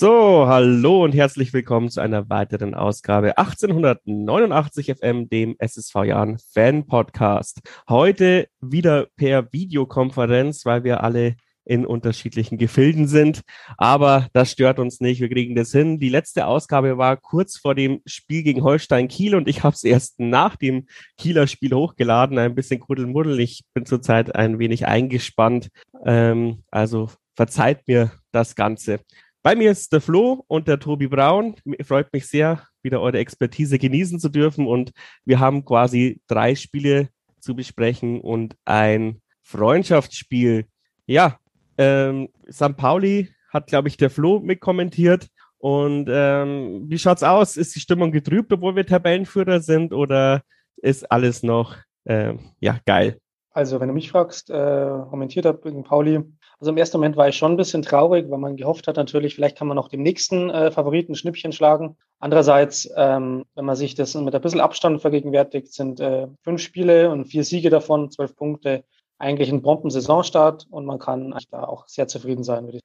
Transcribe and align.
So, 0.00 0.46
hallo 0.46 1.04
und 1.04 1.12
herzlich 1.12 1.52
willkommen 1.52 1.90
zu 1.90 2.00
einer 2.00 2.30
weiteren 2.30 2.74
Ausgabe 2.74 3.36
1889 3.36 4.94
FM, 4.96 5.28
dem 5.28 5.56
SSV 5.58 5.94
Jahren 6.04 6.38
Fan 6.54 6.86
Podcast. 6.86 7.60
Heute 7.86 8.48
wieder 8.62 9.08
per 9.16 9.52
Videokonferenz, 9.52 10.64
weil 10.64 10.84
wir 10.84 11.04
alle 11.04 11.36
in 11.66 11.84
unterschiedlichen 11.84 12.56
Gefilden 12.56 13.08
sind. 13.08 13.42
Aber 13.76 14.28
das 14.32 14.52
stört 14.52 14.78
uns 14.78 15.00
nicht. 15.00 15.20
Wir 15.20 15.28
kriegen 15.28 15.54
das 15.54 15.70
hin. 15.70 15.98
Die 15.98 16.08
letzte 16.08 16.46
Ausgabe 16.46 16.96
war 16.96 17.18
kurz 17.18 17.58
vor 17.58 17.74
dem 17.74 18.00
Spiel 18.06 18.42
gegen 18.42 18.64
Holstein 18.64 19.06
Kiel 19.06 19.34
und 19.34 19.48
ich 19.48 19.64
habe 19.64 19.74
es 19.74 19.84
erst 19.84 20.18
nach 20.18 20.56
dem 20.56 20.86
Kieler 21.18 21.46
Spiel 21.46 21.74
hochgeladen. 21.74 22.38
Ein 22.38 22.54
bisschen 22.54 22.80
Kuddelmuddel. 22.80 23.38
Ich 23.38 23.64
bin 23.74 23.84
zurzeit 23.84 24.34
ein 24.34 24.58
wenig 24.58 24.86
eingespannt. 24.86 25.68
Ähm, 26.06 26.62
also 26.70 27.10
verzeiht 27.36 27.86
mir 27.86 28.12
das 28.32 28.54
Ganze. 28.54 29.00
Bei 29.42 29.56
mir 29.56 29.70
ist 29.70 29.90
der 29.94 30.02
Flo 30.02 30.44
und 30.48 30.68
der 30.68 30.78
Tobi 30.78 31.06
Braun. 31.06 31.54
Freut 31.82 32.12
mich 32.12 32.28
sehr, 32.28 32.62
wieder 32.82 33.00
eure 33.00 33.18
Expertise 33.18 33.78
genießen 33.78 34.20
zu 34.20 34.28
dürfen. 34.28 34.66
Und 34.66 34.92
wir 35.24 35.40
haben 35.40 35.64
quasi 35.64 36.20
drei 36.26 36.54
Spiele 36.54 37.08
zu 37.40 37.56
besprechen 37.56 38.20
und 38.20 38.54
ein 38.66 39.22
Freundschaftsspiel. 39.42 40.66
Ja, 41.06 41.38
ähm, 41.78 42.28
St. 42.50 42.76
Pauli 42.76 43.30
hat, 43.50 43.68
glaube 43.68 43.88
ich, 43.88 43.96
der 43.96 44.10
Flo 44.10 44.40
mitkommentiert. 44.40 45.28
Und 45.56 46.08
ähm, 46.10 46.84
wie 46.88 46.98
schaut's 46.98 47.22
aus? 47.22 47.56
Ist 47.56 47.74
die 47.74 47.80
Stimmung 47.80 48.12
getrübt, 48.12 48.52
obwohl 48.52 48.76
wir 48.76 48.84
Tabellenführer 48.84 49.60
sind, 49.60 49.94
oder 49.94 50.42
ist 50.76 51.10
alles 51.10 51.42
noch 51.42 51.76
ähm, 52.04 52.40
ja 52.60 52.78
geil? 52.84 53.18
Also, 53.52 53.80
wenn 53.80 53.88
du 53.88 53.94
mich 53.94 54.10
fragst, 54.10 54.50
äh, 54.50 54.88
kommentiert 55.08 55.46
habe 55.46 55.60
gegen 55.62 55.82
Pauli, 55.82 56.22
also 56.60 56.70
im 56.70 56.76
ersten 56.76 56.98
Moment 56.98 57.16
war 57.16 57.28
ich 57.28 57.36
schon 57.36 57.52
ein 57.52 57.56
bisschen 57.56 57.82
traurig, 57.82 58.30
weil 58.30 58.38
man 58.38 58.56
gehofft 58.56 58.86
hat 58.86 58.96
natürlich, 58.96 59.34
vielleicht 59.34 59.56
kann 59.56 59.66
man 59.66 59.76
noch 59.76 59.88
dem 59.88 60.02
nächsten 60.02 60.50
äh, 60.50 60.70
Favoriten 60.70 61.14
Schnippchen 61.14 61.52
schlagen. 61.52 61.96
Andererseits, 62.18 62.88
ähm, 62.96 63.46
wenn 63.54 63.64
man 63.64 63.76
sich 63.76 63.94
das 63.94 64.14
mit 64.14 64.34
ein 64.34 64.40
bisschen 64.42 64.60
Abstand 64.60 65.00
vergegenwärtigt, 65.00 65.72
sind 65.72 66.00
äh, 66.00 66.26
fünf 66.44 66.60
Spiele 66.60 67.10
und 67.10 67.24
vier 67.26 67.44
Siege 67.44 67.70
davon, 67.70 68.10
zwölf 68.10 68.36
Punkte, 68.36 68.84
eigentlich 69.18 69.50
ein 69.50 69.62
Bomben-Saisonstart 69.62 70.66
und 70.70 70.84
man 70.84 70.98
kann 70.98 71.34
da 71.50 71.64
auch 71.64 71.88
sehr 71.88 72.08
zufrieden 72.08 72.44
sein. 72.44 72.66
Würde 72.66 72.78
ich 72.78 72.82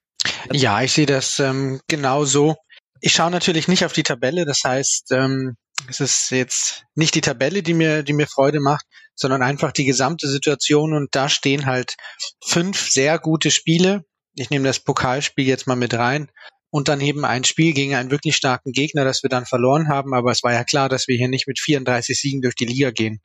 ja, 0.53 0.81
ich 0.81 0.93
sehe 0.93 1.05
das 1.05 1.39
ähm, 1.39 1.81
genauso. 1.87 2.55
Ich 3.01 3.13
schaue 3.13 3.31
natürlich 3.31 3.67
nicht 3.67 3.85
auf 3.85 3.93
die 3.93 4.03
Tabelle, 4.03 4.45
das 4.45 4.63
heißt, 4.63 5.11
ähm, 5.11 5.55
es 5.89 5.99
ist 5.99 6.31
jetzt 6.31 6.85
nicht 6.95 7.15
die 7.15 7.21
Tabelle, 7.21 7.61
die 7.61 7.73
mir, 7.73 8.03
die 8.03 8.13
mir 8.13 8.27
Freude 8.27 8.59
macht, 8.59 8.85
sondern 9.15 9.41
einfach 9.41 9.71
die 9.71 9.85
gesamte 9.85 10.27
Situation 10.27 10.93
und 10.93 11.13
da 11.13 11.29
stehen 11.29 11.65
halt 11.65 11.95
fünf 12.43 12.89
sehr 12.89 13.19
gute 13.19 13.51
Spiele. 13.51 14.03
Ich 14.35 14.49
nehme 14.49 14.67
das 14.67 14.79
Pokalspiel 14.79 15.45
jetzt 15.45 15.67
mal 15.67 15.75
mit 15.75 15.93
rein 15.93 16.29
und 16.69 16.89
dann 16.89 16.99
eben 16.99 17.23
ein 17.23 17.45
Spiel 17.45 17.73
gegen 17.73 17.95
einen 17.95 18.11
wirklich 18.11 18.35
starken 18.35 18.73
Gegner, 18.73 19.05
das 19.05 19.23
wir 19.23 19.29
dann 19.29 19.45
verloren 19.45 19.87
haben, 19.87 20.13
aber 20.13 20.31
es 20.31 20.43
war 20.43 20.51
ja 20.51 20.65
klar, 20.65 20.89
dass 20.89 21.07
wir 21.07 21.15
hier 21.15 21.29
nicht 21.29 21.47
mit 21.47 21.59
34 21.59 22.19
Siegen 22.19 22.41
durch 22.41 22.55
die 22.55 22.65
Liga 22.65 22.91
gehen. 22.91 23.21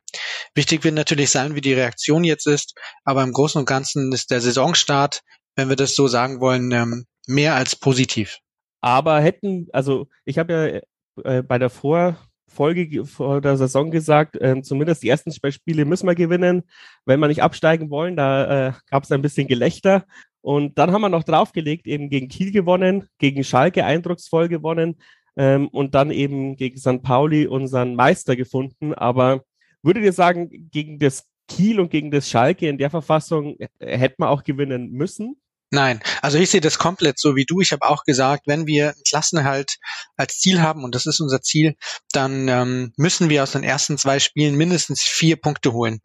Wichtig 0.55 0.83
wird 0.83 0.95
natürlich 0.95 1.31
sein, 1.31 1.55
wie 1.55 1.61
die 1.61 1.73
Reaktion 1.73 2.23
jetzt 2.23 2.47
ist, 2.47 2.75
aber 3.03 3.23
im 3.23 3.33
Großen 3.33 3.59
und 3.59 3.65
Ganzen 3.65 4.13
ist 4.13 4.31
der 4.31 4.39
Saisonstart, 4.39 5.21
wenn 5.55 5.67
wir 5.67 5.75
das 5.75 5.95
so 5.95 6.07
sagen 6.07 6.39
wollen, 6.39 6.71
ähm, 6.71 7.05
mehr 7.27 7.55
als 7.55 7.75
positiv. 7.75 8.37
Aber 8.79 9.19
hätten, 9.19 9.67
also 9.73 10.07
ich 10.23 10.37
habe 10.37 10.83
ja 11.25 11.29
äh, 11.29 11.43
bei 11.43 11.57
der 11.57 11.69
Vor 11.69 12.17
Folge 12.51 13.05
vor 13.05 13.41
der 13.41 13.57
Saison 13.57 13.91
gesagt, 13.91 14.35
äh, 14.35 14.61
zumindest 14.61 15.03
die 15.03 15.09
ersten 15.09 15.31
zwei 15.31 15.51
Spiele 15.51 15.85
müssen 15.85 16.07
wir 16.07 16.15
gewinnen, 16.15 16.63
wenn 17.05 17.19
wir 17.19 17.27
nicht 17.27 17.41
absteigen 17.41 17.89
wollen. 17.89 18.15
Da 18.15 18.67
äh, 18.67 18.73
gab 18.89 19.03
es 19.03 19.11
ein 19.11 19.21
bisschen 19.21 19.47
Gelächter. 19.47 20.05
Und 20.41 20.77
dann 20.77 20.91
haben 20.91 21.01
wir 21.01 21.09
noch 21.09 21.23
draufgelegt, 21.23 21.87
eben 21.87 22.09
gegen 22.09 22.27
Kiel 22.27 22.51
gewonnen, 22.51 23.07
gegen 23.19 23.43
Schalke 23.43 23.85
eindrucksvoll 23.85 24.47
gewonnen 24.47 24.97
ähm, 25.35 25.67
und 25.69 25.95
dann 25.95 26.11
eben 26.11 26.55
gegen 26.55 26.77
St. 26.77 27.01
Pauli 27.01 27.47
unseren 27.47 27.95
Meister 27.95 28.35
gefunden. 28.35 28.93
Aber 28.93 29.43
würdet 29.83 30.03
ihr 30.03 30.13
sagen, 30.13 30.69
gegen 30.71 30.99
das 30.99 31.25
Kiel 31.47 31.79
und 31.79 31.91
gegen 31.91 32.11
das 32.11 32.29
Schalke 32.29 32.67
in 32.67 32.77
der 32.77 32.89
Verfassung 32.89 33.57
äh, 33.59 33.97
hätte 33.97 34.15
man 34.17 34.29
auch 34.29 34.43
gewinnen 34.43 34.91
müssen? 34.91 35.40
Nein, 35.73 36.01
also 36.21 36.37
ich 36.37 36.49
sehe 36.49 36.59
das 36.59 36.77
komplett 36.77 37.17
so 37.17 37.37
wie 37.37 37.45
du. 37.45 37.61
Ich 37.61 37.71
habe 37.71 37.87
auch 37.87 38.03
gesagt, 38.03 38.43
wenn 38.45 38.67
wir 38.67 38.93
Klassenhalt 39.07 39.77
als 40.17 40.37
Ziel 40.37 40.61
haben, 40.61 40.83
und 40.83 40.95
das 40.95 41.05
ist 41.05 41.21
unser 41.21 41.41
Ziel, 41.41 41.77
dann 42.11 42.49
ähm, 42.49 42.93
müssen 42.97 43.29
wir 43.29 43.41
aus 43.41 43.53
den 43.53 43.63
ersten 43.63 43.97
zwei 43.97 44.19
Spielen 44.19 44.55
mindestens 44.55 45.01
vier 45.01 45.37
Punkte 45.37 45.71
holen. 45.71 46.01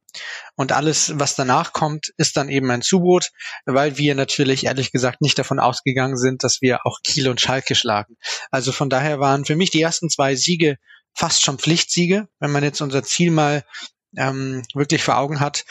Und 0.54 0.71
alles, 0.71 1.19
was 1.19 1.34
danach 1.34 1.72
kommt, 1.72 2.12
ist 2.16 2.37
dann 2.37 2.49
eben 2.49 2.71
ein 2.71 2.81
Zubrot, 2.81 3.32
weil 3.65 3.99
wir 3.99 4.15
natürlich 4.15 4.66
ehrlich 4.66 4.93
gesagt 4.93 5.21
nicht 5.21 5.37
davon 5.37 5.59
ausgegangen 5.59 6.16
sind, 6.16 6.44
dass 6.44 6.62
wir 6.62 6.87
auch 6.87 7.00
Kiel 7.03 7.28
und 7.28 7.41
Schalke 7.41 7.75
schlagen. 7.75 8.16
Also 8.53 8.71
von 8.71 8.88
daher 8.88 9.19
waren 9.19 9.44
für 9.44 9.56
mich 9.56 9.71
die 9.71 9.83
ersten 9.83 10.10
zwei 10.10 10.37
Siege 10.37 10.77
fast 11.12 11.43
schon 11.43 11.59
Pflichtsiege, 11.59 12.28
wenn 12.38 12.53
man 12.53 12.62
jetzt 12.62 12.81
unser 12.81 13.03
Ziel 13.03 13.33
mal 13.33 13.65
ähm, 14.16 14.62
wirklich 14.75 15.03
vor 15.03 15.16
Augen 15.19 15.41
hat. 15.41 15.65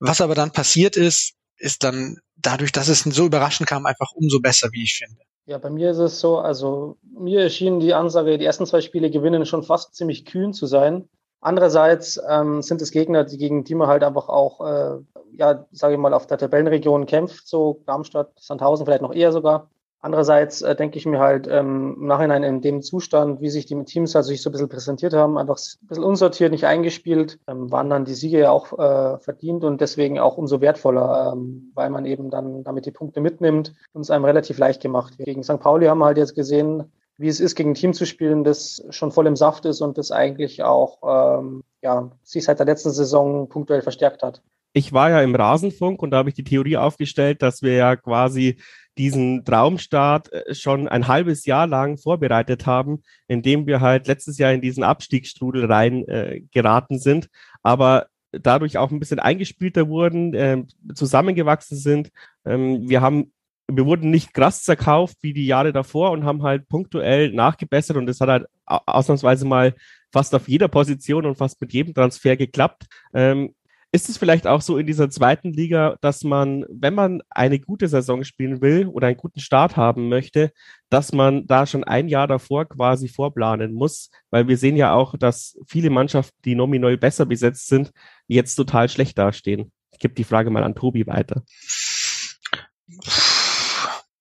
Was 0.00 0.22
aber 0.22 0.34
dann 0.34 0.52
passiert 0.52 0.96
ist, 0.96 1.34
ist 1.62 1.84
dann 1.84 2.18
dadurch, 2.36 2.72
dass 2.72 2.88
es 2.88 3.00
so 3.00 3.26
überraschend 3.26 3.68
kam, 3.68 3.86
einfach 3.86 4.12
umso 4.14 4.40
besser, 4.40 4.68
wie 4.72 4.82
ich 4.82 4.94
finde. 4.94 5.22
Ja, 5.46 5.58
bei 5.58 5.70
mir 5.70 5.90
ist 5.90 5.98
es 5.98 6.20
so, 6.20 6.38
also 6.38 6.98
mir 7.02 7.40
erschien 7.40 7.80
die 7.80 7.94
Ansage, 7.94 8.38
die 8.38 8.44
ersten 8.44 8.66
zwei 8.66 8.80
Spiele 8.80 9.10
gewinnen, 9.10 9.46
schon 9.46 9.62
fast 9.62 9.94
ziemlich 9.94 10.24
kühn 10.24 10.52
zu 10.52 10.66
sein. 10.66 11.08
Andererseits 11.40 12.20
ähm, 12.28 12.62
sind 12.62 12.82
es 12.82 12.90
Gegner, 12.90 13.24
die 13.24 13.38
gegen 13.38 13.64
die 13.64 13.74
man 13.74 13.88
halt 13.88 14.04
einfach 14.04 14.28
auch, 14.28 14.60
äh, 14.60 14.98
ja, 15.32 15.66
sage 15.72 15.94
ich 15.94 16.00
mal, 16.00 16.14
auf 16.14 16.26
der 16.26 16.38
Tabellenregion 16.38 17.06
kämpft, 17.06 17.48
so 17.48 17.82
Darmstadt, 17.86 18.32
Sandhausen 18.38 18.86
vielleicht 18.86 19.02
noch 19.02 19.14
eher 19.14 19.32
sogar. 19.32 19.70
Andererseits 20.04 20.62
äh, 20.62 20.74
denke 20.74 20.98
ich 20.98 21.06
mir 21.06 21.20
halt 21.20 21.46
ähm, 21.46 21.96
im 22.00 22.06
Nachhinein 22.08 22.42
in 22.42 22.60
dem 22.60 22.82
Zustand, 22.82 23.40
wie 23.40 23.50
sich 23.50 23.66
die 23.66 23.84
Teams 23.84 24.16
also 24.16 24.30
sich 24.30 24.42
so 24.42 24.50
ein 24.50 24.52
bisschen 24.52 24.68
präsentiert 24.68 25.14
haben, 25.14 25.38
einfach 25.38 25.56
ein 25.56 25.86
bisschen 25.86 26.02
unsortiert, 26.02 26.50
nicht 26.50 26.66
eingespielt, 26.66 27.38
ähm, 27.46 27.70
waren 27.70 27.88
dann 27.88 28.04
die 28.04 28.14
Siege 28.14 28.40
ja 28.40 28.50
auch 28.50 28.76
äh, 28.76 29.18
verdient 29.20 29.62
und 29.62 29.80
deswegen 29.80 30.18
auch 30.18 30.36
umso 30.36 30.60
wertvoller, 30.60 31.32
ähm, 31.32 31.70
weil 31.74 31.88
man 31.88 32.04
eben 32.04 32.30
dann 32.30 32.64
damit 32.64 32.84
die 32.84 32.90
Punkte 32.90 33.20
mitnimmt 33.20 33.74
und 33.92 34.00
es 34.00 34.10
einem 34.10 34.24
relativ 34.24 34.58
leicht 34.58 34.82
gemacht. 34.82 35.14
Gegen 35.18 35.44
St. 35.44 35.60
Pauli 35.60 35.86
haben 35.86 35.98
wir 35.98 36.06
halt 36.06 36.18
jetzt 36.18 36.34
gesehen, 36.34 36.90
wie 37.16 37.28
es 37.28 37.38
ist, 37.38 37.54
gegen 37.54 37.70
ein 37.70 37.74
Team 37.74 37.92
zu 37.92 38.04
spielen, 38.04 38.42
das 38.42 38.84
schon 38.90 39.12
voll 39.12 39.28
im 39.28 39.36
Saft 39.36 39.66
ist 39.66 39.82
und 39.82 39.98
das 39.98 40.10
eigentlich 40.10 40.64
auch 40.64 41.38
ähm, 41.38 41.62
ja, 41.80 42.10
sich 42.24 42.42
seit 42.42 42.58
der 42.58 42.66
letzten 42.66 42.90
Saison 42.90 43.48
punktuell 43.48 43.82
verstärkt 43.82 44.24
hat. 44.24 44.42
Ich 44.72 44.92
war 44.92 45.10
ja 45.10 45.20
im 45.20 45.34
Rasenfunk 45.34 46.02
und 46.02 46.10
da 46.10 46.16
habe 46.16 46.30
ich 46.30 46.34
die 46.34 46.44
Theorie 46.44 46.78
aufgestellt, 46.78 47.42
dass 47.42 47.62
wir 47.62 47.74
ja 47.74 47.94
quasi 47.94 48.56
diesen 48.98 49.44
Traumstart 49.44 50.32
äh, 50.32 50.54
schon 50.54 50.88
ein 50.88 51.08
halbes 51.08 51.46
Jahr 51.46 51.66
lang 51.66 51.98
vorbereitet 51.98 52.66
haben, 52.66 53.02
indem 53.28 53.66
wir 53.66 53.80
halt 53.80 54.06
letztes 54.06 54.38
Jahr 54.38 54.52
in 54.52 54.60
diesen 54.60 54.84
Abstiegsstrudel 54.84 55.66
rein 55.66 56.06
äh, 56.08 56.42
geraten 56.52 56.98
sind, 56.98 57.28
aber 57.62 58.06
dadurch 58.32 58.78
auch 58.78 58.90
ein 58.90 58.98
bisschen 58.98 59.18
eingespielter 59.18 59.88
wurden, 59.88 60.34
äh, 60.34 60.64
zusammengewachsen 60.94 61.76
sind. 61.76 62.10
Ähm, 62.44 62.88
wir 62.88 63.00
haben 63.00 63.32
wir 63.68 63.86
wurden 63.86 64.10
nicht 64.10 64.34
krass 64.34 64.62
zerkauft 64.64 65.18
wie 65.22 65.32
die 65.32 65.46
Jahre 65.46 65.72
davor 65.72 66.10
und 66.10 66.24
haben 66.24 66.42
halt 66.42 66.68
punktuell 66.68 67.32
nachgebessert 67.32 67.96
und 67.96 68.06
das 68.06 68.20
hat 68.20 68.28
halt 68.28 68.46
ausnahmsweise 68.66 69.46
mal 69.46 69.74
fast 70.12 70.34
auf 70.34 70.48
jeder 70.48 70.68
Position 70.68 71.26
und 71.26 71.36
fast 71.36 71.60
mit 71.60 71.72
jedem 71.72 71.94
Transfer 71.94 72.36
geklappt. 72.36 72.86
Ähm, 73.14 73.54
ist 73.94 74.08
es 74.08 74.16
vielleicht 74.16 74.46
auch 74.46 74.62
so 74.62 74.78
in 74.78 74.86
dieser 74.86 75.10
zweiten 75.10 75.52
Liga, 75.52 75.96
dass 76.00 76.24
man, 76.24 76.64
wenn 76.70 76.94
man 76.94 77.20
eine 77.28 77.60
gute 77.60 77.88
Saison 77.88 78.24
spielen 78.24 78.62
will 78.62 78.86
oder 78.86 79.08
einen 79.08 79.18
guten 79.18 79.38
Start 79.38 79.76
haben 79.76 80.08
möchte, 80.08 80.50
dass 80.88 81.12
man 81.12 81.46
da 81.46 81.66
schon 81.66 81.84
ein 81.84 82.08
Jahr 82.08 82.26
davor 82.26 82.66
quasi 82.66 83.08
vorplanen 83.08 83.74
muss? 83.74 84.10
Weil 84.30 84.48
wir 84.48 84.56
sehen 84.56 84.76
ja 84.76 84.94
auch, 84.94 85.18
dass 85.18 85.58
viele 85.66 85.90
Mannschaften, 85.90 86.36
die 86.46 86.54
nominell 86.54 86.96
besser 86.96 87.26
besetzt 87.26 87.68
sind, 87.68 87.92
jetzt 88.26 88.54
total 88.54 88.88
schlecht 88.88 89.18
dastehen. 89.18 89.70
Ich 89.92 89.98
gebe 89.98 90.14
die 90.14 90.24
Frage 90.24 90.48
mal 90.48 90.64
an 90.64 90.74
Tobi 90.74 91.06
weiter. 91.06 91.42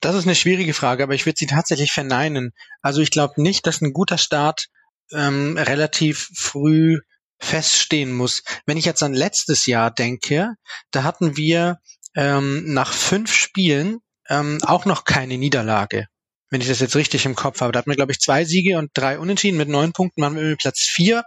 Das 0.02 0.16
ist 0.16 0.26
eine 0.26 0.36
schwierige 0.36 0.74
Frage, 0.74 1.04
aber 1.04 1.16
ich 1.16 1.26
würde 1.26 1.38
sie 1.38 1.48
tatsächlich 1.48 1.94
verneinen. 1.94 2.52
Also 2.82 3.02
ich 3.02 3.10
glaube 3.10 3.42
nicht, 3.42 3.66
dass 3.68 3.80
ein 3.80 3.94
guter 3.94 4.18
Start 4.18 4.68
ähm, 5.14 5.58
relativ 5.58 6.30
früh 6.34 7.00
feststehen 7.42 8.14
muss. 8.14 8.44
Wenn 8.66 8.78
ich 8.78 8.86
jetzt 8.86 9.04
an 9.04 9.14
letztes 9.14 9.66
Jahr 9.66 9.92
denke, 9.92 10.54
da 10.92 11.04
hatten 11.04 11.36
wir 11.36 11.80
ähm, 12.16 12.74
nach 12.74 12.94
fünf 12.94 13.34
Spielen 13.34 14.00
ähm, 14.30 14.60
auch 14.64 14.86
noch 14.86 15.04
keine 15.04 15.38
Niederlage 15.38 16.08
wenn 16.52 16.62
ich 16.62 16.68
das 16.68 16.82
jetzt 16.82 16.96
richtig 16.96 17.26
im 17.26 17.34
Kopf 17.34 17.62
habe. 17.62 17.72
Da 17.72 17.80
hatten 17.80 17.90
wir, 17.90 17.96
glaube 17.96 18.12
ich, 18.12 18.20
zwei 18.20 18.44
Siege 18.44 18.78
und 18.78 18.92
drei 18.94 19.18
Unentschieden. 19.18 19.58
Mit 19.58 19.70
neun 19.70 19.94
Punkten 19.94 20.22
waren 20.22 20.36
wir 20.36 20.56
Platz 20.58 20.82
vier. 20.82 21.24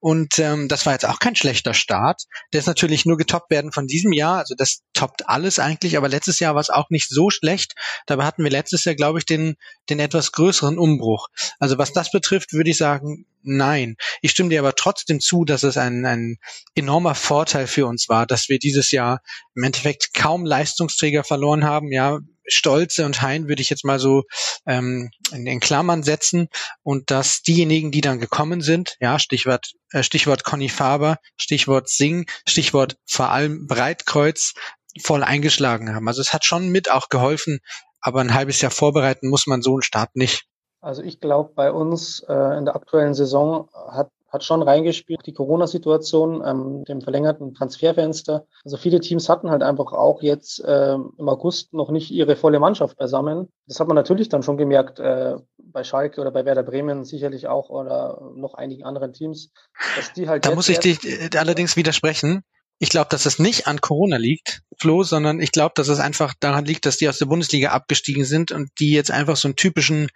Und 0.00 0.38
ähm, 0.38 0.68
das 0.68 0.86
war 0.86 0.92
jetzt 0.92 1.06
auch 1.06 1.18
kein 1.18 1.36
schlechter 1.36 1.74
Start. 1.74 2.22
Der 2.52 2.60
ist 2.60 2.66
natürlich 2.66 3.06
nur 3.06 3.16
getoppt 3.16 3.50
werden 3.50 3.72
von 3.72 3.86
diesem 3.86 4.12
Jahr. 4.12 4.38
Also 4.38 4.54
das 4.56 4.82
toppt 4.92 5.28
alles 5.28 5.58
eigentlich. 5.58 5.96
Aber 5.96 6.08
letztes 6.08 6.40
Jahr 6.40 6.54
war 6.54 6.60
es 6.60 6.70
auch 6.70 6.90
nicht 6.90 7.08
so 7.08 7.30
schlecht. 7.30 7.74
Dabei 8.06 8.24
hatten 8.24 8.44
wir 8.44 8.50
letztes 8.50 8.84
Jahr, 8.84 8.94
glaube 8.94 9.18
ich, 9.18 9.26
den, 9.26 9.56
den 9.90 10.00
etwas 10.00 10.32
größeren 10.32 10.78
Umbruch. 10.78 11.28
Also 11.58 11.78
was 11.78 11.92
das 11.92 12.10
betrifft, 12.10 12.52
würde 12.52 12.70
ich 12.70 12.76
sagen, 12.76 13.26
nein. 13.42 13.96
Ich 14.22 14.32
stimme 14.32 14.48
dir 14.48 14.60
aber 14.60 14.74
trotzdem 14.74 15.20
zu, 15.20 15.44
dass 15.44 15.62
es 15.62 15.76
ein, 15.76 16.04
ein 16.04 16.38
enormer 16.74 17.14
Vorteil 17.14 17.66
für 17.66 17.86
uns 17.86 18.08
war, 18.08 18.26
dass 18.26 18.48
wir 18.48 18.58
dieses 18.58 18.90
Jahr 18.90 19.20
im 19.54 19.62
Endeffekt 19.62 20.14
kaum 20.14 20.44
Leistungsträger 20.44 21.24
verloren 21.24 21.64
haben. 21.64 21.92
Ja, 21.92 22.18
Stolze 22.46 23.04
und 23.06 23.22
Hein 23.22 23.48
würde 23.48 23.62
ich 23.62 23.70
jetzt 23.70 23.84
mal 23.84 23.98
so 23.98 24.24
ähm, 24.66 25.10
in, 25.32 25.46
in 25.46 25.60
Klammern 25.60 26.02
setzen 26.02 26.48
und 26.82 27.10
dass 27.10 27.42
diejenigen, 27.42 27.90
die 27.90 28.00
dann 28.00 28.20
gekommen 28.20 28.60
sind, 28.60 28.96
ja, 29.00 29.18
Stichwort, 29.18 29.72
Stichwort 30.02 30.44
Conny 30.44 30.68
Faber, 30.68 31.18
Stichwort 31.36 31.88
Sing, 31.88 32.26
Stichwort 32.46 32.96
vor 33.06 33.30
allem 33.30 33.66
Breitkreuz, 33.66 34.54
voll 35.00 35.22
eingeschlagen 35.22 35.94
haben. 35.94 36.08
Also 36.08 36.20
es 36.20 36.32
hat 36.32 36.44
schon 36.44 36.68
mit 36.68 36.90
auch 36.90 37.08
geholfen, 37.08 37.60
aber 38.00 38.20
ein 38.20 38.34
halbes 38.34 38.60
Jahr 38.60 38.70
vorbereiten 38.70 39.28
muss 39.28 39.46
man 39.46 39.62
so 39.62 39.72
einen 39.72 39.82
Start 39.82 40.14
nicht. 40.14 40.44
Also 40.80 41.02
ich 41.02 41.20
glaube, 41.20 41.52
bei 41.54 41.72
uns 41.72 42.20
äh, 42.28 42.58
in 42.58 42.66
der 42.66 42.76
aktuellen 42.76 43.14
Saison 43.14 43.70
hat 43.90 44.10
hat 44.34 44.42
schon 44.42 44.62
reingespielt, 44.62 45.24
die 45.26 45.32
Corona-Situation, 45.32 46.42
ähm, 46.44 46.84
dem 46.84 47.00
verlängerten 47.00 47.54
Transferfenster. 47.54 48.46
Also 48.64 48.76
viele 48.76 48.98
Teams 48.98 49.28
hatten 49.28 49.48
halt 49.48 49.62
einfach 49.62 49.92
auch 49.92 50.22
jetzt 50.22 50.58
äh, 50.64 50.94
im 50.94 51.28
August 51.28 51.72
noch 51.72 51.92
nicht 51.92 52.10
ihre 52.10 52.34
volle 52.34 52.58
Mannschaft 52.58 52.98
beisammen. 52.98 53.48
Das 53.68 53.78
hat 53.78 53.86
man 53.86 53.94
natürlich 53.94 54.28
dann 54.28 54.42
schon 54.42 54.56
gemerkt 54.56 54.98
äh, 54.98 55.36
bei 55.74 55.84
Schalke 55.84 56.22
oder 56.22 56.30
bei 56.30 56.46
Werder 56.46 56.62
Bremen 56.62 57.04
sicherlich 57.04 57.48
auch 57.48 57.68
oder 57.68 58.32
noch 58.36 58.54
einigen 58.54 58.84
anderen 58.84 59.12
Teams, 59.12 59.50
dass 59.96 60.14
die 60.14 60.28
halt. 60.28 60.46
Da 60.46 60.54
muss 60.54 60.70
ich 60.70 60.78
dich 60.78 61.04
äh, 61.04 61.28
allerdings 61.36 61.76
widersprechen. 61.76 62.42
Ich 62.78 62.88
glaube, 62.88 63.08
dass 63.10 63.26
es 63.26 63.38
nicht 63.38 63.66
an 63.66 63.80
Corona 63.80 64.16
liegt, 64.16 64.62
Flo, 64.78 65.02
sondern 65.02 65.40
ich 65.40 65.52
glaube, 65.52 65.72
dass 65.76 65.88
es 65.88 66.00
einfach 66.00 66.32
daran 66.40 66.64
liegt, 66.64 66.86
dass 66.86 66.96
die 66.96 67.08
aus 67.08 67.18
der 67.18 67.26
Bundesliga 67.26 67.70
abgestiegen 67.70 68.24
sind 68.24 68.50
und 68.52 68.70
die 68.78 68.92
jetzt 68.92 69.10
einfach 69.10 69.36
so 69.36 69.48
einen 69.48 69.56
typischen 69.56 70.08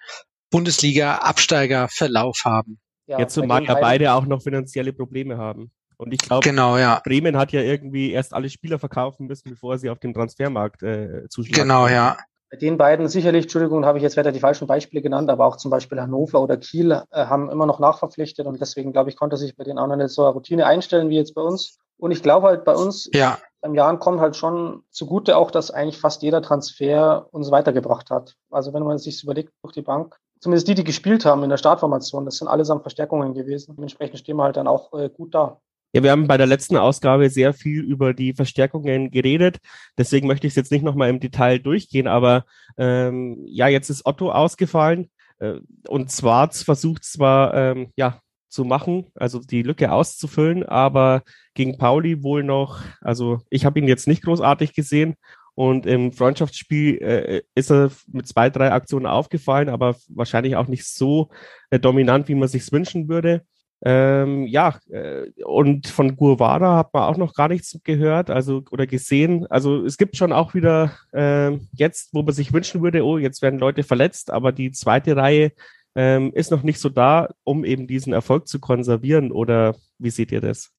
Bundesliga-Absteiger-Verlauf 0.50 2.40
haben. 2.44 2.80
Ja, 3.06 3.18
Jetzt 3.20 3.34
zumal 3.34 3.64
ja 3.64 3.74
beide 3.74 4.12
auch 4.12 4.26
noch 4.26 4.42
finanzielle 4.42 4.92
Probleme 4.92 5.38
haben. 5.38 5.70
Und 5.96 6.12
ich 6.12 6.20
glaube, 6.20 6.48
genau, 6.48 6.78
ja. 6.78 7.00
Bremen 7.04 7.36
hat 7.36 7.52
ja 7.52 7.60
irgendwie 7.62 8.12
erst 8.12 8.34
alle 8.34 8.50
Spieler 8.50 8.78
verkaufen 8.78 9.26
müssen, 9.26 9.50
bevor 9.50 9.78
sie 9.78 9.90
auf 9.90 9.98
den 9.98 10.14
Transfermarkt 10.14 10.82
äh, 10.82 11.28
zuschlagen. 11.28 11.62
Genau, 11.62 11.88
ja. 11.88 12.16
Bei 12.50 12.56
den 12.56 12.78
beiden 12.78 13.08
sicherlich, 13.08 13.44
Entschuldigung, 13.44 13.84
habe 13.84 13.98
ich 13.98 14.02
jetzt 14.02 14.16
weiter 14.16 14.32
die 14.32 14.40
falschen 14.40 14.66
Beispiele 14.66 15.02
genannt, 15.02 15.28
aber 15.28 15.44
auch 15.44 15.56
zum 15.56 15.70
Beispiel 15.70 16.00
Hannover 16.00 16.40
oder 16.40 16.56
Kiel 16.56 16.92
äh, 16.92 17.02
haben 17.12 17.50
immer 17.50 17.66
noch 17.66 17.78
nachverpflichtet 17.78 18.46
und 18.46 18.60
deswegen, 18.60 18.92
glaube 18.92 19.10
ich, 19.10 19.16
konnte 19.16 19.36
sich 19.36 19.54
bei 19.54 19.64
den 19.64 19.78
anderen 19.78 20.00
nicht 20.02 20.14
so 20.14 20.22
eine 20.22 20.32
Routine 20.32 20.64
einstellen 20.64 21.10
wie 21.10 21.16
jetzt 21.16 21.34
bei 21.34 21.42
uns. 21.42 21.78
Und 21.98 22.10
ich 22.10 22.22
glaube 22.22 22.46
halt 22.46 22.64
bei 22.64 22.74
uns 22.74 23.10
ja. 23.12 23.38
im 23.62 23.74
Jahren 23.74 23.98
kommt 23.98 24.20
halt 24.20 24.36
schon 24.36 24.82
zugute 24.90 25.36
auch, 25.36 25.50
dass 25.50 25.70
eigentlich 25.70 25.98
fast 25.98 26.22
jeder 26.22 26.40
Transfer 26.40 27.26
uns 27.32 27.50
weitergebracht 27.50 28.08
hat. 28.10 28.34
Also 28.50 28.72
wenn 28.72 28.84
man 28.84 28.98
sich 28.98 29.22
überlegt 29.22 29.52
durch 29.62 29.74
die 29.74 29.82
Bank, 29.82 30.16
zumindest 30.40 30.68
die, 30.68 30.74
die 30.74 30.84
gespielt 30.84 31.24
haben 31.24 31.42
in 31.42 31.50
der 31.50 31.56
Startformation, 31.56 32.24
das 32.24 32.36
sind 32.36 32.48
allesamt 32.48 32.82
Verstärkungen 32.82 33.34
gewesen. 33.34 33.74
Dementsprechend 33.76 34.20
stehen 34.20 34.36
wir 34.36 34.44
halt 34.44 34.56
dann 34.56 34.68
auch 34.68 34.92
äh, 34.94 35.10
gut 35.10 35.34
da. 35.34 35.60
Ja, 35.92 36.02
wir 36.02 36.10
haben 36.10 36.26
bei 36.28 36.36
der 36.36 36.46
letzten 36.46 36.76
Ausgabe 36.76 37.30
sehr 37.30 37.54
viel 37.54 37.82
über 37.82 38.12
die 38.12 38.34
Verstärkungen 38.34 39.10
geredet. 39.10 39.58
Deswegen 39.96 40.26
möchte 40.26 40.46
ich 40.46 40.52
es 40.52 40.56
jetzt 40.56 40.70
nicht 40.70 40.84
nochmal 40.84 41.08
im 41.08 41.20
Detail 41.20 41.58
durchgehen, 41.58 42.06
aber 42.06 42.44
ähm, 42.76 43.42
ja, 43.46 43.68
jetzt 43.68 43.88
ist 43.88 44.04
Otto 44.04 44.30
ausgefallen 44.30 45.10
äh, 45.38 45.54
und 45.88 46.12
Schwarz 46.12 46.62
versucht 46.62 47.04
zwar 47.04 47.54
ähm, 47.54 47.92
ja 47.96 48.20
zu 48.48 48.64
machen, 48.64 49.06
also 49.14 49.40
die 49.40 49.62
Lücke 49.62 49.92
auszufüllen, 49.92 50.62
aber 50.62 51.22
gegen 51.54 51.78
Pauli 51.78 52.22
wohl 52.22 52.42
noch, 52.42 52.80
also 53.00 53.40
ich 53.50 53.64
habe 53.64 53.78
ihn 53.78 53.88
jetzt 53.88 54.08
nicht 54.08 54.22
großartig 54.24 54.74
gesehen 54.74 55.16
und 55.54 55.86
im 55.86 56.12
Freundschaftsspiel 56.12 56.98
äh, 57.02 57.42
ist 57.54 57.70
er 57.70 57.90
mit 58.06 58.28
zwei, 58.28 58.48
drei 58.48 58.72
Aktionen 58.72 59.06
aufgefallen, 59.06 59.68
aber 59.68 59.96
wahrscheinlich 60.08 60.56
auch 60.56 60.68
nicht 60.68 60.86
so 60.86 61.30
äh, 61.70 61.80
dominant, 61.80 62.28
wie 62.28 62.34
man 62.34 62.48
sich 62.48 62.70
wünschen 62.72 63.08
würde. 63.08 63.42
Ähm, 63.84 64.46
ja, 64.46 64.78
äh, 64.90 65.30
und 65.44 65.86
von 65.86 66.16
Guevara 66.16 66.76
hat 66.76 66.92
man 66.92 67.04
auch 67.04 67.16
noch 67.16 67.34
gar 67.34 67.48
nichts 67.48 67.78
gehört, 67.84 68.28
also 68.28 68.64
oder 68.70 68.86
gesehen. 68.86 69.46
Also 69.46 69.84
es 69.84 69.96
gibt 69.96 70.16
schon 70.16 70.32
auch 70.32 70.54
wieder 70.54 70.92
äh, 71.12 71.56
jetzt, 71.72 72.12
wo 72.12 72.22
man 72.22 72.34
sich 72.34 72.52
wünschen 72.52 72.82
würde, 72.82 73.04
oh, 73.04 73.18
jetzt 73.18 73.40
werden 73.40 73.60
Leute 73.60 73.84
verletzt, 73.84 74.30
aber 74.32 74.50
die 74.50 74.72
zweite 74.72 75.16
Reihe 75.16 75.52
ähm, 75.94 76.32
ist 76.34 76.50
noch 76.50 76.62
nicht 76.62 76.80
so 76.80 76.88
da, 76.88 77.28
um 77.44 77.64
eben 77.64 77.86
diesen 77.86 78.12
Erfolg 78.12 78.48
zu 78.48 78.58
konservieren. 78.58 79.30
Oder 79.32 79.76
wie 79.98 80.10
seht 80.10 80.32
ihr 80.32 80.40
das? 80.40 80.70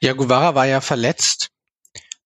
Ja, 0.00 0.12
Guevara 0.14 0.54
war 0.54 0.66
ja 0.66 0.80
verletzt. 0.80 1.50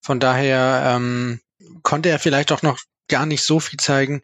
Von 0.02 0.20
daher 0.20 0.94
ähm, 0.96 1.40
konnte 1.82 2.10
er 2.10 2.18
vielleicht 2.18 2.52
auch 2.52 2.62
noch 2.62 2.78
gar 3.08 3.26
nicht 3.26 3.42
so 3.42 3.60
viel 3.60 3.78
zeigen. 3.78 4.22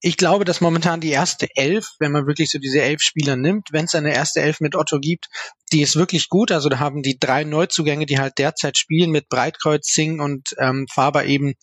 Ich 0.00 0.16
glaube, 0.16 0.44
dass 0.44 0.60
momentan 0.60 1.00
die 1.00 1.10
erste 1.10 1.48
Elf, 1.56 1.88
wenn 1.98 2.12
man 2.12 2.26
wirklich 2.26 2.50
so 2.50 2.58
diese 2.60 2.80
elf 2.80 3.02
Spieler 3.02 3.34
nimmt, 3.34 3.68
wenn 3.72 3.86
es 3.86 3.96
eine 3.96 4.14
erste 4.14 4.40
Elf 4.40 4.60
mit 4.60 4.76
Otto 4.76 5.00
gibt, 5.00 5.26
die 5.72 5.82
ist 5.82 5.96
wirklich 5.96 6.28
gut. 6.28 6.52
Also 6.52 6.68
da 6.68 6.78
haben 6.78 7.02
die 7.02 7.18
drei 7.18 7.42
Neuzugänge, 7.42 8.06
die 8.06 8.20
halt 8.20 8.38
derzeit 8.38 8.78
spielen, 8.78 9.10
mit 9.10 9.28
Breitkreuz, 9.28 9.92
Singh 9.92 10.22
und 10.22 10.54
ähm, 10.58 10.86
Faber 10.92 11.24
eben 11.24 11.54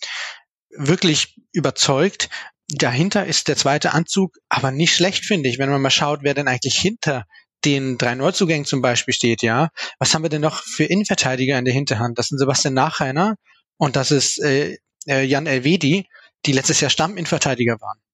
wirklich 0.69 1.35
überzeugt. 1.53 2.29
Dahinter 2.67 3.25
ist 3.25 3.47
der 3.47 3.55
zweite 3.55 3.93
Anzug 3.93 4.35
aber 4.49 4.71
nicht 4.71 4.93
schlecht, 4.93 5.23
finde 5.23 5.47
ich, 5.47 5.57
wenn 5.57 5.69
man 5.69 5.81
mal 5.81 5.89
schaut, 5.89 6.19
wer 6.23 6.33
denn 6.33 6.49
eigentlich 6.49 6.77
hinter 6.77 7.25
den 7.63 7.97
drei 7.97 8.15
Neuzugängen 8.15 8.65
zum 8.65 8.81
Beispiel 8.81 9.13
steht, 9.13 9.43
ja. 9.43 9.69
Was 9.97 10.13
haben 10.13 10.23
wir 10.23 10.29
denn 10.29 10.41
noch 10.41 10.61
für 10.61 10.83
Innenverteidiger 10.83 11.57
in 11.57 11.65
der 11.65 11.73
Hinterhand? 11.73 12.19
Das 12.19 12.27
sind 12.27 12.37
Sebastian 12.37 12.73
Nachreiner, 12.73 13.37
und 13.77 13.95
das 13.95 14.11
ist 14.11 14.39
äh, 14.39 14.77
äh, 15.07 15.23
Jan 15.23 15.47
Elvedi, 15.47 16.07
die 16.45 16.51
letztes 16.51 16.81
Jahr 16.81 16.89
Stamminverteidiger 16.89 17.79
waren 17.79 18.04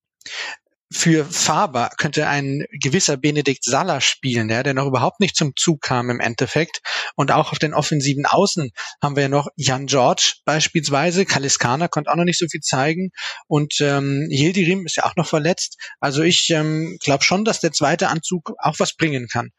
für 0.92 1.24
Faber 1.24 1.90
könnte 1.96 2.28
ein 2.28 2.64
gewisser 2.70 3.16
Benedikt 3.16 3.64
Saller 3.64 4.00
spielen, 4.00 4.50
ja, 4.50 4.62
der 4.62 4.74
noch 4.74 4.86
überhaupt 4.86 5.20
nicht 5.20 5.36
zum 5.36 5.54
Zug 5.56 5.80
kam 5.80 6.10
im 6.10 6.20
Endeffekt. 6.20 6.80
Und 7.16 7.32
auch 7.32 7.52
auf 7.52 7.58
den 7.58 7.74
offensiven 7.74 8.26
Außen 8.26 8.70
haben 9.02 9.16
wir 9.16 9.24
ja 9.24 9.28
noch 9.28 9.48
Jan 9.56 9.86
George 9.86 10.34
beispielsweise. 10.44 11.24
Kaliskana 11.24 11.88
konnte 11.88 12.10
auch 12.10 12.16
noch 12.16 12.24
nicht 12.24 12.38
so 12.38 12.46
viel 12.46 12.60
zeigen. 12.60 13.10
Und 13.46 13.74
ähm, 13.80 14.28
Hildirim 14.30 14.86
ist 14.86 14.96
ja 14.96 15.04
auch 15.04 15.16
noch 15.16 15.26
verletzt. 15.26 15.78
Also 16.00 16.22
ich 16.22 16.50
ähm, 16.50 16.98
glaube 17.02 17.24
schon, 17.24 17.44
dass 17.44 17.60
der 17.60 17.72
zweite 17.72 18.08
Anzug 18.08 18.52
auch 18.58 18.78
was 18.78 18.94
bringen 18.94 19.28
kann. 19.28 19.50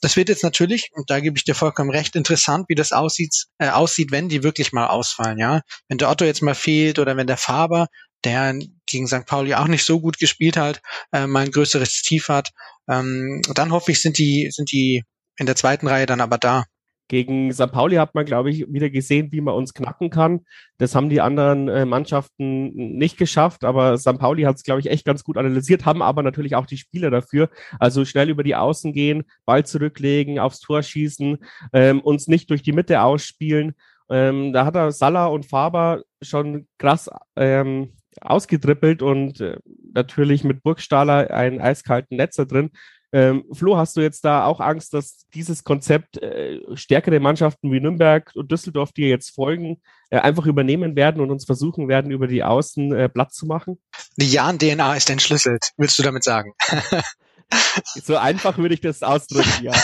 Das 0.00 0.16
wird 0.16 0.28
jetzt 0.28 0.42
natürlich, 0.42 0.90
und 0.92 1.10
da 1.10 1.20
gebe 1.20 1.36
ich 1.38 1.44
dir 1.44 1.54
vollkommen 1.54 1.90
recht, 1.90 2.16
interessant, 2.16 2.66
wie 2.68 2.74
das 2.74 2.92
aussieht, 2.92 3.46
äh, 3.58 3.70
aussieht, 3.70 4.10
wenn 4.10 4.28
die 4.28 4.42
wirklich 4.42 4.72
mal 4.72 4.88
ausfallen. 4.88 5.38
Ja, 5.38 5.62
Wenn 5.88 5.98
der 5.98 6.10
Otto 6.10 6.24
jetzt 6.24 6.42
mal 6.42 6.54
fehlt 6.54 6.98
oder 6.98 7.16
wenn 7.16 7.26
der 7.26 7.36
Faber 7.36 7.86
der 8.24 8.58
gegen 8.86 9.06
St. 9.06 9.26
Pauli 9.26 9.54
auch 9.54 9.68
nicht 9.68 9.84
so 9.84 10.00
gut 10.00 10.18
gespielt 10.18 10.56
hat, 10.56 10.80
äh, 11.12 11.26
mal 11.26 11.44
ein 11.44 11.50
größeres 11.50 12.02
Tief 12.02 12.28
hat. 12.28 12.50
Ähm, 12.88 13.42
dann 13.54 13.72
hoffe 13.72 13.92
ich, 13.92 14.00
sind 14.00 14.18
die, 14.18 14.50
sind 14.50 14.72
die 14.72 15.04
in 15.36 15.46
der 15.46 15.56
zweiten 15.56 15.86
Reihe 15.86 16.06
dann 16.06 16.20
aber 16.20 16.38
da. 16.38 16.64
Gegen 17.08 17.52
St. 17.52 17.70
Pauli 17.72 17.96
hat 17.96 18.14
man, 18.14 18.24
glaube 18.24 18.48
ich, 18.48 18.64
wieder 18.72 18.88
gesehen, 18.88 19.32
wie 19.32 19.42
man 19.42 19.54
uns 19.54 19.74
knacken 19.74 20.08
kann. 20.08 20.46
Das 20.78 20.94
haben 20.94 21.10
die 21.10 21.20
anderen 21.20 21.68
äh, 21.68 21.84
Mannschaften 21.84 22.72
nicht 22.74 23.18
geschafft, 23.18 23.64
aber 23.64 23.98
St. 23.98 24.18
Pauli 24.18 24.44
hat 24.44 24.56
es, 24.56 24.62
glaube 24.62 24.80
ich, 24.80 24.88
echt 24.88 25.04
ganz 25.04 25.22
gut 25.22 25.36
analysiert, 25.36 25.84
haben 25.84 26.00
aber 26.00 26.22
natürlich 26.22 26.54
auch 26.54 26.64
die 26.64 26.78
Spieler 26.78 27.10
dafür. 27.10 27.50
Also 27.78 28.06
schnell 28.06 28.30
über 28.30 28.44
die 28.44 28.56
Außen 28.56 28.94
gehen, 28.94 29.24
Ball 29.44 29.66
zurücklegen, 29.66 30.38
aufs 30.38 30.60
Tor 30.60 30.82
schießen, 30.82 31.36
ähm, 31.74 32.00
uns 32.00 32.28
nicht 32.28 32.48
durch 32.48 32.62
die 32.62 32.72
Mitte 32.72 33.02
ausspielen. 33.02 33.74
Ähm, 34.08 34.54
da 34.54 34.64
hat 34.64 34.76
er 34.76 34.90
Salah 34.90 35.26
und 35.26 35.44
Faber 35.44 36.04
schon 36.22 36.66
krass 36.78 37.10
ähm, 37.36 37.92
ausgedrippelt 38.20 39.02
und 39.02 39.40
äh, 39.40 39.58
natürlich 39.92 40.44
mit 40.44 40.62
Burgstaller 40.62 41.30
einen 41.30 41.60
eiskalten 41.60 42.16
Netzer 42.16 42.46
drin. 42.46 42.70
Ähm, 43.14 43.44
Flo, 43.52 43.76
hast 43.76 43.96
du 43.96 44.00
jetzt 44.00 44.24
da 44.24 44.46
auch 44.46 44.60
Angst, 44.60 44.94
dass 44.94 45.26
dieses 45.34 45.64
Konzept 45.64 46.16
äh, 46.22 46.60
stärkere 46.74 47.20
Mannschaften 47.20 47.70
wie 47.70 47.78
Nürnberg 47.78 48.32
und 48.34 48.50
Düsseldorf, 48.50 48.92
die 48.92 49.02
jetzt 49.02 49.34
folgen, 49.34 49.82
äh, 50.08 50.18
einfach 50.18 50.46
übernehmen 50.46 50.96
werden 50.96 51.20
und 51.20 51.30
uns 51.30 51.44
versuchen 51.44 51.88
werden, 51.88 52.10
über 52.10 52.26
die 52.26 52.42
Außen 52.42 52.92
äh, 52.94 53.08
Platz 53.10 53.34
zu 53.34 53.44
machen? 53.44 53.78
Die 54.16 54.30
Jan-DNA 54.30 54.96
ist 54.96 55.10
entschlüsselt, 55.10 55.72
willst 55.76 55.98
du 55.98 56.02
damit 56.02 56.24
sagen? 56.24 56.54
so 58.02 58.16
einfach 58.16 58.56
würde 58.56 58.74
ich 58.74 58.80
das 58.80 59.02
ausdrücken, 59.02 59.62
ja. 59.62 59.74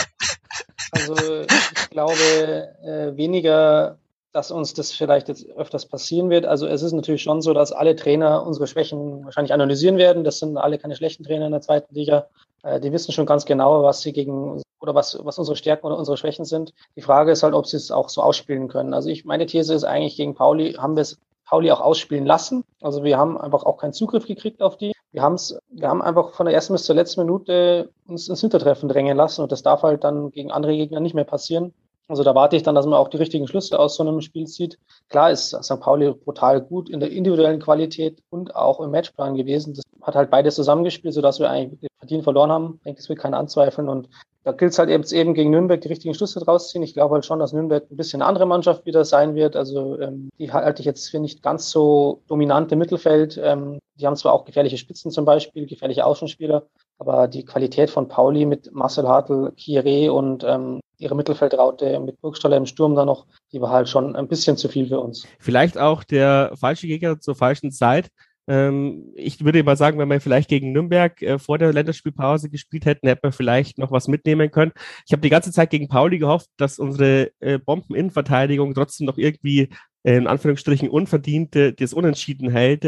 Also 0.91 1.41
ich 1.41 1.89
glaube, 1.91 2.73
äh, 2.83 3.15
weniger 3.15 3.99
dass 4.31 4.51
uns 4.51 4.73
das 4.73 4.91
vielleicht 4.91 5.27
jetzt 5.27 5.49
öfters 5.51 5.85
passieren 5.85 6.29
wird. 6.29 6.45
Also 6.45 6.67
es 6.67 6.83
ist 6.83 6.91
natürlich 6.91 7.23
schon 7.23 7.41
so, 7.41 7.53
dass 7.53 7.71
alle 7.71 7.95
Trainer 7.95 8.45
unsere 8.45 8.67
Schwächen 8.67 9.25
wahrscheinlich 9.25 9.53
analysieren 9.53 9.97
werden. 9.97 10.23
Das 10.23 10.39
sind 10.39 10.57
alle 10.57 10.77
keine 10.77 10.95
schlechten 10.95 11.23
Trainer 11.23 11.47
in 11.47 11.51
der 11.51 11.61
zweiten 11.61 11.93
Liga. 11.93 12.27
Äh, 12.63 12.79
die 12.79 12.91
wissen 12.91 13.11
schon 13.11 13.25
ganz 13.25 13.45
genau, 13.45 13.83
was 13.83 14.01
sie 14.01 14.13
gegen 14.13 14.61
oder 14.81 14.95
was, 14.95 15.19
was 15.23 15.39
unsere 15.39 15.57
Stärken 15.57 15.87
oder 15.87 15.97
unsere 15.97 16.17
Schwächen 16.17 16.45
sind. 16.45 16.73
Die 16.95 17.01
Frage 17.01 17.31
ist 17.31 17.43
halt, 17.43 17.53
ob 17.53 17.65
sie 17.65 17.77
es 17.77 17.91
auch 17.91 18.09
so 18.09 18.21
ausspielen 18.21 18.67
können. 18.67 18.93
Also 18.93 19.09
ich, 19.09 19.25
meine 19.25 19.45
These 19.45 19.73
ist 19.73 19.83
eigentlich, 19.83 20.15
gegen 20.15 20.35
Pauli 20.35 20.73
haben 20.73 20.95
wir 20.95 21.01
es 21.01 21.19
Pauli 21.45 21.71
auch 21.71 21.81
ausspielen 21.81 22.25
lassen. 22.25 22.63
Also 22.79 23.03
wir 23.03 23.17
haben 23.17 23.37
einfach 23.37 23.63
auch 23.63 23.77
keinen 23.77 23.93
Zugriff 23.93 24.27
gekriegt 24.27 24.61
auf 24.61 24.77
die. 24.77 24.93
Wir 25.11 25.23
haben 25.23 25.33
es, 25.33 25.57
wir 25.69 25.89
haben 25.89 26.03
einfach 26.03 26.33
von 26.33 26.45
der 26.45 26.53
ersten 26.53 26.73
bis 26.73 26.83
zur 26.83 26.95
letzten 26.95 27.21
Minute 27.21 27.89
uns 28.07 28.29
ins 28.29 28.41
Hintertreffen 28.41 28.87
drängen 28.87 29.17
lassen 29.17 29.41
und 29.41 29.51
das 29.51 29.63
darf 29.63 29.81
halt 29.81 30.03
dann 30.03 30.29
gegen 30.29 30.51
andere 30.51 30.75
Gegner 30.75 30.99
nicht 30.99 31.15
mehr 31.15 31.23
passieren. 31.23 31.73
Also 32.09 32.23
da 32.23 32.33
warte 32.33 32.55
ich 32.55 32.63
dann, 32.63 32.73
dass 32.73 32.87
man 32.87 32.95
auch 32.95 33.07
die 33.07 33.17
richtigen 33.17 33.47
Schlüsse 33.47 33.79
aus 33.79 33.95
so 33.95 34.03
einem 34.03 34.19
Spiel 34.21 34.47
zieht. 34.47 34.79
Klar 35.09 35.29
ist 35.29 35.51
St. 35.63 35.79
Pauli 35.79 36.11
brutal 36.11 36.59
gut 36.59 36.89
in 36.89 36.99
der 36.99 37.11
individuellen 37.11 37.61
Qualität 37.61 38.23
und 38.31 38.55
auch 38.55 38.79
im 38.79 38.89
Matchplan 38.89 39.35
gewesen. 39.35 39.75
Das 39.75 39.83
hat 40.01 40.15
halt 40.15 40.31
beides 40.31 40.55
zusammengespielt, 40.55 41.13
sodass 41.13 41.39
wir 41.39 41.51
eigentlich 41.51 41.87
verdient 41.99 42.23
verloren 42.23 42.51
haben. 42.51 42.73
Ich 42.77 42.83
denke, 42.83 43.01
das 43.01 43.09
will 43.09 43.15
keiner 43.15 43.37
anzweifeln. 43.37 43.87
Und 43.87 44.09
da 44.43 44.53
gilt 44.53 44.71
es 44.71 44.79
halt 44.79 44.89
eben, 44.89 45.03
eben 45.11 45.35
gegen 45.35 45.51
Nürnberg 45.51 45.79
die 45.81 45.87
richtigen 45.87 46.15
Schlüsse 46.15 46.39
draus 46.39 46.69
ziehen. 46.69 46.81
Ich 46.81 46.95
glaube 46.95 47.13
halt 47.13 47.25
schon, 47.25 47.37
dass 47.37 47.53
Nürnberg 47.53 47.83
ein 47.91 47.97
bisschen 47.97 48.23
eine 48.23 48.29
andere 48.29 48.47
Mannschaft 48.47 48.87
wieder 48.87 49.05
sein 49.05 49.35
wird. 49.35 49.55
Also 49.55 49.99
ähm, 49.99 50.29
die 50.39 50.51
halte 50.51 50.81
ich 50.81 50.87
jetzt 50.87 51.09
für 51.09 51.19
nicht 51.19 51.43
ganz 51.43 51.69
so 51.69 52.23
dominant 52.27 52.71
im 52.71 52.79
Mittelfeld. 52.79 53.39
Ähm, 53.41 53.77
die 53.95 54.07
haben 54.07 54.15
zwar 54.15 54.33
auch 54.33 54.45
gefährliche 54.45 54.77
Spitzen 54.77 55.11
zum 55.11 55.25
Beispiel, 55.25 55.67
gefährliche 55.67 56.05
Außenspieler, 56.05 56.63
aber 56.97 57.27
die 57.27 57.45
Qualität 57.45 57.91
von 57.91 58.07
Pauli 58.07 58.45
mit 58.45 58.73
Marcel 58.73 59.07
Hartl, 59.07 59.51
Kieré 59.57 60.09
und 60.09 60.43
ähm, 60.43 60.79
ihre 60.99 61.15
Mittelfeldraute 61.15 61.99
mit 61.99 62.21
Burgstaller 62.21 62.57
im 62.57 62.65
Sturm 62.65 62.95
da 62.95 63.05
noch, 63.05 63.25
die 63.51 63.61
war 63.61 63.71
halt 63.71 63.89
schon 63.89 64.15
ein 64.15 64.27
bisschen 64.27 64.57
zu 64.57 64.69
viel 64.69 64.87
für 64.87 64.99
uns. 64.99 65.25
Vielleicht 65.39 65.77
auch 65.77 66.03
der 66.03 66.51
falsche 66.59 66.87
Gegner 66.87 67.19
zur 67.19 67.35
falschen 67.35 67.71
Zeit. 67.71 68.09
Ähm, 68.49 69.13
ich 69.15 69.43
würde 69.45 69.63
mal 69.63 69.77
sagen, 69.77 69.99
wenn 69.99 70.09
wir 70.09 70.19
vielleicht 70.19 70.49
gegen 70.49 70.71
Nürnberg 70.71 71.21
äh, 71.21 71.37
vor 71.37 71.57
der 71.57 71.71
Länderspielpause 71.71 72.49
gespielt 72.49 72.85
hätten, 72.85 73.07
hätte 73.07 73.21
man 73.23 73.31
vielleicht 73.31 73.77
noch 73.77 73.91
was 73.91 74.07
mitnehmen 74.07 74.49
können. 74.51 74.71
Ich 75.05 75.13
habe 75.13 75.21
die 75.21 75.29
ganze 75.29 75.51
Zeit 75.51 75.69
gegen 75.69 75.87
Pauli 75.87 76.17
gehofft, 76.17 76.49
dass 76.57 76.79
unsere 76.79 77.31
äh, 77.39 77.59
Bombeninnenverteidigung 77.59 78.73
trotzdem 78.73 79.05
noch 79.05 79.17
irgendwie 79.17 79.69
äh, 80.03 80.17
in 80.17 80.25
Anführungsstrichen 80.27 80.89
unverdient 80.89 81.55
das 81.55 81.93
Unentschieden 81.93 82.49
hält. 82.49 82.87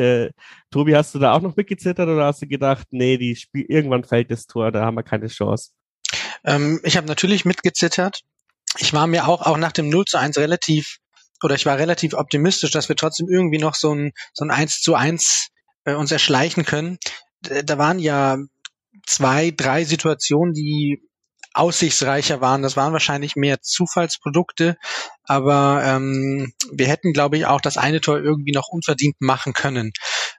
Tobi, 0.72 0.96
hast 0.96 1.14
du 1.14 1.20
da 1.20 1.34
auch 1.34 1.42
noch 1.42 1.56
mitgezittert 1.56 2.10
oder 2.10 2.26
hast 2.26 2.42
du 2.42 2.48
gedacht, 2.48 2.88
nee, 2.92 3.18
die 3.18 3.36
Spiel 3.36 3.66
irgendwann 3.68 4.04
fällt 4.04 4.32
das 4.32 4.48
Tor, 4.48 4.72
da 4.72 4.84
haben 4.86 4.96
wir 4.96 5.04
keine 5.04 5.28
Chance? 5.28 5.72
Ähm, 6.44 6.80
ich 6.84 6.98
habe 6.98 7.08
natürlich 7.08 7.46
mitgezittert. 7.46 8.22
Ich 8.78 8.94
war 8.94 9.08
mir 9.08 9.28
auch, 9.28 9.42
auch 9.42 9.58
nach 9.58 9.72
dem 9.72 9.90
0 9.90 10.06
zu 10.06 10.18
1 10.18 10.38
relativ, 10.38 10.98
oder 11.44 11.56
ich 11.56 11.66
war 11.66 11.78
relativ 11.78 12.14
optimistisch, 12.14 12.72
dass 12.72 12.90
wir 12.90 12.96
trotzdem 12.96 13.28
irgendwie 13.30 13.58
noch 13.58 13.76
so 13.76 13.94
ein, 13.94 14.12
so 14.34 14.46
ein 14.46 14.52
1 14.52 14.82
zu 14.82 14.96
1 14.96 15.50
äh, 15.86 15.94
uns 15.94 16.12
erschleichen 16.12 16.66
können. 16.66 16.98
Da 17.42 17.78
waren 17.78 18.00
ja 18.00 18.38
zwei, 19.06 19.52
drei 19.52 19.84
Situationen, 19.84 20.54
die 20.54 21.02
aussichtsreicher 21.54 22.40
waren. 22.40 22.62
Das 22.62 22.78
waren 22.78 22.94
wahrscheinlich 22.94 23.36
mehr 23.36 23.62
Zufallsprodukte, 23.62 24.78
aber 25.24 25.82
ähm, 25.84 26.54
wir 26.72 26.88
hätten, 26.88 27.12
glaube 27.14 27.38
ich, 27.38 27.46
auch 27.46 27.60
das 27.60 27.78
eine 27.78 28.00
Tor 28.00 28.20
irgendwie 28.20 28.54
noch 28.54 28.70
unverdient 28.70 29.16
machen 29.20 29.54
können 29.54 29.92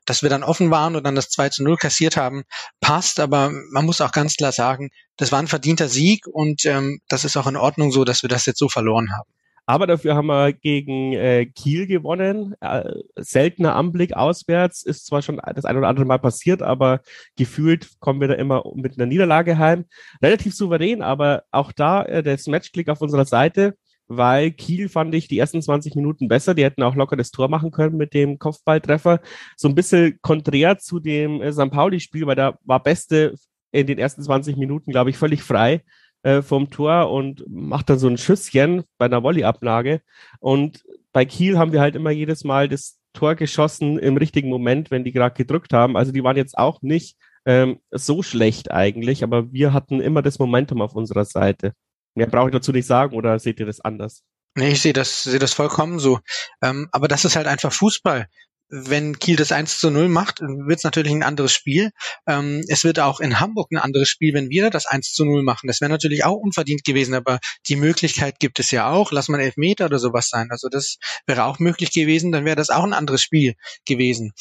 dass 0.07 0.23
wir 0.23 0.31
dann 0.31 0.43
offen 0.43 0.71
waren 0.71 0.97
und 0.97 1.05
dann 1.05 1.15
das 1.15 1.29
2 1.31 1.51
zu 1.51 1.65
0 1.65 1.77
kassiert 1.77 2.17
haben, 2.17 2.45
passt, 2.81 3.21
aber 3.21 3.51
man 3.71 3.87
muss 3.87 4.01
auch 4.01 4.13
ganz 4.13 4.37
klar 4.37 4.53
sagen, 4.53 4.91
das 5.17 5.33
war 5.33 5.39
ein 5.39 5.49
verdienter 5.49 5.89
Sieg 5.89 6.27
und 6.27 6.65
ähm, 6.65 7.01
das 7.09 7.25
ist 7.25 7.37
auch 7.37 7.47
in 7.47 7.57
Ordnung 7.57 7.93
so, 7.93 8.05
dass 8.05 8.23
wir 8.23 8.29
das 8.29 8.47
jetzt 8.47 8.59
so 8.59 8.69
verloren 8.69 9.13
haben. 9.13 9.29
Aber 9.65 9.87
dafür 9.87 10.17
haben 10.17 10.27
wir 10.27 10.53
gegen 10.53 11.13
äh, 11.13 11.47
Kiel 11.47 11.87
gewonnen. 11.87 12.55
Äh, 12.61 12.95
seltener 13.17 13.77
Anblick 13.77 14.13
auswärts 14.13 14.83
ist 14.83 15.07
zwar 15.07 15.23
schon 15.23 15.41
das 15.55 15.65
ein 15.65 15.77
oder 15.77 15.87
andere 15.87 16.05
Mal 16.05 16.19
passiert, 16.19 16.63
aber 16.63 17.01
gefühlt 17.37 18.01
kommen 18.01 18.21
wir 18.21 18.27
da 18.27 18.35
immer 18.35 18.65
mit 18.75 18.99
einer 18.99 19.07
Niederlage 19.07 19.59
heim. 19.59 19.85
Relativ 20.21 20.55
souverän, 20.55 21.01
aber 21.01 21.45
auch 21.53 21.71
da 21.71 22.03
äh, 22.03 22.25
das 22.25 22.49
Matchklick 22.49 22.89
auf 22.89 23.01
unserer 23.01 23.25
Seite 23.25 23.77
weil 24.17 24.51
Kiel 24.51 24.89
fand 24.89 25.15
ich 25.15 25.29
die 25.29 25.39
ersten 25.39 25.63
20 25.63 25.95
Minuten 25.95 26.29
besser. 26.29 26.55
Die 26.55 26.65
hätten 26.65 26.83
auch 26.83 26.95
locker 26.95 27.17
das 27.17 27.31
Tor 27.31 27.49
machen 27.49 27.71
können 27.71 27.97
mit 27.97 28.15
dem 28.15 28.39
Kopfballtreffer. 28.39 29.21
So 29.57 29.69
ein 29.69 29.75
bisschen 29.75 30.19
konträr 30.23 30.79
zu 30.79 31.01
dem 31.01 31.41
äh, 31.41 31.53
St. 31.53 31.71
Pauli-Spiel, 31.71 32.27
weil 32.27 32.37
da 32.37 32.59
war 32.65 32.83
Beste 32.83 33.35
in 33.71 33.87
den 33.87 33.99
ersten 33.99 34.23
20 34.23 34.57
Minuten, 34.57 34.93
glaube 34.93 35.11
ich, 35.11 35.17
völlig 35.17 35.43
frei 35.43 35.83
äh, 36.23 36.43
vom 36.43 36.71
Tor 36.71 37.11
und 37.11 37.45
macht 37.49 37.91
dann 37.91 37.99
so 37.99 38.09
ein 38.09 38.19
Schüsschen 38.19 38.85
bei 38.99 39.07
einer 39.07 39.23
Volley-Ablage. 39.23 40.03
Und 40.41 40.85
bei 41.13 41.25
Kiel 41.25 41.59
haben 41.59 41.73
wir 41.73 41.81
halt 41.81 41.97
immer 41.97 42.11
jedes 42.11 42.45
Mal 42.45 42.69
das 42.69 42.99
Tor 43.13 43.35
geschossen 43.35 43.99
im 43.99 44.17
richtigen 44.17 44.49
Moment, 44.49 44.91
wenn 44.91 45.05
die 45.05 45.13
gerade 45.13 45.35
gedrückt 45.35 45.73
haben. 45.73 45.97
Also 45.97 46.13
die 46.13 46.25
waren 46.25 46.37
jetzt 46.37 46.57
auch 46.57 46.83
nicht 46.83 47.17
ähm, 47.45 47.79
so 47.91 48.23
schlecht 48.23 48.71
eigentlich, 48.71 49.25
aber 49.25 49.53
wir 49.53 49.73
hatten 49.73 50.01
immer 50.01 50.23
das 50.23 50.39
Momentum 50.39 50.81
auf 50.81 50.95
unserer 50.95 51.25
Seite. 51.25 51.75
Mehr 52.15 52.27
brauche 52.27 52.49
ich 52.49 52.53
dazu 52.53 52.73
nicht 52.73 52.87
sagen 52.87 53.17
oder 53.17 53.39
seht 53.39 53.61
ihr 53.61 53.67
das 53.67 53.81
anders? 53.81 54.23
Nee, 54.55 54.73
ich 54.73 54.83
sehe 54.83 54.93
das, 54.93 55.23
sehe 55.23 55.39
das 55.39 55.55
vollkommen 55.55 55.99
so. 55.99 56.21
Ähm, 56.63 56.89
aber 56.93 57.09
das 57.09 57.25
ist 57.25 57.37
halt 57.37 57.47
einfach 57.47 57.73
Fußball 57.73 58.27
wenn 58.69 59.19
Kiel 59.19 59.37
das 59.37 59.53
1 59.53 59.79
zu 59.79 59.91
0 59.91 60.09
macht, 60.09 60.41
wird 60.41 60.79
es 60.79 60.85
natürlich 60.85 61.13
ein 61.13 61.23
anderes 61.23 61.53
Spiel. 61.53 61.91
Ähm, 62.27 62.65
es 62.69 62.85
wird 62.85 63.01
auch 63.01 63.21
in 63.21 63.39
Hamburg 63.39 63.71
ein 63.71 63.77
anderes 63.77 64.09
Spiel, 64.09 64.33
wenn 64.33 64.49
wir 64.49 64.71
das 64.71 64.87
1 64.87 65.13
zu 65.13 65.25
0 65.25 65.43
machen. 65.43 65.67
Das 65.67 65.81
wäre 65.81 65.91
natürlich 65.91 66.25
auch 66.25 66.37
unverdient 66.37 66.83
gewesen, 66.83 67.15
aber 67.15 67.39
die 67.69 67.77
Möglichkeit 67.77 68.39
gibt 68.39 68.59
es 68.61 68.71
ja 68.71 68.91
auch. 68.91 69.13
Lass 69.13 69.29
mal 69.29 69.41
Elfmeter 69.41 69.87
oder 69.87 69.99
sowas 69.99 70.29
sein. 70.29 70.49
Also 70.51 70.69
das 70.71 70.97
wäre 71.27 71.45
auch 71.45 71.59
möglich 71.59 71.93
gewesen, 71.93 72.33
dann 72.33 72.45
wäre 72.47 72.57
das 72.57 72.71
auch 72.71 72.85
ein 72.85 72.95
anderes 72.95 73.21
Spiel 73.21 73.55
gewesen. 73.85 74.33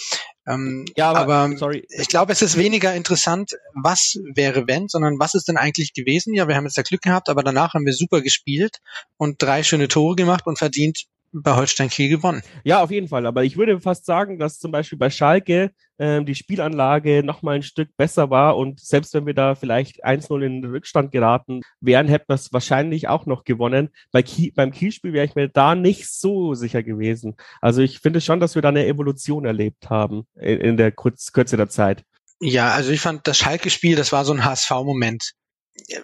Ähm, 0.47 0.85
ja, 0.95 1.11
aber, 1.11 1.35
aber 1.35 1.57
sorry. 1.57 1.85
ich 1.89 2.07
glaube, 2.07 2.31
es 2.31 2.41
ist 2.41 2.57
weniger 2.57 2.95
interessant, 2.95 3.51
was 3.73 4.17
wäre 4.33 4.67
wenn, 4.67 4.87
sondern 4.87 5.19
was 5.19 5.35
ist 5.35 5.47
denn 5.47 5.57
eigentlich 5.57 5.93
gewesen? 5.93 6.33
Ja, 6.33 6.47
wir 6.47 6.55
haben 6.55 6.65
jetzt 6.65 6.77
da 6.77 6.81
Glück 6.81 7.01
gehabt, 7.01 7.29
aber 7.29 7.43
danach 7.43 7.73
haben 7.73 7.85
wir 7.85 7.93
super 7.93 8.21
gespielt 8.21 8.77
und 9.17 9.41
drei 9.41 9.63
schöne 9.63 9.87
Tore 9.87 10.15
gemacht 10.15 10.47
und 10.47 10.57
verdient 10.57 11.05
bei 11.33 11.55
Holstein 11.55 11.89
Kiel 11.89 12.09
gewonnen. 12.09 12.41
Ja, 12.63 12.81
auf 12.81 12.91
jeden 12.91 13.07
Fall. 13.07 13.25
Aber 13.25 13.43
ich 13.43 13.57
würde 13.57 13.79
fast 13.79 14.05
sagen, 14.05 14.38
dass 14.38 14.59
zum 14.59 14.71
Beispiel 14.71 14.97
bei 14.97 15.09
Schalke 15.09 15.71
ähm, 15.97 16.25
die 16.25 16.35
Spielanlage 16.35 17.23
noch 17.23 17.41
mal 17.41 17.55
ein 17.55 17.63
Stück 17.63 17.95
besser 17.95 18.29
war 18.29 18.57
und 18.57 18.79
selbst 18.79 19.13
wenn 19.13 19.25
wir 19.25 19.33
da 19.33 19.55
vielleicht 19.55 20.05
1-0 20.05 20.45
in 20.45 20.61
den 20.61 20.71
Rückstand 20.71 21.11
geraten 21.11 21.61
wären, 21.79 22.07
hätten 22.07 22.29
wir 22.29 22.35
es 22.35 22.51
wahrscheinlich 22.51 23.07
auch 23.07 23.25
noch 23.25 23.43
gewonnen. 23.43 23.89
Bei 24.11 24.23
Kiel, 24.23 24.51
beim 24.53 24.71
Kielspiel 24.71 25.13
wäre 25.13 25.25
ich 25.25 25.35
mir 25.35 25.47
da 25.47 25.75
nicht 25.75 26.09
so 26.09 26.53
sicher 26.53 26.83
gewesen. 26.83 27.35
Also 27.61 27.81
ich 27.81 28.00
finde 28.00 28.19
schon, 28.19 28.39
dass 28.39 28.55
wir 28.55 28.61
da 28.61 28.69
eine 28.69 28.85
Evolution 28.85 29.45
erlebt 29.45 29.89
haben 29.89 30.23
in, 30.35 30.59
in 30.59 30.77
der 30.77 30.91
Kurz, 30.91 31.31
Kürze 31.31 31.57
der 31.57 31.69
Zeit. 31.69 32.03
Ja, 32.39 32.71
also 32.71 32.91
ich 32.91 33.01
fand 33.01 33.27
das 33.27 33.38
Schalke-Spiel, 33.38 33.95
das 33.95 34.11
war 34.11 34.25
so 34.25 34.33
ein 34.33 34.43
HSV-Moment. 34.43 35.33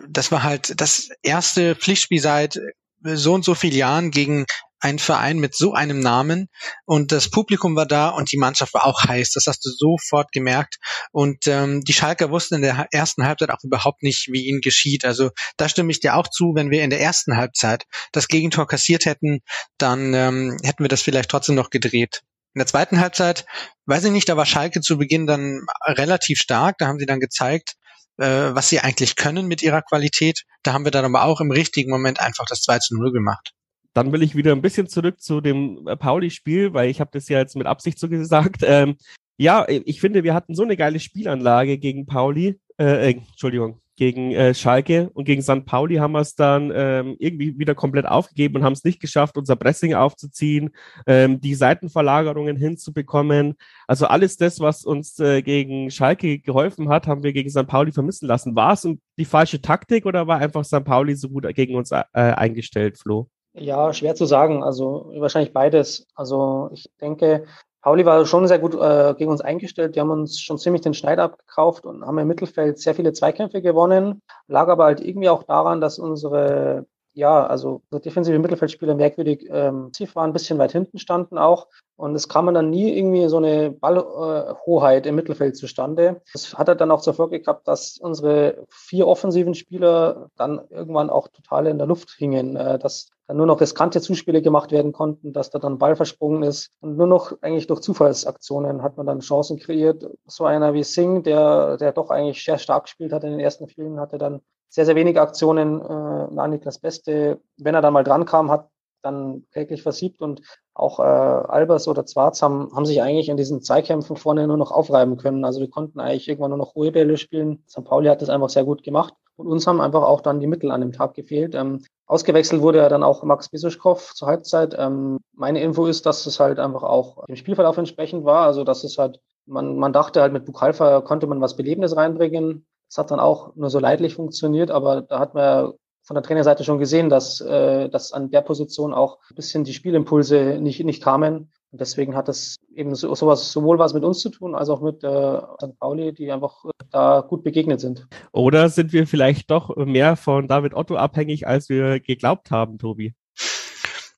Das 0.07 0.31
war 0.31 0.43
halt 0.43 0.79
das 0.79 1.10
erste 1.24 1.75
Pflichtspiel 1.75 2.19
seit 2.19 2.60
so 3.03 3.34
und 3.34 3.43
so 3.43 3.55
vielen 3.55 3.75
Jahren 3.75 4.12
gegen 4.12 4.46
ein 4.79 5.00
Verein 5.00 5.39
mit 5.39 5.55
so 5.55 5.74
einem 5.74 6.00
Namen 6.00 6.50
und 6.86 7.12
das 7.12 7.29
Publikum 7.29 7.75
war 7.75 7.86
da 7.86 8.10
und 8.10 8.31
die 8.31 8.38
Mannschaft 8.38 8.74
war 8.74 8.86
auch 8.86 9.03
heiß. 9.03 9.31
Das 9.31 9.48
hast 9.48 9.65
du 9.65 9.69
sofort 9.69 10.31
gemerkt. 10.31 10.77
Und 11.12 11.48
ähm, 11.48 11.84
die 11.84 11.93
Schalker 11.93 12.29
wussten 12.29 12.55
in 12.55 12.62
der 12.62 12.88
ersten 12.91 13.25
Halbzeit 13.25 13.50
auch 13.50 13.63
überhaupt 13.63 14.03
nicht, 14.03 14.27
wie 14.31 14.46
ihnen 14.46 14.62
geschieht. 14.62 15.05
Also 15.05 15.31
da 15.57 15.67
stimme 15.67 15.91
ich 15.91 16.00
dir 16.00 16.15
auch 16.15 16.27
zu, 16.27 16.53
wenn 16.55 16.69
wir 16.69 16.84
in 16.84 16.89
der 16.89 17.01
ersten 17.01 17.38
Halbzeit 17.38 17.86
das 18.12 18.27
Gegentor 18.27 18.67
kassiert 18.67 19.05
hätten, 19.05 19.39
dann 19.77 20.13
ähm, 20.13 20.57
hätten 20.63 20.84
wir 20.84 20.89
das 20.89 21.01
vielleicht 21.01 21.29
trotzdem 21.29 21.55
noch 21.55 21.69
gedreht. 21.69 22.22
In 22.53 22.60
der 22.60 22.67
zweiten 22.67 23.00
Halbzeit, 23.00 23.46
weiß 23.86 24.05
ich 24.05 24.12
nicht, 24.12 24.29
da 24.29 24.38
war 24.38 24.46
Schalke 24.46 24.81
zu 24.81 24.98
Beginn 24.98 25.27
dann 25.27 25.65
relativ 25.86 26.39
stark. 26.39 26.77
Da 26.79 26.88
haben 26.88 27.00
sie 27.00 27.05
dann 27.05 27.19
gezeigt, 27.19 27.75
äh, 28.17 28.25
was 28.25 28.69
sie 28.69 28.79
eigentlich 28.79 29.15
können 29.15 29.48
mit 29.48 29.62
ihrer 29.62 29.81
Qualität. 29.81 30.43
Da 30.63 30.74
haben 30.74 30.84
wir 30.84 30.91
dann 30.91 31.05
aber 31.05 31.24
auch 31.24 31.39
im 31.39 31.51
richtigen 31.51 31.91
Moment 31.91 32.19
einfach 32.19 32.46
das 32.48 32.62
2 32.62 32.79
zu 32.79 32.96
0 32.96 33.12
gemacht. 33.12 33.53
Dann 33.98 34.12
will 34.12 34.22
ich 34.22 34.36
wieder 34.36 34.51
ein 34.51 34.62
bisschen 34.62 34.88
zurück 34.88 35.20
zu 35.20 35.42
dem 35.42 35.88
äh, 35.88 35.98
Pauli-Spiel, 35.98 36.72
weil 36.75 36.88
ich 36.88 37.00
habe 37.01 37.10
das 37.12 37.27
ja 37.30 37.39
jetzt 37.39 37.56
mit 37.56 37.66
Absicht 37.66 37.98
so 37.98 38.08
gesagt. 38.08 38.62
Ähm, 38.68 38.98
ja, 39.38 39.66
ich 39.68 40.01
finde, 40.01 40.24
wir 40.24 40.34
hatten 40.34 40.54
so 40.54 40.63
eine 40.63 40.75
geile 40.75 41.00
Spielanlage 41.00 41.77
gegen 41.77 42.06
Pauli, 42.06 42.60
äh, 42.77 43.12
äh, 43.12 43.13
Entschuldigung, 43.13 43.80
gegen 43.96 44.32
äh, 44.34 44.54
Schalke 44.54 45.10
und 45.13 45.24
gegen 45.24 45.42
St. 45.42 45.66
Pauli 45.66 45.96
haben 45.96 46.12
wir 46.12 46.20
es 46.20 46.36
dann 46.36 46.72
ähm, 46.75 47.16
irgendwie 47.18 47.58
wieder 47.58 47.74
komplett 47.74 48.06
aufgegeben 48.08 48.58
und 48.58 48.63
haben 48.63 48.74
es 48.74 48.84
nicht 48.84 49.00
geschafft, 49.00 49.38
unser 49.38 49.56
Pressing 49.56 49.94
aufzuziehen, 49.94 50.72
ähm, 51.06 51.39
die 51.39 51.56
Seitenverlagerungen 51.56 52.58
hinzubekommen. 52.58 53.56
Also 53.88 54.08
alles 54.08 54.38
das, 54.38 54.60
was 54.60 54.84
uns 54.84 55.18
äh, 55.20 55.42
gegen 55.42 55.89
Schalke 55.92 56.39
geholfen 56.39 56.89
hat, 56.89 57.08
haben 57.08 57.24
wir 57.24 57.32
gegen 57.32 57.50
St. 57.50 57.68
Pauli 57.68 57.92
vermissen 57.92 58.27
lassen. 58.27 58.56
War 58.56 58.74
es 58.74 58.88
die 59.18 59.25
falsche 59.25 59.62
Taktik 59.62 60.06
oder 60.06 60.27
war 60.27 60.39
einfach 60.39 60.66
St. 60.66 60.84
Pauli 60.84 61.16
so 61.16 61.30
gut 61.30 61.48
gegen 61.56 61.75
uns 61.75 61.92
äh, 61.92 62.04
eingestellt, 62.13 62.98
Flo? 62.98 63.30
Ja, 63.58 63.94
schwer 63.94 64.16
zu 64.16 64.26
sagen. 64.26 64.64
Also 64.64 65.12
wahrscheinlich 65.18 65.54
beides. 65.54 66.08
Also 66.16 66.70
ich 66.74 66.90
denke, 67.02 67.46
Pauli 67.82 68.06
war 68.06 68.26
schon 68.26 68.48
sehr 68.48 68.60
gut 68.60 68.76
äh, 68.76 69.16
gegen 69.18 69.32
uns 69.32 69.42
eingestellt. 69.42 69.96
Die 69.96 70.00
haben 70.00 70.12
uns 70.12 70.40
schon 70.40 70.58
ziemlich 70.60 70.82
den 70.82 70.94
Schneid 70.94 71.20
abgekauft 71.20 71.86
und 71.86 72.06
haben 72.06 72.18
im 72.20 72.28
Mittelfeld 72.28 72.80
sehr 72.80 72.94
viele 72.96 73.14
Zweikämpfe 73.14 73.62
gewonnen. 73.62 74.22
Lag 74.48 74.68
aber 74.68 74.86
halt 74.86 75.02
irgendwie 75.02 75.30
auch 75.30 75.44
daran, 75.44 75.82
dass 75.82 75.98
unsere, 75.98 76.86
ja, 77.14 77.46
also 77.48 77.82
unsere 77.90 78.02
defensive 78.02 78.38
Mittelfeldspieler 78.40 78.94
merkwürdig 78.96 79.48
ähm, 79.50 79.92
tief 79.92 80.16
waren, 80.16 80.30
ein 80.30 80.34
bisschen 80.34 80.60
weit 80.60 80.72
hinten 80.72 81.00
standen 81.00 81.38
auch. 81.38 81.68
Und 81.98 82.16
es 82.16 82.30
kam 82.30 82.54
dann 82.54 82.70
nie 82.70 82.96
irgendwie 82.96 83.27
so 83.27 83.38
eine 83.38 83.72
Ballhoheit 83.72 85.08
im 85.08 85.16
Mittelfeld 85.16 85.58
zustande. 85.58 86.22
Das 86.32 86.54
hat 86.54 86.68
dann 86.80 86.92
auch 86.92 87.01
zur 87.01 87.16
Folge 87.16 87.39
gehabt, 87.39 87.68
dass 87.68 87.98
unsere 87.98 88.66
vier 88.70 89.08
offensiven 89.08 89.56
Spieler 89.56 90.30
dann 90.38 90.62
irgendwann 90.70 91.10
auch 91.10 91.27
total 91.27 91.66
in 91.66 91.80
der 91.80 91.88
Luft 91.88 92.12
hingen, 92.12 92.56
äh, 92.56 92.77
dass 92.77 93.10
dann 93.25 93.38
nur 93.38 93.48
noch 93.48 93.60
riskante 93.60 94.00
Zuspiele 94.00 94.42
gemacht 94.42 94.72
werden 94.72 94.94
konnten, 94.94 95.34
dass 95.34 95.50
da 95.50 95.60
dann 95.60 95.80
Ball 95.80 95.96
versprungen 95.96 96.44
ist. 96.44 96.72
Und 96.80 96.98
nur 96.98 97.08
noch 97.08 97.34
eigentlich 97.42 97.68
durch 97.68 97.82
Zufallsaktionen 97.82 98.84
hat 98.84 98.96
man 98.96 99.08
dann 99.08 99.20
Chancen 99.20 99.58
kreiert. 99.58 100.08
So 100.27 100.46
einer 100.46 100.74
wie 100.74 100.84
Singh, 100.84 101.24
der, 101.24 101.77
der 101.77 101.92
doch 101.92 102.12
eigentlich 102.12 102.44
sehr 102.44 102.60
stark 102.60 102.84
gespielt 102.84 103.12
hat 103.12 103.24
in 103.24 103.32
den 103.32 103.39
ersten 103.39 103.68
Spielen, 103.68 104.00
hatte 104.00 104.18
dann 104.18 104.42
sehr, 104.70 104.86
sehr 104.86 104.96
wenige 104.96 105.22
Aktionen. 105.22 105.82
Äh, 105.82 106.27
na, 106.32 106.48
Niklas 106.48 106.80
Beste, 106.80 107.39
wenn 107.58 107.75
er 107.75 107.82
dann 107.82 107.94
mal 107.94 108.04
dran 108.04 108.25
kam, 108.25 108.51
hat 108.51 108.70
dann 109.01 109.46
täglich 109.51 109.84
versiebt 109.84 110.22
und 110.22 110.42
auch 110.74 111.00
äh, 111.00 111.04
Albers 111.04 111.88
oder 111.88 112.06
Zwarz 112.06 112.42
haben, 112.42 112.72
haben 112.75 112.86
sich 112.86 113.01
eigentlich 113.01 113.30
in 113.30 113.38
diesen 113.38 113.62
Zweikämpfen 113.62 114.16
vorne 114.16 114.48
nur 114.48 114.58
noch 114.58 114.72
aufreiben 114.72 115.18
können. 115.18 115.46
Also 115.46 115.60
wir 115.60 115.70
konnten 115.70 116.00
eigentlich 116.00 116.27
irgendwann 116.27 116.51
nur 116.51 116.60
noch 116.60 116.75
hohe 116.75 116.92
Bälle 116.92 117.18
spielen. 117.18 117.63
St. 117.68 117.84
Pauli 117.84 118.10
hat 118.10 118.22
das 118.22 118.30
einfach 118.30 118.50
sehr 118.50 118.63
gut 118.63 118.84
gemacht. 118.84 119.13
Und 119.38 119.48
uns 119.48 119.68
haben 119.68 119.82
einfach 119.82 120.01
auch 120.01 120.22
dann 120.22 120.39
die 120.39 120.48
Mittel 120.48 120.72
an 120.72 120.82
dem 120.82 120.92
Tag 120.92 121.13
gefehlt. 121.13 121.54
Ähm, 121.54 121.84
ausgewechselt 122.08 122.62
wurde 122.62 122.80
ja 122.80 122.89
dann 122.89 123.04
auch 123.04 123.24
Max 123.24 123.50
Bisuschkow 123.50 124.13
zur 124.13 124.27
Halbzeit. 124.27 124.75
Ähm, 124.77 125.20
meine 125.34 125.62
Info 125.62 125.86
ist, 125.86 126.06
dass 126.06 126.25
es 126.25 126.39
halt 126.39 126.60
einfach 126.60 126.84
auch 126.84 127.25
dem 127.25 127.36
Spielverlauf 127.36 127.77
entsprechend 127.77 128.25
war. 128.25 128.46
Also 128.46 128.63
dass 128.63 128.84
es 128.84 128.98
halt, 128.98 129.20
man, 129.46 129.77
man 129.77 129.94
dachte 129.94 130.22
halt 130.22 130.34
mit 130.34 130.46
Bukalfa 130.46 131.01
konnte 131.01 131.27
man 131.27 131.39
was 131.39 131.56
Belebendes 131.56 131.96
reinbringen. 131.96 132.66
Es 132.89 132.98
hat 132.98 133.12
dann 133.12 133.20
auch 133.20 133.56
nur 133.56 133.70
so 133.70 133.80
leidlich 133.80 134.16
funktioniert, 134.16 134.72
aber 134.72 135.01
da 135.01 135.20
hat 135.20 135.34
man 135.34 135.74
von 136.08 136.16
der 136.16 136.24
Trainerseite 136.24 136.64
schon 136.64 136.80
gesehen, 136.80 137.10
dass, 137.10 137.42
äh, 137.42 137.90
dass 137.90 138.14
an 138.14 138.32
der 138.32 138.42
Position 138.42 138.94
auch 138.94 139.20
ein 139.30 139.36
bisschen 139.36 139.66
die 139.66 139.74
Spielimpulse 139.74 140.58
nicht, 140.62 140.84
nicht 140.84 141.04
kamen. 141.04 141.52
Und 141.72 141.82
deswegen 141.82 142.16
hat 142.16 142.30
das 142.30 142.56
eben 142.74 142.96
so, 142.96 143.14
sowas 143.14 143.52
sowohl 143.52 143.78
was 143.78 143.94
mit 143.94 144.06
uns 144.06 144.20
zu 144.20 144.30
tun, 144.30 144.56
als 144.56 144.70
auch 144.70 144.82
mit 144.82 145.04
äh, 145.04 145.38
St. 145.62 145.78
Pauli, 145.78 146.14
die 146.14 146.32
einfach 146.32 146.64
da 146.92 147.26
gut 147.28 147.44
begegnet 147.44 147.82
sind. 147.82 148.08
Oder 148.32 148.70
sind 148.70 148.94
wir 148.94 149.06
vielleicht 149.06 149.52
doch 149.52 149.76
mehr 149.76 150.16
von 150.16 150.48
David 150.48 150.74
Otto 150.74 150.96
abhängig, 150.96 151.46
als 151.46 151.68
wir 151.68 152.00
geglaubt 152.00 152.52
haben, 152.52 152.78
Tobi? 152.78 153.14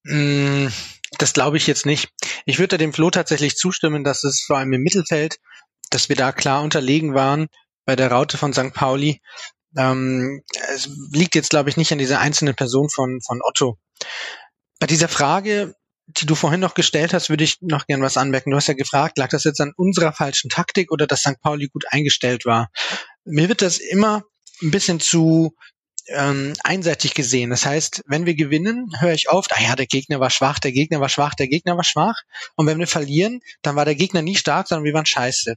Mm, 0.04 0.68
das 1.18 1.34
glaube 1.34 1.58
ich 1.58 1.66
jetzt 1.66 1.88
nicht. 1.88 2.10
Ich 2.46 2.60
würde 2.60 2.78
dem 2.78 2.94
Flo 2.94 3.10
tatsächlich 3.10 3.56
zustimmen, 3.56 4.04
dass 4.04 4.24
es 4.24 4.44
vor 4.46 4.58
allem 4.58 4.74
im 4.74 4.82
Mittelfeld, 4.82 5.38
dass 5.90 6.08
wir 6.08 6.16
da 6.16 6.32
klar 6.32 6.62
unterlegen 6.62 7.16
waren 7.16 7.48
bei 7.84 7.96
der 7.96 8.12
Raute 8.12 8.38
von 8.38 8.54
St. 8.54 8.76
Pauli. 8.76 9.22
Ähm, 9.78 10.44
es 10.74 10.90
liegt 11.12 11.36
jetzt, 11.36 11.50
glaube 11.50 11.70
ich, 11.70 11.78
nicht 11.78 11.92
an 11.92 11.98
dieser 11.98 12.20
einzelnen 12.20 12.56
Person 12.56 12.90
von, 12.90 13.20
von 13.26 13.42
Otto. 13.44 13.78
Bei 14.80 14.88
dieser 14.88 15.08
Frage, 15.08 15.76
die 16.08 16.26
du 16.26 16.36
vorhin 16.36 16.60
noch 16.60 16.74
gestellt 16.74 17.14
hast, 17.14 17.30
würde 17.30 17.44
ich 17.44 17.58
noch 17.62 17.86
gern 17.86 18.02
was 18.02 18.18
anmerken. 18.18 18.52
Du 18.52 18.58
hast 18.58 18.68
ja 18.68 18.74
gefragt, 18.74 19.18
lag 19.18 19.30
das 19.30 19.44
jetzt 19.44 19.62
an 19.62 19.74
unserer 19.76 20.14
falschen 20.14 20.50
Taktik 20.50 20.92
oder 20.92 21.06
dass 21.06 21.22
St. 21.22 21.40
Pauli 21.42 21.68
gut 21.68 21.86
eingestellt 21.90 22.46
war? 22.46 22.70
Mir 23.26 23.50
wird 23.50 23.62
das 23.62 23.78
immer 23.78 24.24
ein 24.62 24.72
bisschen 24.72 25.00
zu 25.00 25.54
ähm, 26.08 26.54
einseitig 26.64 27.14
gesehen. 27.14 27.50
Das 27.50 27.66
heißt, 27.66 28.04
wenn 28.08 28.26
wir 28.26 28.36
gewinnen, 28.36 28.92
höre 29.00 29.14
ich 29.14 29.30
oft, 29.30 29.52
ah 29.54 29.62
ja, 29.62 29.76
der 29.76 29.86
Gegner 29.86 30.20
war 30.20 30.30
schwach, 30.30 30.60
der 30.60 30.72
Gegner 30.72 31.00
war 31.00 31.10
schwach, 31.10 31.36
der 31.36 31.48
Gegner 31.48 31.76
war 31.76 31.84
schwach. 31.84 32.16
Und 32.56 32.68
wenn 32.68 32.80
wir 32.80 32.88
verlieren, 32.88 33.42
dann 33.62 33.76
war 33.76 33.86
der 33.86 33.96
Gegner 33.96 34.22
nie 34.22 34.36
stark, 34.36 34.68
sondern 34.68 34.86
wir 34.86 34.94
waren 34.94 35.06
scheiße. 35.06 35.56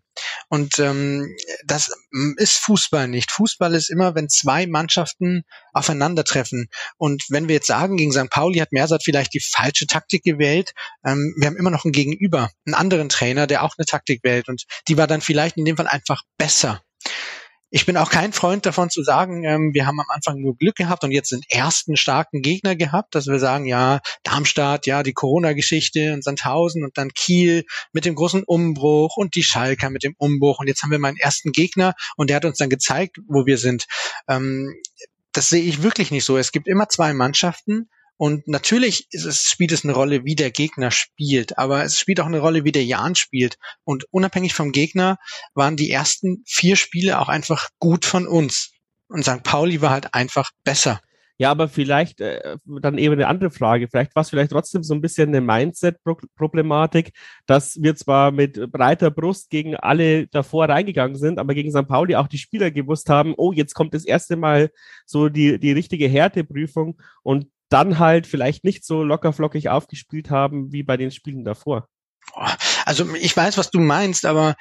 Und 0.49 0.79
ähm, 0.79 1.35
das 1.65 1.91
ist 2.37 2.59
Fußball 2.59 3.09
nicht. 3.09 3.31
Fußball 3.31 3.75
ist 3.75 3.91
immer, 3.91 4.15
wenn 4.15 4.29
zwei 4.29 4.67
Mannschaften 4.67 5.45
aufeinandertreffen. 5.73 6.69
Und 6.99 7.25
wenn 7.29 7.49
wir 7.49 7.57
jetzt 7.57 7.67
sagen, 7.67 7.97
gegen 7.97 8.13
St. 8.13 8.31
Pauli 8.31 8.59
hat 8.59 8.73
Mersat 8.73 9.03
vielleicht 9.05 9.35
die 9.35 9.41
falsche 9.41 9.87
Taktik 9.87 10.23
gewählt, 10.25 10.73
ähm, 11.05 11.35
wir 11.39 11.47
haben 11.47 11.57
immer 11.57 11.71
noch 11.71 11.85
einen 11.85 11.93
Gegenüber, 11.93 12.51
einen 12.67 12.75
anderen 12.75 13.09
Trainer, 13.09 13.47
der 13.47 13.63
auch 13.63 13.75
eine 13.79 13.87
Taktik 13.87 14.23
wählt. 14.23 14.49
Und 14.49 14.65
die 14.89 14.97
war 14.97 15.07
dann 15.07 15.21
vielleicht 15.21 15.57
in 15.57 15.65
dem 15.65 15.77
Fall 15.77 15.89
einfach 15.89 16.23
besser. 16.39 16.83
Ich 17.75 17.87
bin 17.87 17.97
auch 17.97 18.11
kein 18.11 18.35
Freund 18.35 18.67
davon 18.67 18.91
zu 18.91 19.03
sagen, 19.03 19.45
ähm, 19.45 19.71
wir 19.73 19.87
haben 19.87 19.99
am 19.99 20.11
Anfang 20.11 20.39
nur 20.39 20.55
Glück 20.55 20.77
gehabt 20.77 21.05
und 21.05 21.11
jetzt 21.11 21.33
den 21.33 21.41
ersten 21.49 21.97
starken 21.97 22.43
Gegner 22.43 22.77
gehabt, 22.77 23.15
dass 23.15 23.29
wir 23.29 23.39
sagen, 23.39 23.65
ja, 23.65 24.01
Darmstadt, 24.25 24.85
ja, 24.85 25.03
die 25.03 25.15
Corona-Geschichte 25.15 26.13
und 26.13 26.23
Sandhausen 26.23 26.85
und 26.85 26.99
dann 26.99 27.15
Kiel 27.15 27.65
mit 27.95 28.05
dem 28.05 28.15
großen 28.15 28.43
Umbruch 28.45 29.17
und 29.17 29.37
die 29.37 29.43
Schalker 29.43 29.89
mit 29.89 30.03
dem 30.03 30.15
Umbruch 30.19 30.59
und 30.61 30.67
jetzt 30.67 30.83
haben 30.83 30.91
wir 30.91 30.99
meinen 30.99 31.17
ersten 31.17 31.51
Gegner 31.51 31.95
und 32.19 32.29
der 32.29 32.37
hat 32.37 32.45
uns 32.45 32.59
dann 32.59 32.69
gezeigt, 32.69 33.17
wo 33.27 33.47
wir 33.47 33.57
sind. 33.57 33.87
Ähm, 34.29 34.77
das 35.33 35.49
sehe 35.49 35.63
ich 35.63 35.83
wirklich 35.83 36.11
nicht 36.11 36.27
so. 36.27 36.37
Es 36.37 36.53
gibt 36.53 36.69
immer 36.69 36.91
zwei 36.91 37.15
Mannschaften 37.15 37.89
und 38.23 38.47
natürlich 38.47 39.09
ist 39.11 39.25
es, 39.25 39.47
spielt 39.51 39.73
es 39.73 39.83
eine 39.83 39.95
Rolle, 39.95 40.25
wie 40.25 40.37
der 40.37 40.53
Gegner 40.53 40.93
spielt, 40.93 41.59
aber 41.59 41.83
es 41.83 41.99
spielt 41.99 42.21
auch 42.21 42.27
eine 42.27 42.39
Rolle, 42.39 42.63
wie 42.63 42.71
der 42.71 42.85
Jan 42.85 43.17
spielt. 43.17 43.59
Und 43.83 44.05
unabhängig 44.13 44.55
vom 44.55 44.71
Gegner 44.71 45.17
waren 45.55 45.77
die 45.77 45.91
ersten 45.91 46.45
vier 46.47 46.77
Spiele 46.77 47.19
auch 47.19 47.29
einfach 47.29 47.71
gut 47.81 48.05
von 48.05 48.29
uns. 48.29 48.75
Und 49.09 49.25
St. 49.25 49.43
Pauli 49.43 49.83
war 49.83 49.91
halt 49.91 50.15
einfach 50.15 50.53
besser. 50.63 51.01
Ja, 51.37 51.51
aber 51.51 51.69
vielleicht 51.69 52.21
äh, 52.21 52.59
dann 52.65 52.97
eben 52.97 53.15
eine 53.15 53.27
andere 53.27 53.51
Frage. 53.51 53.89
Vielleicht 53.89 54.15
war 54.15 54.21
es 54.21 54.31
vielleicht 54.31 54.53
trotzdem 54.53 54.85
so 54.85 54.95
ein 54.95 55.01
bisschen 55.01 55.31
eine 55.31 55.41
Mindset-Problematik, 55.41 57.11
dass 57.47 57.77
wir 57.83 57.97
zwar 57.97 58.31
mit 58.31 58.71
breiter 58.71 59.11
Brust 59.11 59.51
gegen 59.51 59.75
alle 59.75 60.29
davor 60.29 60.69
reingegangen 60.69 61.17
sind, 61.17 61.41
aber 61.41 61.55
gegen 61.55 61.73
St. 61.73 61.89
Pauli 61.89 62.15
auch 62.15 62.29
die 62.29 62.39
Spieler 62.39 62.71
gewusst 62.71 63.09
haben, 63.09 63.35
oh, 63.37 63.51
jetzt 63.51 63.75
kommt 63.75 63.95
das 63.95 64.05
erste 64.05 64.37
Mal 64.37 64.71
so 65.07 65.29
die, 65.29 65.59
die 65.59 65.73
richtige 65.73 66.07
Härteprüfung 66.07 67.01
und 67.25 67.47
dann 67.73 67.99
halt 67.99 68.27
vielleicht 68.27 68.65
nicht 68.65 68.85
so 68.85 69.03
lockerflockig 69.03 69.69
aufgespielt 69.69 70.31
haben 70.31 70.73
wie 70.73 70.83
bei 70.83 70.97
den 70.97 71.11
Spielen 71.11 71.45
davor. 71.45 71.89
Also 72.85 73.15
ich 73.15 73.37
weiß, 73.37 73.57
was 73.57 73.71
du 73.71 73.81
meinst, 73.81 74.27
aber 74.27 74.57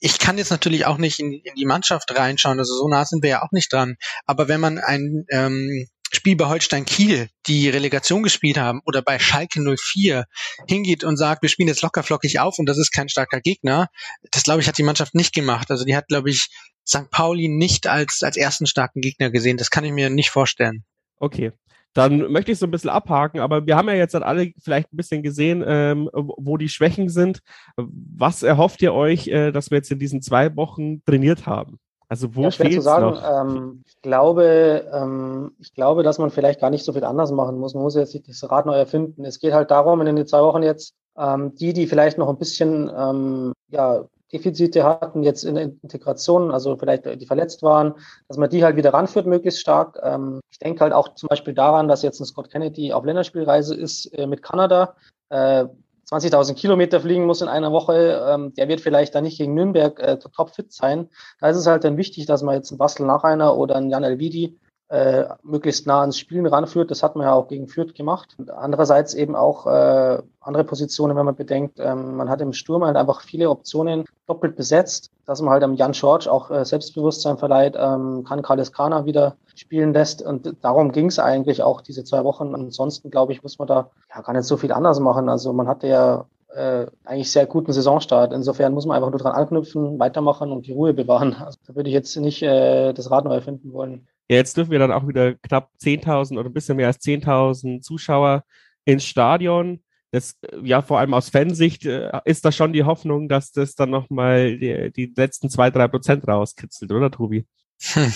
ich 0.00 0.18
kann 0.18 0.38
jetzt 0.38 0.50
natürlich 0.50 0.86
auch 0.86 0.98
nicht 0.98 1.18
in, 1.18 1.32
in 1.32 1.54
die 1.54 1.66
Mannschaft 1.66 2.16
reinschauen, 2.16 2.58
also 2.58 2.74
so 2.74 2.88
nah 2.88 3.04
sind 3.04 3.22
wir 3.22 3.30
ja 3.30 3.42
auch 3.42 3.52
nicht 3.52 3.72
dran. 3.72 3.96
Aber 4.26 4.48
wenn 4.48 4.60
man 4.60 4.78
ein 4.78 5.24
ähm, 5.30 5.88
Spiel 6.10 6.36
bei 6.36 6.46
Holstein 6.46 6.86
Kiel, 6.86 7.28
die 7.46 7.68
Relegation 7.68 8.22
gespielt 8.22 8.56
haben, 8.56 8.80
oder 8.86 9.02
bei 9.02 9.18
Schalke 9.18 9.60
04 9.60 10.24
hingeht 10.66 11.04
und 11.04 11.16
sagt, 11.16 11.42
wir 11.42 11.48
spielen 11.48 11.68
jetzt 11.68 11.82
lockerflockig 11.82 12.40
auf 12.40 12.58
und 12.58 12.66
das 12.66 12.78
ist 12.78 12.92
kein 12.92 13.08
starker 13.08 13.40
Gegner, 13.40 13.88
das 14.30 14.44
glaube 14.44 14.60
ich 14.60 14.68
hat 14.68 14.78
die 14.78 14.84
Mannschaft 14.84 15.14
nicht 15.14 15.34
gemacht. 15.34 15.70
Also 15.70 15.84
die 15.84 15.96
hat, 15.96 16.08
glaube 16.08 16.30
ich, 16.30 16.48
St. 16.86 17.10
Pauli 17.10 17.48
nicht 17.48 17.86
als, 17.86 18.22
als 18.22 18.36
ersten 18.36 18.66
starken 18.66 19.00
Gegner 19.02 19.30
gesehen. 19.30 19.58
Das 19.58 19.70
kann 19.70 19.84
ich 19.84 19.92
mir 19.92 20.08
nicht 20.08 20.30
vorstellen. 20.30 20.84
Okay 21.18 21.52
dann 21.98 22.30
möchte 22.32 22.52
ich 22.52 22.58
so 22.58 22.66
ein 22.66 22.70
bisschen 22.70 22.90
abhaken, 22.90 23.40
aber 23.40 23.66
wir 23.66 23.76
haben 23.76 23.88
ja 23.88 23.94
jetzt 23.94 24.14
alle 24.14 24.52
vielleicht 24.62 24.92
ein 24.92 24.96
bisschen 24.96 25.22
gesehen, 25.22 25.64
ähm, 25.66 26.08
wo 26.12 26.56
die 26.56 26.68
Schwächen 26.68 27.08
sind. 27.08 27.40
Was 27.76 28.42
erhofft 28.42 28.80
ihr 28.82 28.94
euch, 28.94 29.28
äh, 29.28 29.50
dass 29.52 29.70
wir 29.70 29.78
jetzt 29.78 29.90
in 29.90 29.98
diesen 29.98 30.22
zwei 30.22 30.54
Wochen 30.56 31.04
trainiert 31.04 31.46
haben? 31.46 31.78
Also 32.08 32.34
wo 32.34 32.42
ja, 32.42 32.50
schwer 32.50 32.70
zu 32.70 32.80
sagen. 32.80 33.18
Ähm, 33.22 33.84
ich 33.86 34.00
glaube, 34.00 34.88
ähm, 34.92 35.52
ich 35.58 35.74
glaube, 35.74 36.02
dass 36.02 36.18
man 36.18 36.30
vielleicht 36.30 36.60
gar 36.60 36.70
nicht 36.70 36.84
so 36.84 36.92
viel 36.92 37.04
anders 37.04 37.32
machen 37.32 37.58
muss. 37.58 37.74
Man 37.74 37.82
muss 37.82 37.96
jetzt 37.96 38.14
nicht 38.14 38.28
das 38.28 38.50
Rad 38.50 38.64
neu 38.64 38.74
erfinden. 38.74 39.24
Es 39.24 39.40
geht 39.40 39.52
halt 39.52 39.70
darum, 39.70 40.00
in 40.00 40.16
den 40.16 40.26
zwei 40.26 40.40
Wochen 40.40 40.62
jetzt 40.62 40.94
ähm, 41.18 41.54
die, 41.56 41.74
die 41.74 41.86
vielleicht 41.86 42.16
noch 42.16 42.28
ein 42.28 42.38
bisschen 42.38 42.90
ähm, 42.96 43.52
ja, 43.68 44.04
Defizite 44.32 44.84
hatten 44.84 45.22
jetzt 45.22 45.44
in 45.44 45.54
der 45.54 45.64
Integration, 45.64 46.50
also 46.50 46.76
vielleicht 46.76 47.04
die 47.20 47.26
verletzt 47.26 47.62
waren, 47.62 47.94
dass 48.28 48.36
man 48.36 48.50
die 48.50 48.64
halt 48.64 48.76
wieder 48.76 48.92
ranführt, 48.92 49.26
möglichst 49.26 49.60
stark. 49.60 49.98
Ähm, 50.02 50.40
ich 50.50 50.58
denke 50.58 50.80
halt 50.80 50.92
auch 50.92 51.14
zum 51.14 51.28
Beispiel 51.28 51.54
daran, 51.54 51.88
dass 51.88 52.02
jetzt 52.02 52.20
ein 52.20 52.26
Scott 52.26 52.50
Kennedy 52.50 52.92
auf 52.92 53.04
Länderspielreise 53.04 53.74
ist 53.74 54.06
äh, 54.06 54.26
mit 54.26 54.42
Kanada. 54.42 54.94
Äh, 55.30 55.66
20.000 56.10 56.54
Kilometer 56.54 57.00
fliegen 57.00 57.26
muss 57.26 57.42
in 57.42 57.48
einer 57.48 57.70
Woche, 57.70 58.26
ähm, 58.26 58.54
der 58.54 58.68
wird 58.68 58.80
vielleicht 58.80 59.14
dann 59.14 59.24
nicht 59.24 59.36
gegen 59.36 59.52
Nürnberg 59.52 60.00
äh, 60.00 60.18
topfit 60.18 60.72
sein. 60.72 61.10
Da 61.40 61.50
ist 61.50 61.58
es 61.58 61.66
halt 61.66 61.84
dann 61.84 61.98
wichtig, 61.98 62.24
dass 62.24 62.42
man 62.42 62.54
jetzt 62.54 62.70
einen 62.70 62.78
Bastel 62.78 63.06
Nacheiner 63.06 63.56
oder 63.56 63.76
einen 63.76 63.90
Jan 63.90 64.04
Elvidi 64.04 64.58
äh, 64.88 65.24
möglichst 65.42 65.86
nah 65.86 66.00
ans 66.00 66.18
Spielen 66.18 66.46
ranführt. 66.46 66.90
Das 66.90 67.02
hat 67.02 67.14
man 67.14 67.26
ja 67.26 67.34
auch 67.34 67.48
gegen 67.48 67.68
Fürth 67.68 67.94
gemacht. 67.94 68.34
Und 68.38 68.50
andererseits 68.50 69.14
eben 69.14 69.36
auch 69.36 69.66
äh, 69.66 70.22
andere 70.40 70.64
Positionen, 70.64 71.16
wenn 71.16 71.26
man 71.26 71.36
bedenkt, 71.36 71.78
ähm, 71.78 72.16
man 72.16 72.30
hat 72.30 72.40
im 72.40 72.54
Sturm 72.54 72.84
halt 72.84 72.96
einfach 72.96 73.20
viele 73.20 73.50
Optionen 73.50 74.06
doppelt 74.26 74.56
besetzt, 74.56 75.10
dass 75.26 75.42
man 75.42 75.52
halt 75.52 75.62
am 75.62 75.74
Jan 75.74 75.92
George 75.92 76.30
auch 76.32 76.50
äh, 76.50 76.64
Selbstbewusstsein 76.64 77.36
verleiht, 77.36 77.74
ähm, 77.78 78.24
kann 78.26 78.42
Karles 78.42 78.72
Kana 78.72 79.04
wieder 79.04 79.36
spielen 79.54 79.92
lässt. 79.92 80.22
Und 80.22 80.54
darum 80.62 80.92
ging 80.92 81.06
es 81.06 81.18
eigentlich 81.18 81.62
auch 81.62 81.82
diese 81.82 82.04
zwei 82.04 82.24
Wochen. 82.24 82.54
Ansonsten, 82.54 83.10
glaube 83.10 83.32
ich, 83.32 83.42
muss 83.42 83.58
man 83.58 83.68
da 83.68 83.90
ja 84.14 84.22
gar 84.22 84.32
nicht 84.32 84.44
so 84.44 84.56
viel 84.56 84.72
anders 84.72 85.00
machen. 85.00 85.28
Also 85.28 85.52
man 85.52 85.68
hatte 85.68 85.86
ja 85.86 86.24
äh, 86.54 86.86
eigentlich 87.04 87.30
sehr 87.30 87.44
guten 87.44 87.72
Saisonstart. 87.72 88.32
Insofern 88.32 88.72
muss 88.72 88.86
man 88.86 88.96
einfach 88.96 89.10
nur 89.10 89.20
dran 89.20 89.34
anknüpfen, 89.34 89.98
weitermachen 89.98 90.50
und 90.50 90.66
die 90.66 90.72
Ruhe 90.72 90.94
bewahren. 90.94 91.34
Also 91.34 91.58
da 91.66 91.74
würde 91.76 91.90
ich 91.90 91.94
jetzt 91.94 92.16
nicht 92.16 92.42
äh, 92.42 92.94
das 92.94 93.10
Rad 93.10 93.24
neu 93.24 93.34
erfinden 93.34 93.74
wollen. 93.74 94.08
Ja, 94.28 94.36
jetzt 94.36 94.56
dürfen 94.56 94.70
wir 94.70 94.78
dann 94.78 94.92
auch 94.92 95.08
wieder 95.08 95.34
knapp 95.34 95.70
10.000 95.82 96.38
oder 96.38 96.50
ein 96.50 96.52
bisschen 96.52 96.76
mehr 96.76 96.88
als 96.88 97.00
10.000 97.00 97.80
Zuschauer 97.80 98.44
ins 98.84 99.06
Stadion. 99.06 99.82
Das, 100.10 100.36
ja, 100.62 100.82
vor 100.82 100.98
allem 100.98 101.14
aus 101.14 101.30
Fansicht 101.30 101.84
äh, 101.84 102.10
ist 102.24 102.44
da 102.44 102.52
schon 102.52 102.72
die 102.72 102.84
Hoffnung, 102.84 103.28
dass 103.28 103.52
das 103.52 103.74
dann 103.74 103.90
nochmal 103.90 104.58
die, 104.58 104.90
die 104.94 105.12
letzten 105.16 105.50
zwei, 105.50 105.70
drei 105.70 105.88
Prozent 105.88 106.26
rauskitzelt, 106.26 106.92
oder 106.92 107.10
Tobi? 107.10 107.46
Hm. 107.80 108.12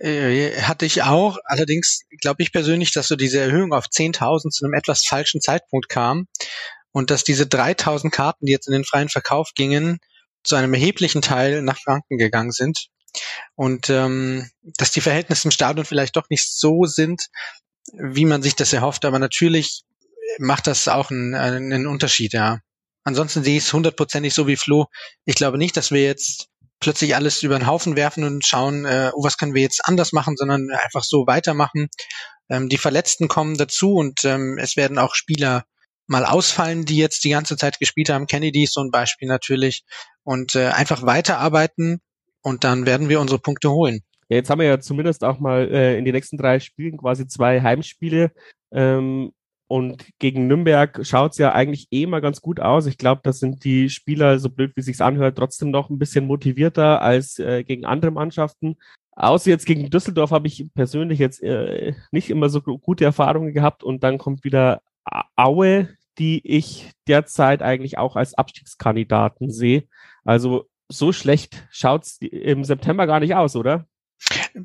Äh, 0.00 0.60
hatte 0.62 0.86
ich 0.86 1.02
auch. 1.04 1.38
Allerdings 1.44 2.02
glaube 2.20 2.42
ich 2.42 2.50
persönlich, 2.52 2.92
dass 2.92 3.06
so 3.06 3.14
diese 3.14 3.40
Erhöhung 3.40 3.72
auf 3.72 3.86
10.000 3.86 4.50
zu 4.50 4.64
einem 4.64 4.74
etwas 4.74 5.04
falschen 5.04 5.40
Zeitpunkt 5.40 5.88
kam. 5.88 6.26
und 6.92 7.10
dass 7.10 7.24
diese 7.24 7.46
3000 7.46 8.12
Karten, 8.12 8.46
die 8.46 8.52
jetzt 8.52 8.66
in 8.68 8.72
den 8.72 8.84
freien 8.84 9.08
Verkauf 9.08 9.50
gingen, 9.54 9.98
zu 10.44 10.56
einem 10.56 10.74
erheblichen 10.74 11.22
Teil 11.22 11.62
nach 11.62 11.78
Franken 11.78 12.18
gegangen 12.18 12.52
sind 12.52 12.88
und 13.54 13.90
ähm, 13.90 14.50
dass 14.62 14.92
die 14.92 15.00
Verhältnisse 15.00 15.48
im 15.48 15.52
Stadion 15.52 15.84
vielleicht 15.84 16.16
doch 16.16 16.28
nicht 16.30 16.50
so 16.50 16.84
sind, 16.84 17.28
wie 17.92 18.24
man 18.24 18.42
sich 18.42 18.54
das 18.54 18.72
erhofft, 18.72 19.04
aber 19.04 19.18
natürlich 19.18 19.84
macht 20.38 20.66
das 20.66 20.88
auch 20.88 21.10
einen, 21.10 21.34
einen 21.34 21.86
Unterschied, 21.86 22.32
ja. 22.32 22.60
Ansonsten 23.04 23.44
sehe 23.44 23.58
ich 23.58 23.64
es 23.64 23.72
hundertprozentig 23.72 24.32
so 24.32 24.46
wie 24.46 24.56
Flo. 24.56 24.86
Ich 25.26 25.34
glaube 25.34 25.58
nicht, 25.58 25.76
dass 25.76 25.90
wir 25.90 26.02
jetzt 26.02 26.48
plötzlich 26.80 27.14
alles 27.14 27.42
über 27.42 27.58
den 27.58 27.66
Haufen 27.66 27.96
werfen 27.96 28.24
und 28.24 28.46
schauen, 28.46 28.86
äh, 28.86 29.10
oh, 29.14 29.22
was 29.22 29.36
können 29.36 29.54
wir 29.54 29.62
jetzt 29.62 29.84
anders 29.84 30.12
machen, 30.12 30.36
sondern 30.36 30.70
einfach 30.70 31.04
so 31.04 31.26
weitermachen. 31.26 31.88
Ähm, 32.48 32.68
die 32.68 32.78
Verletzten 32.78 33.28
kommen 33.28 33.56
dazu 33.58 33.94
und 33.94 34.24
ähm, 34.24 34.58
es 34.58 34.76
werden 34.76 34.98
auch 34.98 35.14
Spieler 35.14 35.64
mal 36.06 36.24
ausfallen, 36.24 36.84
die 36.84 36.96
jetzt 36.96 37.24
die 37.24 37.30
ganze 37.30 37.56
Zeit 37.56 37.78
gespielt 37.78 38.10
haben. 38.10 38.26
Kennedy 38.26 38.64
ist 38.64 38.74
so 38.74 38.80
ein 38.80 38.90
Beispiel 38.90 39.28
natürlich. 39.28 39.84
Und 40.22 40.54
äh, 40.54 40.68
einfach 40.68 41.02
weiterarbeiten 41.02 42.00
und 42.44 42.62
dann 42.62 42.86
werden 42.86 43.08
wir 43.08 43.20
unsere 43.20 43.40
Punkte 43.40 43.70
holen. 43.70 44.00
Ja, 44.28 44.36
jetzt 44.36 44.50
haben 44.50 44.60
wir 44.60 44.66
ja 44.66 44.78
zumindest 44.78 45.24
auch 45.24 45.40
mal 45.40 45.68
äh, 45.72 45.98
in 45.98 46.04
den 46.04 46.14
nächsten 46.14 46.36
drei 46.36 46.60
Spielen 46.60 46.98
quasi 46.98 47.26
zwei 47.26 47.60
Heimspiele. 47.60 48.32
Ähm, 48.70 49.32
und 49.66 50.06
gegen 50.18 50.46
Nürnberg 50.46 51.04
schaut 51.06 51.32
es 51.32 51.38
ja 51.38 51.52
eigentlich 51.52 51.88
eh 51.90 52.06
mal 52.06 52.20
ganz 52.20 52.42
gut 52.42 52.60
aus. 52.60 52.86
Ich 52.86 52.98
glaube, 52.98 53.22
das 53.24 53.38
sind 53.38 53.64
die 53.64 53.88
Spieler, 53.88 54.38
so 54.38 54.50
blöd 54.50 54.72
wie 54.76 54.82
sich's 54.82 55.00
anhört, 55.00 55.38
trotzdem 55.38 55.70
noch 55.70 55.88
ein 55.88 55.98
bisschen 55.98 56.26
motivierter 56.26 57.00
als 57.00 57.38
äh, 57.38 57.64
gegen 57.64 57.86
andere 57.86 58.10
Mannschaften. 58.10 58.76
Außer 59.12 59.48
jetzt 59.50 59.64
gegen 59.64 59.88
Düsseldorf 59.88 60.30
habe 60.30 60.46
ich 60.46 60.66
persönlich 60.74 61.18
jetzt 61.18 61.42
äh, 61.42 61.94
nicht 62.10 62.28
immer 62.28 62.50
so 62.50 62.60
gute 62.60 63.04
Erfahrungen 63.04 63.54
gehabt. 63.54 63.82
Und 63.82 64.04
dann 64.04 64.18
kommt 64.18 64.44
wieder 64.44 64.82
Aue, 65.36 65.88
die 66.18 66.46
ich 66.46 66.90
derzeit 67.08 67.62
eigentlich 67.62 67.96
auch 67.96 68.16
als 68.16 68.34
Abstiegskandidaten 68.34 69.50
sehe. 69.50 69.84
Also 70.24 70.66
so 70.88 71.12
schlecht 71.12 71.66
schaut's 71.70 72.18
im 72.20 72.64
September 72.64 73.06
gar 73.06 73.20
nicht 73.20 73.34
aus, 73.34 73.56
oder? 73.56 73.86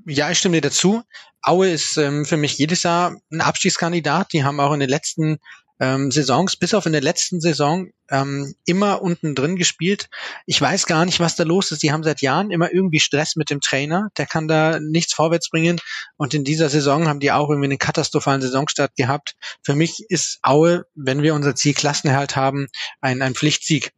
Ja, 0.05 0.29
ich 0.29 0.37
stimme 0.37 0.57
dir 0.57 0.69
dazu. 0.69 1.03
Aue 1.41 1.69
ist 1.69 1.97
ähm, 1.97 2.25
für 2.25 2.37
mich 2.37 2.57
jedes 2.57 2.83
Jahr 2.83 3.15
ein 3.31 3.41
Abstiegskandidat. 3.41 4.33
Die 4.33 4.43
haben 4.43 4.59
auch 4.59 4.73
in 4.73 4.79
den 4.79 4.89
letzten 4.89 5.39
ähm, 5.79 6.11
Saisons, 6.11 6.57
bis 6.57 6.73
auf 6.73 6.85
in 6.85 6.91
der 6.91 7.01
letzten 7.01 7.39
Saison, 7.39 7.91
ähm, 8.09 8.53
immer 8.65 9.01
unten 9.01 9.33
drin 9.33 9.55
gespielt. 9.55 10.09
Ich 10.45 10.61
weiß 10.61 10.85
gar 10.85 11.05
nicht, 11.05 11.19
was 11.19 11.35
da 11.35 11.43
los 11.43 11.71
ist. 11.71 11.83
Die 11.83 11.91
haben 11.91 12.03
seit 12.03 12.21
Jahren 12.21 12.51
immer 12.51 12.71
irgendwie 12.73 12.99
Stress 12.99 13.35
mit 13.35 13.49
dem 13.49 13.61
Trainer. 13.61 14.09
Der 14.17 14.25
kann 14.25 14.47
da 14.47 14.79
nichts 14.79 15.13
vorwärts 15.13 15.49
bringen. 15.49 15.79
Und 16.17 16.33
in 16.33 16.43
dieser 16.43 16.69
Saison 16.69 17.07
haben 17.07 17.19
die 17.19 17.31
auch 17.31 17.49
irgendwie 17.49 17.69
einen 17.69 17.79
katastrophalen 17.79 18.41
Saisonstart 18.41 18.95
gehabt. 18.95 19.35
Für 19.63 19.75
mich 19.75 20.05
ist 20.09 20.39
Aue, 20.41 20.85
wenn 20.95 21.23
wir 21.23 21.33
unser 21.33 21.55
Ziel 21.55 21.73
Klassenerhalt 21.73 22.35
haben, 22.35 22.67
ein, 22.99 23.21
ein 23.21 23.35
Pflichtsieg. 23.35 23.93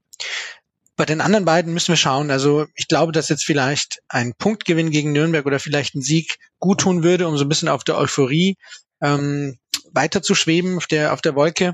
Bei 0.97 1.06
den 1.06 1.21
anderen 1.21 1.45
beiden 1.45 1.73
müssen 1.73 1.89
wir 1.89 1.97
schauen. 1.97 2.32
Also 2.32 2.67
ich 2.75 2.88
glaube, 2.88 3.12
dass 3.12 3.30
jetzt 3.30 3.45
vielleicht 3.45 3.99
ein 4.10 4.34
Punktgewinn 4.38 4.91
gegen 4.91 5.13
Nürnberg 5.13 5.45
oder 5.45 5.60
vielleicht 5.60 5.95
ein 5.95 6.01
Sieg 6.01 6.38
gut 6.60 6.82
tun 6.82 7.04
würde, 7.04 7.27
um 7.27 7.38
so 7.38 7.45
ein 7.45 7.49
bisschen 7.49 7.69
auf 7.69 7.84
der 7.84 7.97
Euphorie 7.97 8.58
ähm, 9.01 9.58
weiter 9.93 10.21
zu 10.21 10.36
schweben 10.36 10.77
auf 10.77 10.88
der, 10.88 11.13
auf 11.13 11.21
der 11.21 11.36
Wolke, 11.36 11.73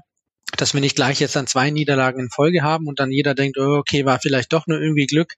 dass 0.56 0.74
wir 0.74 0.82
nicht 0.82 0.96
gleich 0.96 1.20
jetzt 1.20 1.36
dann 1.36 1.48
zwei 1.48 1.70
Niederlagen 1.72 2.20
in 2.20 2.30
Folge 2.30 2.62
haben 2.62 2.88
und 2.88 3.00
dann 3.00 3.12
jeder 3.12 3.36
denkt, 3.36 3.58
oh, 3.58 3.78
okay, 3.78 4.06
war 4.06 4.20
vielleicht 4.20 4.54
doch 4.54 4.66
nur 4.68 4.80
irgendwie 4.80 5.06
Glück. 5.06 5.34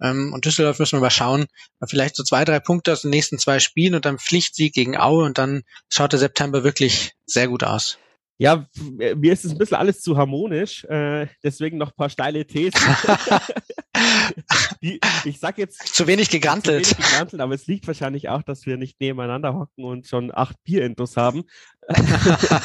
Ähm, 0.00 0.32
und 0.32 0.44
Düsseldorf 0.44 0.78
müssen 0.78 0.98
wir 0.98 1.02
mal 1.02 1.10
schauen, 1.10 1.46
vielleicht 1.86 2.16
so 2.16 2.22
zwei, 2.22 2.44
drei 2.44 2.60
Punkte 2.60 2.92
aus 2.92 3.02
den 3.02 3.10
nächsten 3.10 3.38
zwei 3.38 3.58
Spielen 3.58 3.94
und 3.94 4.04
dann 4.04 4.18
Pflichtsieg 4.18 4.72
gegen 4.72 4.96
Aue 4.96 5.24
und 5.24 5.38
dann 5.38 5.62
schaut 5.90 6.12
der 6.12 6.20
September 6.20 6.62
wirklich 6.62 7.12
sehr 7.26 7.48
gut 7.48 7.64
aus. 7.64 7.98
Ja, 8.36 8.66
mir 8.88 9.32
ist 9.32 9.44
es 9.44 9.52
ein 9.52 9.58
bisschen 9.58 9.76
alles 9.76 10.00
zu 10.00 10.16
harmonisch, 10.16 10.84
äh, 10.84 11.28
deswegen 11.44 11.78
noch 11.78 11.90
ein 11.90 11.96
paar 11.96 12.10
steile 12.10 12.44
Thesen. 12.44 12.80
Die, 14.82 14.98
ich 15.24 15.38
sag 15.38 15.56
jetzt. 15.56 15.94
Zu 15.94 16.08
wenig 16.08 16.30
gegantelt. 16.30 16.84
Zu 16.84 16.96
wenig 16.96 17.10
gegantelt, 17.10 17.40
aber 17.40 17.54
es 17.54 17.68
liegt 17.68 17.86
wahrscheinlich 17.86 18.28
auch, 18.28 18.42
dass 18.42 18.66
wir 18.66 18.76
nicht 18.76 19.00
nebeneinander 19.00 19.54
hocken 19.54 19.84
und 19.84 20.08
schon 20.08 20.32
acht 20.34 20.56
Bierintos 20.64 21.16
haben. 21.16 21.44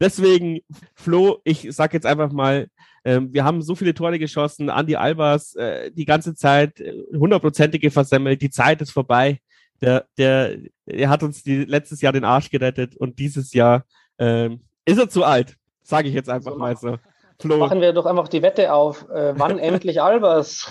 deswegen, 0.00 0.60
Flo, 0.94 1.40
ich 1.44 1.68
sag 1.70 1.92
jetzt 1.92 2.06
einfach 2.06 2.32
mal, 2.32 2.68
äh, 3.04 3.20
wir 3.22 3.44
haben 3.44 3.60
so 3.60 3.74
viele 3.74 3.92
Tore 3.92 4.18
geschossen, 4.18 4.70
Andi 4.70 4.96
Albers 4.96 5.54
äh, 5.56 5.90
die 5.92 6.06
ganze 6.06 6.34
Zeit 6.34 6.80
äh, 6.80 6.94
hundertprozentige 7.12 7.90
versemmelt, 7.90 8.40
die 8.40 8.50
Zeit 8.50 8.80
ist 8.80 8.92
vorbei. 8.92 9.40
Der, 9.82 10.06
der, 10.16 10.58
er 10.86 11.10
hat 11.10 11.22
uns 11.22 11.42
die, 11.42 11.64
letztes 11.64 12.00
Jahr 12.00 12.12
den 12.12 12.24
Arsch 12.24 12.50
gerettet 12.50 12.96
und 12.96 13.18
dieses 13.18 13.52
Jahr 13.52 13.84
ähm, 14.18 14.60
ist 14.84 14.98
er 14.98 15.08
zu 15.08 15.24
alt? 15.24 15.56
Sage 15.82 16.08
ich 16.08 16.14
jetzt 16.14 16.28
einfach 16.28 16.52
so, 16.52 16.58
mal 16.58 16.76
so. 16.76 16.96
Flo. 17.40 17.56
Machen 17.56 17.80
wir 17.80 17.92
doch 17.92 18.06
einfach 18.06 18.28
die 18.28 18.42
Wette 18.42 18.72
auf. 18.72 19.08
Äh, 19.10 19.34
wann 19.36 19.58
endlich 19.58 20.00
Albers? 20.00 20.68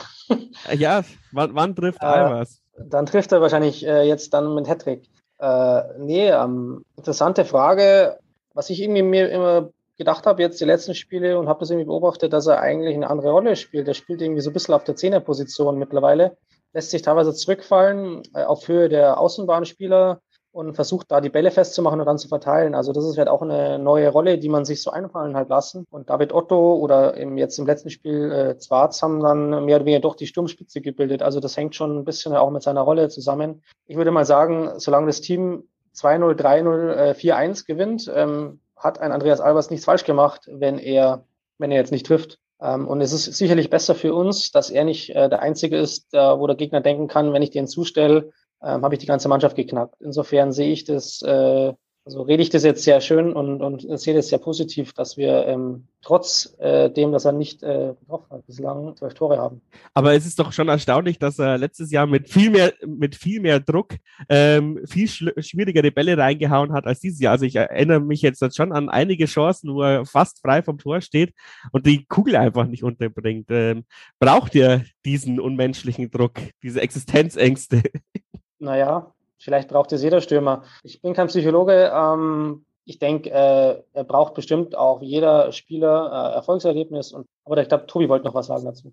ja, 0.73 1.03
wann, 1.31 1.53
wann 1.53 1.75
trifft 1.75 2.01
äh, 2.01 2.05
Albers? 2.05 2.61
Dann 2.77 3.05
trifft 3.05 3.31
er 3.31 3.41
wahrscheinlich 3.41 3.85
äh, 3.85 4.03
jetzt 4.03 4.33
dann 4.33 4.55
mit 4.55 4.67
Hattrick. 4.67 5.09
Äh, 5.39 5.81
nee, 5.99 6.29
ähm, 6.29 6.85
interessante 6.95 7.45
Frage. 7.45 8.19
Was 8.53 8.69
ich 8.69 8.81
irgendwie 8.81 9.01
mir 9.01 9.29
immer 9.29 9.69
gedacht 9.97 10.25
habe, 10.25 10.41
jetzt 10.41 10.59
die 10.59 10.65
letzten 10.65 10.95
Spiele 10.95 11.37
und 11.37 11.47
habe 11.47 11.59
das 11.59 11.69
irgendwie 11.69 11.87
beobachtet, 11.87 12.33
dass 12.33 12.47
er 12.47 12.61
eigentlich 12.61 12.95
eine 12.95 13.09
andere 13.09 13.31
Rolle 13.31 13.55
spielt. 13.55 13.87
Er 13.87 13.93
spielt 13.93 14.21
irgendwie 14.21 14.41
so 14.41 14.49
ein 14.49 14.53
bisschen 14.53 14.73
auf 14.73 14.83
der 14.83 14.95
Zehnerposition 14.95 15.77
mittlerweile, 15.77 16.37
lässt 16.73 16.91
sich 16.91 17.01
teilweise 17.01 17.33
zurückfallen 17.33 18.23
äh, 18.33 18.43
auf 18.43 18.67
Höhe 18.67 18.89
der 18.89 19.19
Außenbahnspieler 19.19 20.21
und 20.51 20.73
versucht 20.73 21.11
da 21.11 21.21
die 21.21 21.29
Bälle 21.29 21.51
festzumachen 21.51 21.99
und 21.99 22.05
dann 22.05 22.17
zu 22.17 22.27
verteilen. 22.27 22.75
Also 22.75 22.91
das 22.91 23.05
ist 23.05 23.17
halt 23.17 23.29
auch 23.29 23.41
eine 23.41 23.79
neue 23.79 24.09
Rolle, 24.09 24.37
die 24.37 24.49
man 24.49 24.65
sich 24.65 24.81
so 24.81 24.91
einfallen 24.91 25.35
hat 25.35 25.49
lassen. 25.49 25.85
Und 25.89 26.09
David 26.09 26.33
Otto 26.33 26.75
oder 26.75 27.15
im, 27.15 27.37
jetzt 27.37 27.57
im 27.57 27.65
letzten 27.65 27.89
Spiel 27.89 28.31
äh, 28.31 28.57
Zwarz 28.57 29.01
haben 29.01 29.21
dann 29.21 29.65
mehr 29.65 29.77
oder 29.77 29.85
weniger 29.85 30.01
doch 30.01 30.15
die 30.15 30.27
Sturmspitze 30.27 30.81
gebildet. 30.81 31.21
Also 31.21 31.39
das 31.39 31.55
hängt 31.55 31.75
schon 31.75 31.97
ein 31.97 32.05
bisschen 32.05 32.35
auch 32.35 32.51
mit 32.51 32.63
seiner 32.63 32.81
Rolle 32.81 33.07
zusammen. 33.09 33.63
Ich 33.87 33.95
würde 33.95 34.11
mal 34.11 34.25
sagen, 34.25 34.71
solange 34.77 35.07
das 35.07 35.21
Team 35.21 35.63
2-0, 35.95 36.35
3-0, 36.35 36.93
äh, 36.93 37.13
4-1 37.13 37.65
gewinnt, 37.65 38.11
ähm, 38.13 38.59
hat 38.75 38.99
ein 38.99 39.11
Andreas 39.11 39.39
Albers 39.39 39.69
nichts 39.69 39.85
falsch 39.85 40.03
gemacht, 40.03 40.49
wenn 40.51 40.79
er, 40.79 41.23
wenn 41.59 41.71
er 41.71 41.77
jetzt 41.77 41.91
nicht 41.91 42.05
trifft. 42.05 42.39
Ähm, 42.61 42.87
und 42.87 43.01
es 43.01 43.13
ist 43.13 43.25
sicherlich 43.37 43.69
besser 43.69 43.95
für 43.95 44.13
uns, 44.13 44.51
dass 44.51 44.69
er 44.69 44.83
nicht 44.83 45.15
äh, 45.15 45.29
der 45.29 45.41
Einzige 45.41 45.77
ist, 45.77 46.13
der, 46.13 46.39
wo 46.39 46.47
der 46.47 46.55
Gegner 46.55 46.81
denken 46.81 47.07
kann, 47.07 47.31
wenn 47.33 47.41
ich 47.41 47.51
den 47.51 47.67
zustelle, 47.67 48.31
ähm, 48.63 48.83
habe 48.83 48.95
ich 48.95 48.99
die 48.99 49.07
ganze 49.07 49.27
Mannschaft 49.27 49.55
geknackt. 49.55 49.95
Insofern 50.01 50.51
sehe 50.51 50.71
ich 50.71 50.83
das, 50.83 51.21
äh, 51.21 51.73
also 52.03 52.23
rede 52.23 52.41
ich 52.41 52.49
das 52.49 52.63
jetzt 52.63 52.83
sehr 52.83 52.99
schön 52.99 53.33
und, 53.33 53.61
und 53.61 53.99
sehe 53.99 54.15
das 54.15 54.29
sehr 54.29 54.39
positiv, 54.39 54.91
dass 54.93 55.17
wir 55.17 55.45
ähm, 55.45 55.87
trotz 56.01 56.55
äh, 56.59 56.89
dem, 56.89 57.11
dass 57.11 57.25
er 57.25 57.31
nicht 57.31 57.61
äh, 57.61 57.93
getroffen 57.99 58.31
hat, 58.31 58.47
bislang 58.47 58.95
zwölf 58.95 59.13
Tore 59.13 59.37
haben. 59.37 59.61
Aber 59.93 60.15
es 60.15 60.25
ist 60.25 60.39
doch 60.39 60.51
schon 60.51 60.67
erstaunlich, 60.67 61.19
dass 61.19 61.37
er 61.37 61.59
letztes 61.59 61.91
Jahr 61.91 62.07
mit 62.07 62.27
viel 62.27 62.49
mehr, 62.49 62.73
mit 62.87 63.15
viel 63.15 63.39
mehr 63.39 63.59
Druck 63.59 63.97
ähm, 64.29 64.79
viel 64.87 65.07
schwierigere 65.07 65.91
Bälle 65.91 66.17
reingehauen 66.17 66.73
hat 66.73 66.87
als 66.87 67.01
dieses 67.01 67.19
Jahr. 67.19 67.33
Also 67.33 67.45
ich 67.45 67.55
erinnere 67.55 67.99
mich 67.99 68.23
jetzt 68.23 68.55
schon 68.55 68.71
an 68.71 68.89
einige 68.89 69.25
Chancen, 69.25 69.71
wo 69.75 69.83
er 69.83 70.05
fast 70.05 70.39
frei 70.39 70.63
vom 70.63 70.79
Tor 70.79 71.01
steht 71.01 71.33
und 71.71 71.85
die 71.85 72.05
Kugel 72.05 72.35
einfach 72.35 72.65
nicht 72.65 72.83
unterbringt. 72.83 73.47
Ähm, 73.51 73.85
braucht 74.19 74.55
ihr 74.55 74.85
diesen 75.05 75.39
unmenschlichen 75.39 76.09
Druck, 76.09 76.39
diese 76.63 76.81
Existenzängste? 76.81 77.83
Naja, 78.61 79.11
vielleicht 79.39 79.69
braucht 79.69 79.91
es 79.91 80.03
jeder 80.03 80.21
Stürmer. 80.21 80.63
Ich 80.83 81.01
bin 81.01 81.13
kein 81.13 81.27
Psychologe. 81.27 81.91
Ähm, 81.93 82.63
ich 82.85 82.99
denke, 82.99 83.29
äh, 83.29 83.81
er 83.93 84.03
braucht 84.03 84.33
bestimmt 84.33 84.75
auch 84.75 85.01
jeder 85.01 85.51
Spieler 85.51 86.31
äh, 86.31 86.35
Erfolgserlebnis. 86.35 87.11
Und, 87.11 87.27
aber 87.45 87.61
ich 87.61 87.67
glaube, 87.67 87.87
Tobi 87.87 88.09
wollte 88.09 88.25
noch 88.25 88.33
was 88.33 88.47
sagen 88.47 88.65
dazu. 88.65 88.91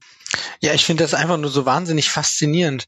Ja, 0.61 0.75
ich 0.75 0.85
finde 0.85 1.05
das 1.05 1.15
einfach 1.15 1.37
nur 1.37 1.51
so 1.51 1.67
wahnsinnig 1.67 2.11
faszinierend 2.11 2.87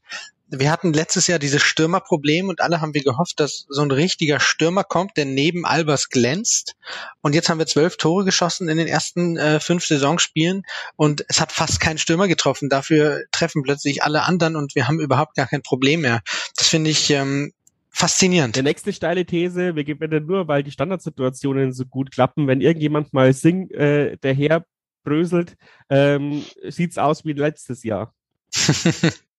wir 0.51 0.69
hatten 0.69 0.91
letztes 0.91 1.27
Jahr 1.27 1.39
dieses 1.39 1.61
Stürmerproblem 1.61 2.49
und 2.49 2.59
alle 2.59 2.81
haben 2.81 2.93
wir 2.93 3.03
gehofft, 3.03 3.39
dass 3.39 3.65
so 3.69 3.81
ein 3.81 3.91
richtiger 3.91 4.41
Stürmer 4.41 4.83
kommt, 4.83 5.15
der 5.15 5.25
neben 5.25 5.65
Albers 5.65 6.09
glänzt. 6.09 6.75
Und 7.21 7.33
jetzt 7.33 7.49
haben 7.49 7.57
wir 7.57 7.67
zwölf 7.67 7.95
Tore 7.95 8.25
geschossen 8.25 8.67
in 8.67 8.77
den 8.77 8.87
ersten 8.87 9.37
äh, 9.37 9.61
fünf 9.61 9.85
Saisonspielen 9.85 10.63
und 10.97 11.23
es 11.29 11.39
hat 11.39 11.53
fast 11.53 11.79
kein 11.79 11.97
Stürmer 11.97 12.27
getroffen. 12.27 12.67
Dafür 12.67 13.23
treffen 13.31 13.63
plötzlich 13.63 14.03
alle 14.03 14.23
anderen 14.23 14.57
und 14.57 14.75
wir 14.75 14.87
haben 14.87 14.99
überhaupt 14.99 15.35
gar 15.35 15.47
kein 15.47 15.63
Problem 15.63 16.01
mehr. 16.01 16.21
Das 16.57 16.67
finde 16.67 16.89
ich 16.89 17.09
ähm, 17.11 17.53
faszinierend. 17.91 18.55
Der 18.55 18.63
nächste 18.63 18.93
steile 18.93 19.25
These, 19.25 19.75
wir 19.75 19.83
gewinnen 19.83 20.25
nur, 20.25 20.47
weil 20.47 20.63
die 20.63 20.71
Standardsituationen 20.71 21.73
so 21.73 21.85
gut 21.85 22.11
klappen. 22.11 22.47
Wenn 22.47 22.61
irgendjemand 22.61 23.13
mal 23.13 23.33
Sing 23.33 23.69
äh, 23.71 24.17
daher 24.21 24.65
bröselt, 25.03 25.55
ähm, 25.89 26.43
sieht's 26.67 26.97
aus 26.97 27.25
wie 27.25 27.33
letztes 27.33 27.83
Jahr. 27.83 28.13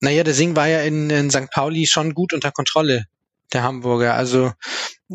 Naja, 0.00 0.24
der 0.24 0.34
Sing 0.34 0.56
war 0.56 0.66
ja 0.66 0.80
in, 0.80 1.10
in 1.10 1.30
St. 1.30 1.50
Pauli 1.50 1.86
schon 1.86 2.14
gut 2.14 2.32
unter 2.32 2.50
Kontrolle, 2.50 3.04
der 3.52 3.62
Hamburger. 3.62 4.14
Also 4.14 4.52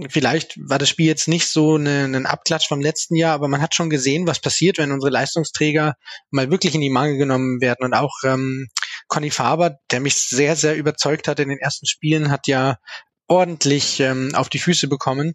vielleicht 0.09 0.57
war 0.59 0.77
das 0.77 0.89
Spiel 0.89 1.07
jetzt 1.07 1.27
nicht 1.27 1.47
so 1.47 1.75
ein 1.77 2.25
Abklatsch 2.27 2.67
vom 2.67 2.81
letzten 2.81 3.15
Jahr, 3.15 3.33
aber 3.33 3.47
man 3.47 3.61
hat 3.61 3.73
schon 3.73 3.89
gesehen, 3.89 4.27
was 4.27 4.39
passiert, 4.39 4.77
wenn 4.77 4.91
unsere 4.91 5.11
Leistungsträger 5.11 5.95
mal 6.29 6.51
wirklich 6.51 6.75
in 6.75 6.81
die 6.81 6.91
Mangel 6.91 7.17
genommen 7.17 7.61
werden. 7.61 7.83
Und 7.83 7.95
auch 7.95 8.13
ähm, 8.25 8.67
Conny 9.07 9.31
Faber, 9.31 9.79
der 9.91 9.99
mich 9.99 10.15
sehr, 10.15 10.55
sehr 10.55 10.75
überzeugt 10.75 11.27
hat 11.27 11.39
in 11.39 11.49
den 11.49 11.59
ersten 11.59 11.85
Spielen, 11.85 12.31
hat 12.31 12.47
ja 12.47 12.77
ordentlich 13.27 13.99
ähm, 13.99 14.33
auf 14.35 14.49
die 14.49 14.59
Füße 14.59 14.87
bekommen. 14.87 15.33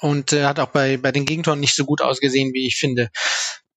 und 0.00 0.32
äh, 0.32 0.44
hat 0.44 0.60
auch 0.60 0.70
bei, 0.70 0.96
bei 0.96 1.12
den 1.12 1.26
Gegentoren 1.26 1.60
nicht 1.60 1.74
so 1.74 1.84
gut 1.84 2.02
ausgesehen, 2.02 2.52
wie 2.54 2.66
ich 2.66 2.76
finde. 2.76 3.10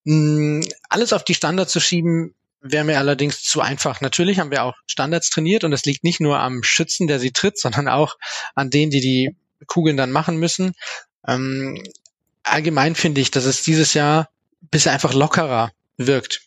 Mm, 0.05 0.61
alles 0.89 1.13
auf 1.13 1.23
die 1.23 1.35
Standards 1.35 1.71
zu 1.71 1.79
schieben, 1.79 2.35
wäre 2.61 2.85
mir 2.85 2.97
allerdings 2.97 3.43
zu 3.43 3.61
einfach. 3.61 4.01
Natürlich 4.01 4.39
haben 4.39 4.51
wir 4.51 4.63
auch 4.63 4.75
Standards 4.87 5.29
trainiert 5.29 5.63
und 5.63 5.71
das 5.71 5.85
liegt 5.85 6.03
nicht 6.03 6.21
nur 6.21 6.39
am 6.39 6.63
Schützen, 6.63 7.07
der 7.07 7.19
sie 7.19 7.31
tritt, 7.31 7.59
sondern 7.59 7.87
auch 7.89 8.15
an 8.55 8.69
denen, 8.69 8.91
die 8.91 9.01
die 9.01 9.35
Kugeln 9.67 9.97
dann 9.97 10.11
machen 10.11 10.37
müssen. 10.37 10.73
Ähm, 11.27 11.81
allgemein 12.43 12.95
finde 12.95 13.21
ich, 13.21 13.31
dass 13.31 13.45
es 13.45 13.63
dieses 13.63 13.93
Jahr 13.93 14.29
bisher 14.61 14.93
einfach 14.93 15.13
lockerer 15.13 15.71
wirkt 15.97 16.41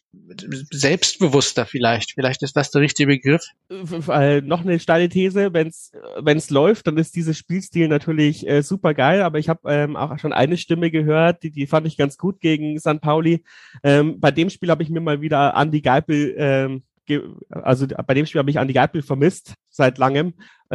selbstbewusster 0.70 1.66
vielleicht. 1.66 2.12
Vielleicht 2.12 2.42
ist 2.42 2.56
das 2.56 2.70
der 2.70 2.82
richtige 2.82 3.06
Begriff. 3.08 3.44
Äh, 4.08 4.40
noch 4.40 4.62
eine 4.62 4.78
steile 4.78 5.08
These, 5.08 5.52
wenn 5.52 5.68
es 6.38 6.50
läuft, 6.50 6.86
dann 6.86 6.98
ist 6.98 7.16
dieses 7.16 7.36
Spielstil 7.36 7.88
natürlich 7.88 8.46
äh, 8.46 8.62
super 8.62 8.94
geil, 8.94 9.22
aber 9.22 9.38
ich 9.38 9.48
habe 9.48 9.72
ähm, 9.72 9.96
auch 9.96 10.18
schon 10.18 10.32
eine 10.32 10.56
Stimme 10.56 10.90
gehört, 10.90 11.42
die, 11.42 11.50
die 11.50 11.66
fand 11.66 11.86
ich 11.86 11.96
ganz 11.96 12.18
gut 12.18 12.40
gegen 12.40 12.78
St. 12.78 13.00
Pauli. 13.00 13.44
Ähm, 13.82 14.20
bei 14.20 14.30
dem 14.30 14.50
Spiel 14.50 14.70
habe 14.70 14.82
ich 14.82 14.90
mir 14.90 15.00
mal 15.00 15.20
wieder 15.20 15.54
Andy 15.56 15.80
Geipel 15.80 16.34
ähm, 16.38 16.82
also 17.50 17.86
bei 17.86 18.14
dem 18.14 18.26
Spiel 18.26 18.38
habe 18.40 18.50
ich 18.50 18.56
Andy 18.56 18.72
Geipel 18.72 19.02
vermisst 19.02 19.54
seit 19.68 19.98
langem. 19.98 20.34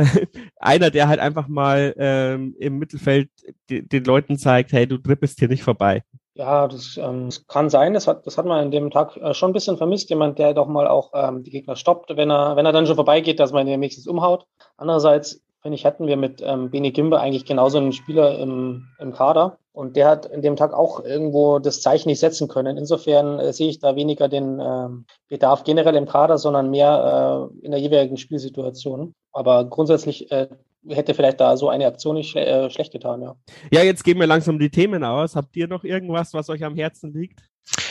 Einer, 0.58 0.90
der 0.90 1.08
halt 1.08 1.20
einfach 1.20 1.48
mal 1.48 1.94
ähm, 1.98 2.56
im 2.60 2.80
Mittelfeld 2.80 3.30
den 3.70 4.04
Leuten 4.04 4.38
zeigt, 4.38 4.72
hey, 4.72 4.88
du 4.88 4.98
drippest 4.98 5.40
hier 5.40 5.50
nicht 5.50 5.64
vorbei. 5.64 6.04
Ja, 6.34 6.68
das, 6.68 6.98
ähm, 6.98 7.26
das 7.26 7.46
kann 7.48 7.70
sein. 7.70 7.94
Das 7.94 8.08
hat, 8.08 8.26
das 8.26 8.38
hat 8.38 8.46
man 8.46 8.64
in 8.64 8.72
dem 8.72 8.90
Tag 8.90 9.18
äh, 9.18 9.34
schon 9.34 9.50
ein 9.50 9.54
bisschen 9.54 9.78
vermisst. 9.78 10.10
Jemand, 10.10 10.40
der 10.40 10.54
doch 10.54 10.68
mal 10.68 10.88
auch 10.88 11.12
ähm, 11.14 11.44
die 11.44 11.52
Gegner 11.52 11.76
stoppt, 11.76 12.16
wenn 12.16 12.32
er, 12.32 12.56
wenn 12.56 12.66
er 12.66 12.72
dann 12.72 12.86
schon 12.86 12.96
vorbeigeht, 12.96 13.40
dass 13.40 13.52
man 13.52 13.66
den 13.66 13.82
wenigstens 13.82 14.08
umhaut. 14.08 14.46
Andererseits, 14.78 15.42
finde 15.62 15.76
ich, 15.76 15.84
hätten 15.84 16.08
wir 16.08 16.16
mit 16.16 16.42
ähm, 16.42 16.72
Bene 16.72 16.92
Gimbe 16.92 17.20
eigentlich 17.20 17.46
genauso 17.46 17.80
einen 17.80 17.92
Spieler 17.92 18.40
im, 18.40 18.88
im 19.00 19.12
Kader. 19.12 19.58
Und 19.74 19.96
der 19.96 20.08
hat 20.08 20.26
in 20.26 20.42
dem 20.42 20.56
Tag 20.56 20.74
auch 20.74 21.04
irgendwo 21.04 21.60
das 21.60 21.82
Zeichen 21.82 22.10
nicht 22.10 22.20
setzen 22.20 22.48
können. 22.48 22.78
Insofern 22.78 23.40
äh, 23.40 23.52
sehe 23.52 23.70
ich 23.70 23.80
da 23.80 23.96
weniger 23.98 24.30
den 24.30 24.60
ähm, 24.62 25.06
Bedarf 25.28 25.66
generell 25.66 25.96
im 25.96 26.06
Kader, 26.06 26.38
sondern 26.38 26.70
mehr 26.70 27.50
äh, 27.62 27.66
in 27.66 27.72
der 27.72 27.80
jeweiligen 27.80 28.18
Spielsituation. 28.18 29.14
Aber 29.34 29.66
grundsätzlich 29.66 30.32
äh, 30.32 30.48
hätte 30.88 31.14
vielleicht 31.14 31.40
da 31.40 31.58
so 31.58 31.70
eine 31.70 31.86
Aktion 31.86 32.16
nicht 32.16 32.32
schle 32.32 32.46
äh, 32.46 32.70
schlecht 32.70 32.92
getan, 32.92 33.22
ja. 33.22 33.36
Ja, 33.72 33.84
jetzt 33.84 34.04
gehen 34.04 34.20
wir 34.20 34.28
langsam 34.28 34.60
die 34.60 34.70
Themen 34.70 35.04
aus. 35.04 35.36
Habt 35.36 35.56
ihr 35.56 35.68
noch 35.68 35.84
irgendwas, 35.84 36.34
was 36.34 36.50
euch 36.50 36.64
am 36.64 36.76
Herzen 36.76 37.14
liegt? 37.14 37.42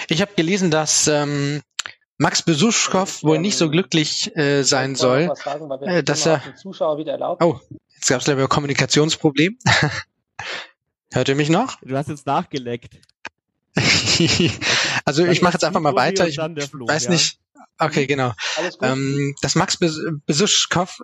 Ich 0.09 0.21
habe 0.21 0.33
gelesen, 0.35 0.71
dass 0.71 1.07
ähm, 1.07 1.63
Max 2.19 2.43
Besuschkow 2.43 3.23
wohl 3.23 3.39
nicht 3.39 3.57
so 3.57 3.71
glücklich 3.71 4.37
äh, 4.37 4.63
sein 4.63 4.95
soll, 4.95 5.33
sagen, 5.37 5.71
äh, 5.83 6.03
dass 6.03 6.27
er 6.27 6.43
Zuschauer 6.57 6.99
wieder 6.99 7.13
erlaubt. 7.13 7.43
Oh, 7.43 7.61
jetzt 7.95 8.09
gab 8.09 8.21
es 8.21 8.27
leider 8.27 8.43
ein 8.43 8.49
Kommunikationsproblem. 8.49 9.57
Hört 11.13 11.29
ihr 11.29 11.35
mich 11.35 11.49
noch? 11.49 11.79
Du 11.83 11.97
hast 11.97 12.09
jetzt 12.09 12.27
nachgeleckt. 12.27 13.01
also 15.05 15.25
ich 15.25 15.43
mache 15.43 15.55
jetzt 15.55 15.65
einfach 15.65 15.81
mal 15.81 15.95
weiter. 15.95 16.29
Ich, 16.29 16.37
Flo, 16.69 16.87
weiß 16.87 17.05
ja? 17.05 17.11
nicht. 17.11 17.39
Okay, 17.79 18.07
genau. 18.07 18.33
Ähm, 18.83 19.35
dass 19.41 19.55
Max 19.55 19.79
Besuschkow 20.27 21.01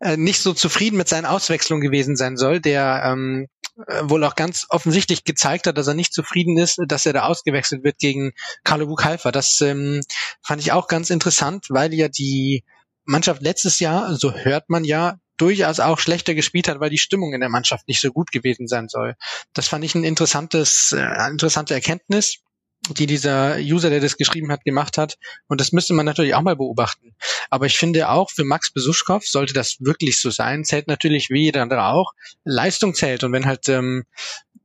äh, 0.00 0.16
nicht 0.16 0.40
so 0.40 0.52
zufrieden 0.52 0.96
mit 0.96 1.08
seinen 1.08 1.26
Auswechslungen 1.26 1.82
gewesen 1.82 2.16
sein 2.16 2.36
soll, 2.36 2.60
der 2.60 3.02
ähm, 3.04 3.48
äh, 3.86 4.02
wohl 4.04 4.24
auch 4.24 4.34
ganz 4.34 4.66
offensichtlich 4.68 5.24
gezeigt 5.24 5.66
hat, 5.66 5.78
dass 5.78 5.86
er 5.86 5.94
nicht 5.94 6.12
zufrieden 6.12 6.58
ist, 6.58 6.80
dass 6.86 7.06
er 7.06 7.12
da 7.12 7.24
ausgewechselt 7.24 7.84
wird 7.84 7.98
gegen 7.98 8.32
Carlo 8.64 8.86
Buchhalfer. 8.86 9.32
Das 9.32 9.60
ähm, 9.60 10.00
fand 10.42 10.60
ich 10.60 10.72
auch 10.72 10.88
ganz 10.88 11.10
interessant, 11.10 11.66
weil 11.68 11.94
ja 11.94 12.08
die 12.08 12.64
Mannschaft 13.04 13.42
letztes 13.42 13.80
Jahr, 13.80 14.14
so 14.16 14.32
hört 14.32 14.68
man 14.68 14.84
ja, 14.84 15.16
durchaus 15.36 15.80
auch 15.80 15.98
schlechter 15.98 16.34
gespielt 16.34 16.68
hat, 16.68 16.80
weil 16.80 16.90
die 16.90 16.98
Stimmung 16.98 17.32
in 17.32 17.40
der 17.40 17.48
Mannschaft 17.48 17.88
nicht 17.88 18.00
so 18.00 18.10
gut 18.12 18.30
gewesen 18.30 18.68
sein 18.68 18.88
soll. 18.88 19.14
Das 19.54 19.68
fand 19.68 19.84
ich 19.84 19.94
ein 19.94 20.04
interessantes, 20.04 20.92
äh, 20.92 21.30
interessante 21.30 21.72
Erkenntnis 21.72 22.40
die 22.88 23.06
dieser 23.06 23.56
User, 23.58 23.90
der 23.90 24.00
das 24.00 24.16
geschrieben 24.16 24.50
hat, 24.50 24.64
gemacht 24.64 24.98
hat. 24.98 25.18
Und 25.48 25.60
das 25.60 25.72
müsste 25.72 25.92
man 25.94 26.06
natürlich 26.06 26.34
auch 26.34 26.42
mal 26.42 26.56
beobachten. 26.56 27.14
Aber 27.50 27.66
ich 27.66 27.76
finde 27.76 28.08
auch, 28.08 28.30
für 28.30 28.44
Max 28.44 28.72
Besuschkow 28.72 29.24
sollte 29.24 29.52
das 29.52 29.76
wirklich 29.80 30.20
so 30.20 30.30
sein. 30.30 30.64
Zählt 30.64 30.88
natürlich 30.88 31.30
wie 31.30 31.42
jeder 31.42 31.62
andere 31.62 31.84
auch. 31.84 32.12
Leistung 32.44 32.94
zählt. 32.94 33.22
Und 33.22 33.32
wenn 33.32 33.46
halt 33.46 33.68
ähm, 33.68 34.04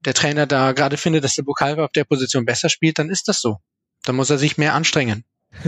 der 0.06 0.14
Trainer 0.14 0.48
da 0.48 0.72
gerade 0.72 0.98
findet, 0.98 1.24
dass 1.24 1.36
der 1.36 1.44
Bukalva 1.44 1.86
auf 1.86 1.92
der 1.92 2.06
Position 2.06 2.46
besser 2.46 2.70
spielt, 2.70 3.00
dann 3.00 3.10
ist 3.10 3.28
das 3.28 3.42
so. 3.42 3.58
Dann 4.04 4.16
muss 4.16 4.30
er 4.30 4.38
sich 4.38 4.58
mehr 4.58 4.74
anstrengen. 4.74 5.26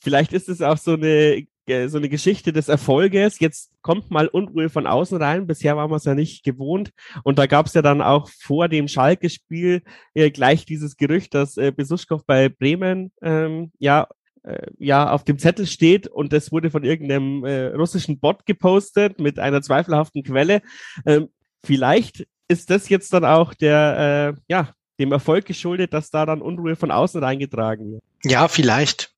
Vielleicht 0.00 0.32
ist 0.32 0.48
es 0.48 0.62
auch 0.62 0.78
so 0.78 0.94
eine 0.94 1.46
so 1.88 1.98
eine 1.98 2.08
Geschichte 2.08 2.52
des 2.52 2.68
Erfolges. 2.68 3.40
Jetzt 3.40 3.70
kommt 3.82 4.10
mal 4.10 4.28
Unruhe 4.28 4.68
von 4.68 4.86
außen 4.86 5.20
rein. 5.20 5.46
Bisher 5.46 5.76
waren 5.76 5.90
wir 5.90 5.96
es 5.96 6.04
ja 6.04 6.14
nicht 6.14 6.44
gewohnt. 6.44 6.90
Und 7.24 7.38
da 7.38 7.46
gab 7.46 7.66
es 7.66 7.74
ja 7.74 7.82
dann 7.82 8.02
auch 8.02 8.28
vor 8.28 8.68
dem 8.68 8.88
Schalke-Spiel 8.88 9.82
äh, 10.14 10.30
gleich 10.30 10.64
dieses 10.64 10.96
Gerücht, 10.96 11.34
dass 11.34 11.56
äh, 11.56 11.72
Besuschkow 11.72 12.24
bei 12.24 12.48
Bremen 12.48 13.12
ähm, 13.22 13.72
ja 13.78 14.08
äh, 14.42 14.66
ja 14.78 15.10
auf 15.10 15.24
dem 15.24 15.38
Zettel 15.38 15.66
steht 15.66 16.06
und 16.06 16.32
das 16.32 16.50
wurde 16.50 16.70
von 16.70 16.84
irgendeinem 16.84 17.44
äh, 17.44 17.66
russischen 17.66 18.18
Bot 18.18 18.46
gepostet 18.46 19.20
mit 19.20 19.38
einer 19.38 19.62
zweifelhaften 19.62 20.22
Quelle. 20.22 20.62
Ähm, 21.04 21.28
vielleicht 21.62 22.26
ist 22.48 22.70
das 22.70 22.88
jetzt 22.88 23.12
dann 23.12 23.24
auch 23.24 23.54
der 23.54 24.34
äh, 24.36 24.40
ja 24.48 24.74
dem 24.98 25.12
Erfolg 25.12 25.46
geschuldet, 25.46 25.92
dass 25.94 26.10
da 26.10 26.26
dann 26.26 26.42
Unruhe 26.42 26.76
von 26.76 26.90
außen 26.90 27.22
reingetragen 27.22 27.92
wird. 27.92 28.02
Ja, 28.22 28.48
vielleicht. 28.48 29.14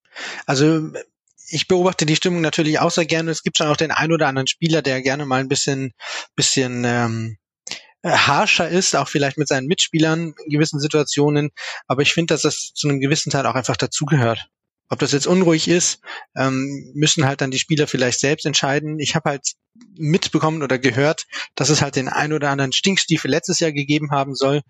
Also 0.46 0.90
ich 1.52 1.68
beobachte 1.68 2.06
die 2.06 2.16
Stimmung 2.16 2.40
natürlich 2.40 2.78
auch 2.78 2.90
sehr 2.90 3.04
gerne. 3.04 3.30
Es 3.30 3.42
gibt 3.42 3.58
schon 3.58 3.66
auch 3.66 3.76
den 3.76 3.90
einen 3.90 4.12
oder 4.12 4.26
anderen 4.26 4.46
Spieler, 4.46 4.80
der 4.80 5.02
gerne 5.02 5.26
mal 5.26 5.40
ein 5.40 5.48
bisschen, 5.48 5.92
bisschen 6.34 6.84
ähm, 6.86 7.36
harscher 8.02 8.68
ist, 8.70 8.96
auch 8.96 9.08
vielleicht 9.08 9.36
mit 9.36 9.48
seinen 9.48 9.66
Mitspielern 9.66 10.34
in 10.44 10.50
gewissen 10.50 10.80
Situationen. 10.80 11.50
Aber 11.86 12.00
ich 12.00 12.14
finde, 12.14 12.32
dass 12.32 12.42
das 12.42 12.72
zu 12.74 12.88
einem 12.88 13.00
gewissen 13.00 13.30
Teil 13.30 13.46
auch 13.46 13.54
einfach 13.54 13.76
dazugehört. 13.76 14.48
Ob 14.88 14.98
das 14.98 15.12
jetzt 15.12 15.26
unruhig 15.26 15.68
ist, 15.68 16.00
ähm, 16.36 16.90
müssen 16.94 17.26
halt 17.26 17.42
dann 17.42 17.50
die 17.50 17.58
Spieler 17.58 17.86
vielleicht 17.86 18.20
selbst 18.20 18.46
entscheiden. 18.46 18.98
Ich 18.98 19.14
habe 19.14 19.30
halt 19.30 19.52
mitbekommen 19.94 20.62
oder 20.62 20.78
gehört, 20.78 21.26
dass 21.54 21.68
es 21.68 21.82
halt 21.82 21.96
den 21.96 22.08
ein 22.08 22.32
oder 22.32 22.48
anderen 22.48 22.72
Stinkstiefel 22.72 23.30
letztes 23.30 23.60
Jahr 23.60 23.72
gegeben 23.72 24.10
haben 24.10 24.34
soll. 24.34 24.62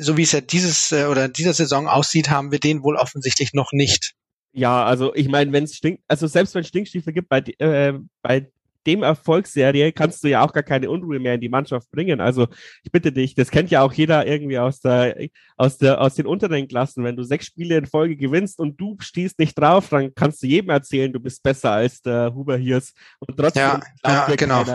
So 0.00 0.16
wie 0.16 0.22
es 0.22 0.32
ja 0.32 0.40
dieses 0.40 0.92
äh, 0.92 1.04
oder 1.04 1.28
dieser 1.28 1.52
Saison 1.52 1.88
aussieht, 1.88 2.30
haben 2.30 2.52
wir 2.52 2.58
den 2.58 2.82
wohl 2.82 2.96
offensichtlich 2.96 3.52
noch 3.52 3.72
nicht. 3.72 4.14
Ja, 4.54 4.84
also 4.84 5.12
ich 5.14 5.28
meine, 5.28 5.52
wenn 5.52 5.64
es 5.64 5.74
stinkt, 5.74 6.02
also 6.06 6.28
selbst 6.28 6.54
wenn 6.54 6.62
es 6.62 6.68
Stinkstiefel 6.68 7.12
gibt, 7.12 7.28
bei, 7.28 7.40
äh, 7.58 7.94
bei 8.22 8.48
dem 8.86 9.02
Erfolgsserie 9.02 9.90
kannst 9.92 10.22
du 10.22 10.28
ja 10.28 10.44
auch 10.44 10.52
gar 10.52 10.62
keine 10.62 10.90
Unruhe 10.90 11.18
mehr 11.18 11.34
in 11.34 11.40
die 11.40 11.48
Mannschaft 11.48 11.90
bringen. 11.90 12.20
Also 12.20 12.46
ich 12.84 12.92
bitte 12.92 13.10
dich, 13.10 13.34
das 13.34 13.50
kennt 13.50 13.70
ja 13.70 13.82
auch 13.82 13.92
jeder 13.92 14.26
irgendwie 14.26 14.58
aus 14.58 14.80
der, 14.80 15.28
aus 15.56 15.78
der, 15.78 16.00
aus 16.00 16.14
den 16.14 16.26
unteren 16.26 16.68
Klassen. 16.68 17.02
Wenn 17.02 17.16
du 17.16 17.24
sechs 17.24 17.46
Spiele 17.46 17.78
in 17.78 17.86
Folge 17.86 18.16
gewinnst 18.16 18.60
und 18.60 18.80
du 18.80 18.96
stehst 19.00 19.40
nicht 19.40 19.58
drauf, 19.58 19.88
dann 19.88 20.14
kannst 20.14 20.42
du 20.42 20.46
jedem 20.46 20.70
erzählen, 20.70 21.12
du 21.12 21.18
bist 21.18 21.42
besser 21.42 21.72
als 21.72 22.00
der 22.02 22.32
Huber 22.34 22.56
Hiers. 22.56 22.94
Und 23.20 23.36
trotzdem 23.36 23.62
ja, 23.62 23.80
ja 24.28 24.34
genau. 24.36 24.62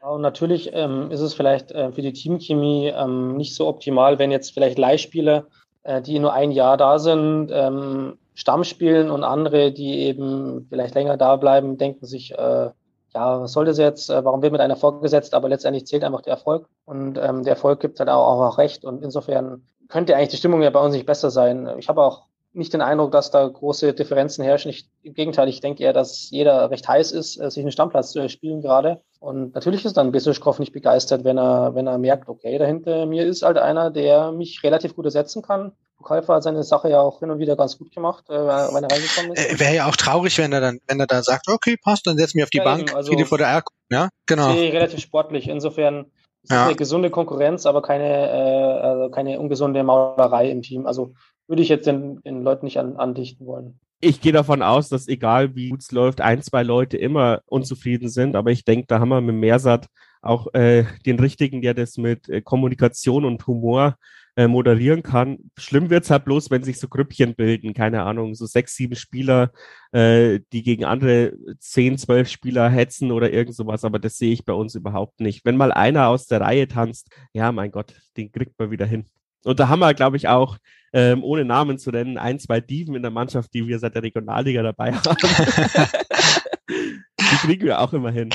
Und 0.00 0.22
natürlich 0.22 0.70
ähm, 0.72 1.10
ist 1.10 1.20
es 1.20 1.34
vielleicht 1.34 1.72
äh, 1.72 1.90
für 1.90 2.00
die 2.00 2.12
Teamchemie 2.12 2.92
ähm, 2.96 3.36
nicht 3.36 3.56
so 3.56 3.66
optimal, 3.66 4.20
wenn 4.20 4.30
jetzt 4.30 4.54
vielleicht 4.54 4.78
Leihspieler 4.78 5.48
äh, 5.86 6.02
die 6.02 6.18
nur 6.18 6.32
ein 6.32 6.50
Jahr 6.50 6.76
da 6.76 6.98
sind, 6.98 7.50
ähm, 7.52 8.18
Stamm 8.34 8.64
spielen 8.64 9.10
und 9.10 9.24
andere, 9.24 9.72
die 9.72 10.00
eben 10.00 10.66
vielleicht 10.68 10.94
länger 10.94 11.16
da 11.16 11.36
bleiben, 11.36 11.78
denken 11.78 12.04
sich, 12.04 12.32
äh, 12.32 12.70
ja, 13.14 13.40
was 13.40 13.52
soll 13.52 13.64
das 13.64 13.78
jetzt? 13.78 14.10
Äh, 14.10 14.24
warum 14.24 14.42
wird 14.42 14.52
mit 14.52 14.60
einer 14.60 14.76
vorgesetzt? 14.76 15.32
Aber 15.32 15.48
letztendlich 15.48 15.86
zählt 15.86 16.04
einfach 16.04 16.20
der 16.20 16.34
Erfolg. 16.34 16.68
Und 16.84 17.16
ähm, 17.16 17.44
der 17.44 17.54
Erfolg 17.54 17.80
gibt 17.80 17.98
halt 17.98 18.10
auch, 18.10 18.42
auch 18.42 18.58
recht. 18.58 18.84
Und 18.84 19.02
insofern 19.02 19.62
könnte 19.88 20.14
eigentlich 20.14 20.30
die 20.30 20.36
Stimmung 20.36 20.60
ja 20.60 20.70
bei 20.70 20.80
uns 20.80 20.94
nicht 20.94 21.06
besser 21.06 21.30
sein. 21.30 21.70
Ich 21.78 21.88
habe 21.88 22.02
auch 22.02 22.24
nicht 22.56 22.72
den 22.72 22.80
Eindruck, 22.80 23.12
dass 23.12 23.30
da 23.30 23.46
große 23.46 23.92
Differenzen 23.92 24.42
herrschen. 24.42 24.70
Ich, 24.70 24.88
Im 25.02 25.14
Gegenteil, 25.14 25.48
ich 25.48 25.60
denke 25.60 25.82
eher, 25.82 25.92
dass 25.92 26.30
jeder 26.30 26.70
recht 26.70 26.88
heiß 26.88 27.12
ist, 27.12 27.40
äh, 27.40 27.50
sich 27.50 27.62
einen 27.62 27.72
Stammplatz 27.72 28.12
zu 28.12 28.28
spielen 28.28 28.62
gerade. 28.62 29.00
Und 29.20 29.54
natürlich 29.54 29.84
ist 29.84 29.96
dann 29.96 30.12
Besuschkow 30.12 30.58
nicht 30.58 30.72
begeistert, 30.72 31.24
wenn 31.24 31.38
er, 31.38 31.74
wenn 31.74 31.86
er 31.86 31.98
merkt, 31.98 32.28
okay, 32.28 32.58
dahinter 32.58 33.06
mir 33.06 33.26
ist 33.26 33.42
halt 33.42 33.58
einer, 33.58 33.90
der 33.90 34.32
mich 34.32 34.62
relativ 34.62 34.94
gut 34.94 35.04
ersetzen 35.04 35.42
kann. 35.42 35.72
Bukalfa 35.98 36.34
hat 36.34 36.42
seine 36.42 36.62
Sache 36.62 36.90
ja 36.90 37.00
auch 37.00 37.20
hin 37.20 37.30
und 37.30 37.38
wieder 37.38 37.56
ganz 37.56 37.78
gut 37.78 37.92
gemacht, 37.94 38.24
äh, 38.28 38.34
wenn 38.34 38.84
er 38.84 38.90
reingekommen 38.90 39.32
ist. 39.32 39.52
Äh, 39.52 39.60
Wäre 39.60 39.74
ja 39.74 39.86
auch 39.86 39.96
traurig, 39.96 40.36
wenn 40.38 40.52
er 40.52 40.60
dann, 40.60 40.78
wenn 40.86 41.00
er 41.00 41.06
da 41.06 41.22
sagt, 41.22 41.48
okay, 41.48 41.76
passt, 41.82 42.06
dann 42.06 42.16
setz 42.16 42.34
mich 42.34 42.44
auf 42.44 42.50
die 42.50 42.58
ja, 42.58 42.64
Bank, 42.64 42.94
also, 42.94 43.10
wie 43.10 43.16
die 43.16 43.24
vor 43.24 43.38
der 43.38 43.48
R 43.48 43.62
ja, 43.90 44.08
genau. 44.26 44.52
Sehe 44.52 44.72
relativ 44.72 45.00
sportlich. 45.00 45.48
Insofern 45.48 46.06
ist 46.42 46.52
ja. 46.52 46.66
eine 46.66 46.74
gesunde 46.74 47.10
Konkurrenz, 47.10 47.66
aber 47.66 47.82
keine, 47.82 48.30
äh, 48.30 48.86
also 48.86 49.10
keine 49.10 49.40
ungesunde 49.40 49.82
Maulerei 49.82 50.50
im 50.50 50.62
Team. 50.62 50.86
Also 50.86 51.14
würde 51.48 51.62
ich 51.62 51.68
jetzt 51.68 51.86
den, 51.86 52.20
den 52.22 52.42
Leuten 52.42 52.66
nicht 52.66 52.78
an, 52.78 52.96
andichten 52.96 53.46
wollen. 53.46 53.78
Ich 54.00 54.20
gehe 54.20 54.32
davon 54.32 54.62
aus, 54.62 54.88
dass 54.88 55.08
egal 55.08 55.54
wie 55.54 55.70
gut 55.70 55.80
es 55.80 55.90
läuft, 55.90 56.20
ein, 56.20 56.42
zwei 56.42 56.62
Leute 56.62 56.96
immer 56.98 57.40
unzufrieden 57.46 58.08
sind. 58.08 58.36
Aber 58.36 58.50
ich 58.50 58.64
denke, 58.64 58.86
da 58.88 59.00
haben 59.00 59.08
wir 59.08 59.20
mit 59.20 59.36
Mersat 59.36 59.86
auch 60.20 60.52
äh, 60.54 60.84
den 61.06 61.18
richtigen, 61.18 61.62
der 61.62 61.74
das 61.74 61.96
mit 61.96 62.28
äh, 62.28 62.42
Kommunikation 62.42 63.24
und 63.24 63.46
Humor 63.46 63.96
äh, 64.36 64.48
moderieren 64.48 65.02
kann. 65.02 65.38
Schlimm 65.56 65.88
wird's 65.88 66.10
halt 66.10 66.26
bloß, 66.26 66.50
wenn 66.50 66.62
sich 66.62 66.78
so 66.78 66.88
Grüppchen 66.88 67.34
bilden, 67.34 67.72
keine 67.72 68.02
Ahnung, 68.02 68.34
so 68.34 68.44
sechs, 68.44 68.74
sieben 68.74 68.96
Spieler, 68.96 69.50
äh, 69.92 70.40
die 70.52 70.62
gegen 70.62 70.84
andere 70.84 71.32
zehn, 71.58 71.96
zwölf 71.96 72.28
Spieler 72.28 72.68
hetzen 72.68 73.12
oder 73.12 73.32
irgend 73.32 73.54
sowas, 73.54 73.84
aber 73.84 73.98
das 73.98 74.18
sehe 74.18 74.32
ich 74.32 74.44
bei 74.44 74.52
uns 74.52 74.74
überhaupt 74.74 75.20
nicht. 75.20 75.44
Wenn 75.46 75.56
mal 75.56 75.72
einer 75.72 76.08
aus 76.08 76.26
der 76.26 76.42
Reihe 76.42 76.68
tanzt, 76.68 77.08
ja, 77.32 77.50
mein 77.50 77.70
Gott, 77.70 77.94
den 78.16 78.30
kriegt 78.30 78.58
man 78.58 78.70
wieder 78.70 78.84
hin. 78.86 79.06
Und 79.46 79.60
da 79.60 79.68
haben 79.68 79.78
wir, 79.78 79.94
glaube 79.94 80.16
ich, 80.16 80.26
auch, 80.26 80.56
ähm, 80.92 81.22
ohne 81.22 81.44
Namen 81.44 81.78
zu 81.78 81.90
nennen, 81.90 82.18
ein, 82.18 82.40
zwei 82.40 82.60
Dieven 82.60 82.96
in 82.96 83.02
der 83.02 83.12
Mannschaft, 83.12 83.54
die 83.54 83.66
wir 83.68 83.78
seit 83.78 83.94
der 83.94 84.02
Regionalliga 84.02 84.60
dabei 84.62 84.92
haben. 84.92 85.16
die 86.68 87.36
kriegen 87.46 87.64
wir 87.64 87.80
auch 87.80 87.92
immer 87.92 88.10
hin. 88.10 88.30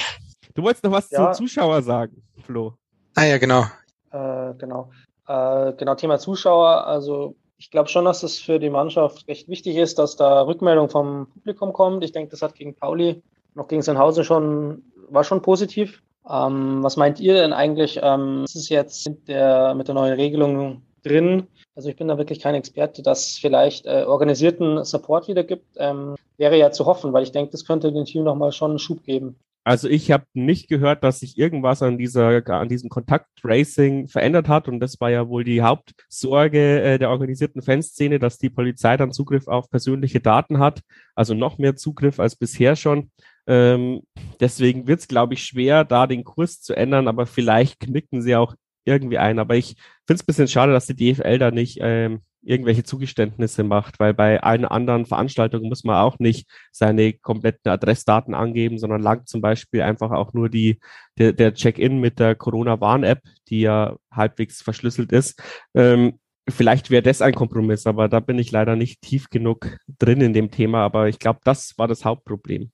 Du 0.53 0.63
wolltest 0.63 0.85
noch 0.85 0.91
was 0.91 1.09
ja. 1.11 1.33
zu 1.33 1.43
Zuschauer 1.43 1.81
sagen, 1.81 2.23
Flo. 2.45 2.75
Ah 3.15 3.25
ja, 3.25 3.37
genau. 3.37 3.65
Äh, 4.11 4.53
genau. 4.57 4.89
Äh, 5.27 5.73
genau, 5.73 5.95
Thema 5.95 6.17
Zuschauer. 6.17 6.87
Also 6.87 7.35
ich 7.57 7.71
glaube 7.71 7.89
schon, 7.89 8.05
dass 8.05 8.23
es 8.23 8.39
für 8.39 8.57
die 8.57 8.69
Mannschaft 8.69 9.27
recht 9.27 9.49
wichtig 9.49 9.75
ist, 9.75 9.99
dass 9.99 10.15
da 10.15 10.43
Rückmeldung 10.43 10.89
vom 10.89 11.27
Publikum 11.27 11.73
kommt. 11.73 12.05
Ich 12.05 12.13
denke, 12.13 12.31
das 12.31 12.41
hat 12.41 12.55
gegen 12.55 12.75
Pauli 12.75 13.21
noch 13.53 13.67
gegen 13.67 13.81
Sennhausen 13.81 14.23
schon, 14.23 14.83
war 15.09 15.25
schon 15.25 15.41
positiv. 15.41 16.01
Ähm, 16.29 16.81
was 16.81 16.95
meint 16.95 17.19
ihr 17.19 17.33
denn 17.33 17.51
eigentlich? 17.51 17.99
Ähm, 18.01 18.45
ist 18.45 18.55
es 18.55 18.69
jetzt 18.69 19.09
mit 19.09 19.27
der, 19.27 19.75
mit 19.75 19.89
der 19.89 19.95
neuen 19.95 20.13
Regelung 20.13 20.83
drin? 21.03 21.47
Also 21.75 21.89
ich 21.89 21.95
bin 21.95 22.07
da 22.07 22.17
wirklich 22.17 22.39
kein 22.39 22.55
Experte, 22.55 23.01
dass 23.01 23.29
es 23.29 23.37
vielleicht 23.37 23.85
äh, 23.85 24.03
organisierten 24.03 24.83
Support 24.83 25.27
wieder 25.27 25.43
gibt. 25.43 25.65
Ähm, 25.77 26.15
wäre 26.37 26.57
ja 26.57 26.71
zu 26.71 26.85
hoffen, 26.85 27.13
weil 27.13 27.23
ich 27.23 27.31
denke, 27.31 27.51
das 27.51 27.65
könnte 27.65 27.91
dem 27.91 28.05
Team 28.05 28.23
nochmal 28.23 28.51
schon 28.51 28.71
einen 28.71 28.79
Schub 28.79 29.03
geben. 29.03 29.35
Also 29.63 29.87
ich 29.87 30.09
habe 30.09 30.25
nicht 30.33 30.69
gehört, 30.69 31.03
dass 31.03 31.19
sich 31.19 31.37
irgendwas 31.37 31.83
an 31.83 31.99
dieser 31.99 32.41
an 32.49 32.67
diesem 32.67 32.89
Kontakttracing 32.89 34.07
verändert 34.07 34.47
hat 34.47 34.67
und 34.67 34.79
das 34.79 34.99
war 34.99 35.11
ja 35.11 35.29
wohl 35.29 35.43
die 35.43 35.61
Hauptsorge 35.61 36.81
äh, 36.81 36.97
der 36.97 37.11
organisierten 37.11 37.61
Fanszene, 37.61 38.17
dass 38.17 38.39
die 38.39 38.49
Polizei 38.49 38.97
dann 38.97 39.11
Zugriff 39.11 39.47
auf 39.47 39.69
persönliche 39.69 40.19
Daten 40.19 40.57
hat, 40.57 40.81
also 41.13 41.35
noch 41.35 41.59
mehr 41.59 41.75
Zugriff 41.75 42.19
als 42.19 42.35
bisher 42.35 42.75
schon. 42.75 43.11
Ähm, 43.45 44.01
deswegen 44.39 44.87
wird 44.87 45.01
es, 45.01 45.07
glaube 45.07 45.35
ich, 45.35 45.43
schwer, 45.43 45.83
da 45.83 46.07
den 46.07 46.23
Kurs 46.23 46.61
zu 46.61 46.73
ändern, 46.73 47.07
aber 47.07 47.27
vielleicht 47.27 47.79
knicken 47.79 48.23
sie 48.23 48.35
auch 48.35 48.55
irgendwie 48.85 49.17
ein. 49.17 49.39
Aber 49.39 49.55
ich 49.55 49.75
finde 50.07 50.15
es 50.15 50.23
ein 50.23 50.25
bisschen 50.25 50.47
schade, 50.47 50.73
dass 50.73 50.87
die 50.87 50.95
DFL 50.95 51.37
da 51.37 51.51
nicht 51.51 51.79
ähm, 51.81 52.21
irgendwelche 52.43 52.83
Zugeständnisse 52.83 53.63
macht, 53.63 53.99
weil 53.99 54.13
bei 54.13 54.41
allen 54.41 54.65
anderen 54.65 55.05
Veranstaltungen 55.05 55.69
muss 55.69 55.83
man 55.83 55.97
auch 55.97 56.17
nicht 56.19 56.49
seine 56.71 57.13
kompletten 57.13 57.71
Adressdaten 57.71 58.33
angeben, 58.33 58.79
sondern 58.79 59.01
langt 59.01 59.29
zum 59.29 59.41
Beispiel 59.41 59.81
einfach 59.81 60.11
auch 60.11 60.33
nur 60.33 60.49
die, 60.49 60.79
der, 61.17 61.33
der 61.33 61.53
Check-in 61.53 61.99
mit 61.99 62.19
der 62.19 62.35
Corona-Warn-App, 62.35 63.21
die 63.49 63.61
ja 63.61 63.95
halbwegs 64.11 64.61
verschlüsselt 64.61 65.11
ist. 65.11 65.41
Ähm, 65.75 66.19
vielleicht 66.49 66.89
wäre 66.89 67.03
das 67.03 67.21
ein 67.21 67.35
Kompromiss, 67.35 67.85
aber 67.85 68.09
da 68.09 68.19
bin 68.19 68.39
ich 68.39 68.51
leider 68.51 68.75
nicht 68.75 69.01
tief 69.01 69.29
genug 69.29 69.77
drin 69.99 70.21
in 70.21 70.33
dem 70.33 70.49
Thema, 70.49 70.83
aber 70.83 71.09
ich 71.09 71.19
glaube, 71.19 71.39
das 71.43 71.73
war 71.77 71.87
das 71.87 72.05
Hauptproblem. 72.05 72.71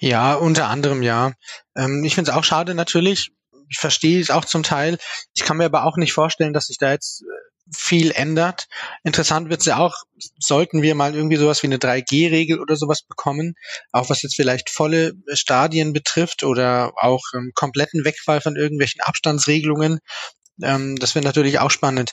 Ja, 0.00 0.34
unter 0.34 0.68
anderem 0.68 1.02
ja. 1.02 1.32
Ähm, 1.76 2.04
ich 2.04 2.14
finde 2.14 2.30
es 2.30 2.36
auch 2.36 2.44
schade 2.44 2.74
natürlich. 2.74 3.32
Ich 3.68 3.78
verstehe 3.78 4.20
es 4.20 4.30
auch 4.30 4.44
zum 4.44 4.62
Teil. 4.62 4.98
Ich 5.34 5.44
kann 5.44 5.56
mir 5.56 5.66
aber 5.66 5.84
auch 5.84 5.96
nicht 5.96 6.12
vorstellen, 6.12 6.52
dass 6.52 6.66
sich 6.66 6.78
da 6.78 6.92
jetzt 6.92 7.22
äh, 7.22 7.48
viel 7.76 8.12
ändert. 8.12 8.66
Interessant 9.04 9.50
wird 9.50 9.60
es 9.60 9.66
ja 9.66 9.76
auch, 9.78 9.94
sollten 10.38 10.82
wir 10.82 10.94
mal 10.94 11.14
irgendwie 11.14 11.36
sowas 11.36 11.62
wie 11.62 11.66
eine 11.66 11.78
3G-Regel 11.78 12.60
oder 12.60 12.76
sowas 12.76 13.02
bekommen, 13.02 13.54
auch 13.92 14.08
was 14.10 14.22
jetzt 14.22 14.36
vielleicht 14.36 14.70
volle 14.70 15.14
Stadien 15.32 15.92
betrifft 15.92 16.44
oder 16.44 16.92
auch 16.96 17.22
ähm, 17.34 17.52
kompletten 17.54 18.04
Wegfall 18.04 18.40
von 18.40 18.56
irgendwelchen 18.56 19.00
Abstandsregelungen. 19.02 19.98
Ähm, 20.62 20.96
das 20.96 21.14
wäre 21.14 21.24
natürlich 21.24 21.58
auch 21.58 21.70
spannend. 21.70 22.12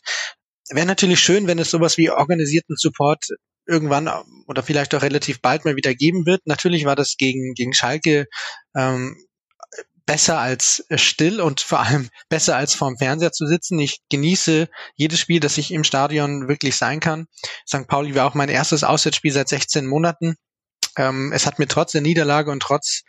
Wäre 0.70 0.88
natürlich 0.88 1.20
schön, 1.20 1.48
wenn 1.48 1.60
es 1.60 1.70
sowas 1.70 1.98
wie 1.98 2.10
organisierten 2.10 2.76
Support 2.76 3.28
irgendwann 3.68 4.10
oder 4.48 4.63
vielleicht 4.63 4.94
auch 4.94 5.02
relativ 5.02 5.41
bald 5.41 5.65
mal 5.65 5.76
wieder 5.76 5.94
geben 5.94 6.26
wird. 6.26 6.41
Natürlich 6.46 6.86
war 6.86 6.96
das 6.96 7.18
gegen, 7.18 7.54
gegen 7.54 7.74
Schalke 7.74 8.28
ähm, 8.76 9.15
besser 10.06 10.39
als 10.39 10.86
still 10.96 11.41
und 11.41 11.62
vor 11.62 11.80
allem 11.80 12.10
besser 12.30 12.56
als 12.56 12.76
vorm 12.76 12.98
Fernseher 12.98 13.32
zu 13.32 13.48
sitzen. 13.48 13.80
Ich 13.80 14.02
genieße 14.10 14.70
jedes 14.96 15.20
Spiel, 15.20 15.39
das 15.39 15.58
ich 15.58 15.72
im 15.72 15.84
Stadion 15.84 16.48
wirklich 16.48 16.76
sein 16.76 17.00
kann. 17.00 17.28
St. 17.68 17.88
Pauli 17.88 18.15
war 18.15 18.26
auch 18.26 18.36
mein 18.36 18.50
erstes 18.50 18.84
Auswärtsspiel 18.84 19.32
seit 19.32 19.50
16 19.50 19.86
Monaten. 19.86 20.36
Ähm, 20.98 21.32
es 21.34 21.46
hat 21.46 21.60
mir 21.60 21.68
trotz 21.68 21.91
der 21.91 22.02
Niederlage 22.02 22.52
und 22.52 22.62
trotz 22.62 23.04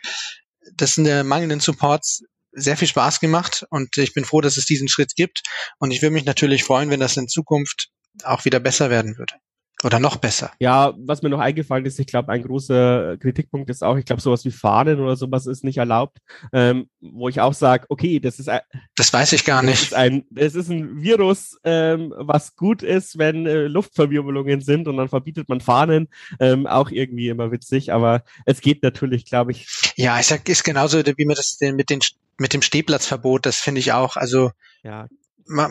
des 0.73 0.97
äh, 0.97 1.23
mangelnden 1.23 1.59
Supports 1.59 2.23
sehr 2.51 2.77
viel 2.77 2.87
Spaß 2.87 3.19
gemacht 3.19 3.65
und 3.69 3.95
ich 3.97 4.13
bin 4.13 4.25
froh, 4.25 4.41
dass 4.41 4.57
es 4.57 4.65
diesen 4.65 4.87
Schritt 4.87 5.15
gibt. 5.15 5.43
Und 5.77 5.91
ich 5.91 6.01
würde 6.01 6.13
mich 6.13 6.25
natürlich 6.25 6.63
freuen, 6.63 6.89
wenn 6.89 6.99
das 6.99 7.15
in 7.15 7.27
Zukunft 7.27 7.89
auch 8.23 8.45
wieder 8.45 8.59
besser 8.59 8.89
werden 8.89 9.17
würde. 9.17 9.35
Oder 9.83 9.99
noch 9.99 10.17
besser. 10.17 10.51
Ja, 10.59 10.93
was 10.97 11.21
mir 11.21 11.29
noch 11.29 11.39
eingefallen 11.39 11.85
ist, 11.85 11.99
ich 11.99 12.07
glaube, 12.07 12.31
ein 12.31 12.41
großer 12.41 13.17
Kritikpunkt 13.17 13.69
ist 13.69 13.83
auch, 13.83 13.95
ich 13.97 14.05
glaube, 14.05 14.21
sowas 14.21 14.43
wie 14.43 14.51
Fahnen 14.51 14.99
oder 14.99 15.15
sowas 15.15 15.45
ist 15.45 15.63
nicht 15.63 15.77
erlaubt, 15.77 16.17
ähm, 16.51 16.89
wo 16.99 17.29
ich 17.29 17.41
auch 17.41 17.53
sage, 17.53 17.85
okay, 17.89 18.19
das 18.19 18.39
ist 18.39 18.49
ein, 18.49 18.61
Das 18.95 19.13
weiß 19.13 19.33
ich 19.33 19.45
gar 19.45 19.61
nicht. 19.61 19.75
Es 19.75 19.83
ist 19.83 19.93
ein, 19.93 20.25
es 20.35 20.55
ist 20.55 20.71
ein 20.71 21.01
Virus, 21.01 21.59
ähm, 21.63 22.11
was 22.17 22.55
gut 22.55 22.81
ist, 22.81 23.19
wenn 23.19 23.45
äh, 23.45 23.67
Luftverwirbelungen 23.67 24.61
sind 24.61 24.87
und 24.87 24.97
dann 24.97 25.09
verbietet 25.09 25.47
man 25.47 25.61
Fahnen, 25.61 26.07
ähm, 26.39 26.65
auch 26.65 26.89
irgendwie 26.89 27.29
immer 27.29 27.51
witzig, 27.51 27.93
aber 27.93 28.23
es 28.45 28.61
geht 28.61 28.81
natürlich, 28.81 29.25
glaube 29.25 29.51
ich. 29.51 29.67
Ja, 29.95 30.19
ich 30.19 30.25
sag, 30.25 30.49
ist 30.49 30.63
genauso, 30.63 31.03
wie 31.05 31.25
man 31.25 31.35
das 31.35 31.57
mit 31.61 31.91
den 31.91 31.99
mit 32.39 32.53
dem 32.53 32.61
Stehplatzverbot, 32.61 33.45
das 33.45 33.57
finde 33.57 33.79
ich 33.79 33.93
auch, 33.93 34.15
also 34.15 34.51
ja. 34.83 35.07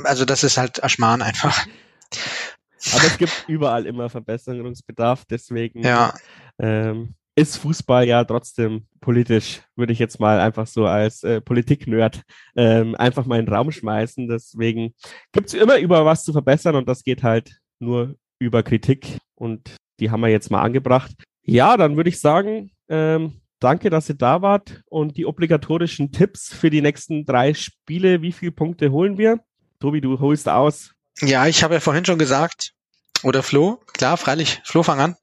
Also 0.04 0.24
das 0.24 0.42
ist 0.42 0.56
halt 0.56 0.82
Aschman 0.82 1.22
einfach. 1.22 1.66
Aber 2.94 3.04
es 3.04 3.18
gibt 3.18 3.44
überall 3.48 3.86
immer 3.86 4.08
Verbesserungsbedarf, 4.08 5.24
deswegen 5.24 5.82
ja. 5.82 6.14
ähm, 6.58 7.14
ist 7.34 7.58
Fußball 7.58 8.06
ja 8.06 8.24
trotzdem 8.24 8.86
politisch, 9.00 9.60
würde 9.76 9.92
ich 9.92 9.98
jetzt 9.98 10.18
mal 10.18 10.40
einfach 10.40 10.66
so 10.66 10.86
als 10.86 11.22
äh, 11.22 11.40
Politik-Nerd 11.40 12.22
ähm, 12.56 12.94
einfach 12.94 13.26
mal 13.26 13.38
in 13.38 13.46
den 13.46 13.54
Raum 13.54 13.70
schmeißen. 13.70 14.26
Deswegen 14.26 14.94
gibt 15.32 15.48
es 15.48 15.54
immer 15.54 15.78
über 15.78 16.04
was 16.06 16.24
zu 16.24 16.32
verbessern 16.32 16.76
und 16.76 16.88
das 16.88 17.04
geht 17.04 17.22
halt 17.22 17.60
nur 17.78 18.16
über 18.38 18.62
Kritik 18.62 19.18
und 19.34 19.76
die 20.00 20.10
haben 20.10 20.20
wir 20.20 20.28
jetzt 20.28 20.50
mal 20.50 20.62
angebracht. 20.62 21.12
Ja, 21.42 21.76
dann 21.76 21.96
würde 21.96 22.08
ich 22.08 22.20
sagen, 22.20 22.70
ähm, 22.88 23.40
danke, 23.60 23.90
dass 23.90 24.08
ihr 24.08 24.16
da 24.16 24.40
wart 24.42 24.82
und 24.86 25.16
die 25.16 25.26
obligatorischen 25.26 26.12
Tipps 26.12 26.52
für 26.52 26.70
die 26.70 26.82
nächsten 26.82 27.24
drei 27.24 27.52
Spiele. 27.54 28.22
Wie 28.22 28.32
viele 28.32 28.52
Punkte 28.52 28.90
holen 28.92 29.18
wir? 29.18 29.40
Tobi, 29.78 30.00
du 30.00 30.18
holst 30.20 30.48
aus. 30.48 30.92
Ja, 31.20 31.46
ich 31.46 31.62
habe 31.62 31.74
ja 31.74 31.80
vorhin 31.80 32.04
schon 32.04 32.18
gesagt, 32.18 32.72
oder 33.22 33.42
Flo, 33.42 33.78
klar, 33.92 34.16
freilich, 34.16 34.60
Flo, 34.64 34.82
fang 34.82 35.00
an. 35.00 35.16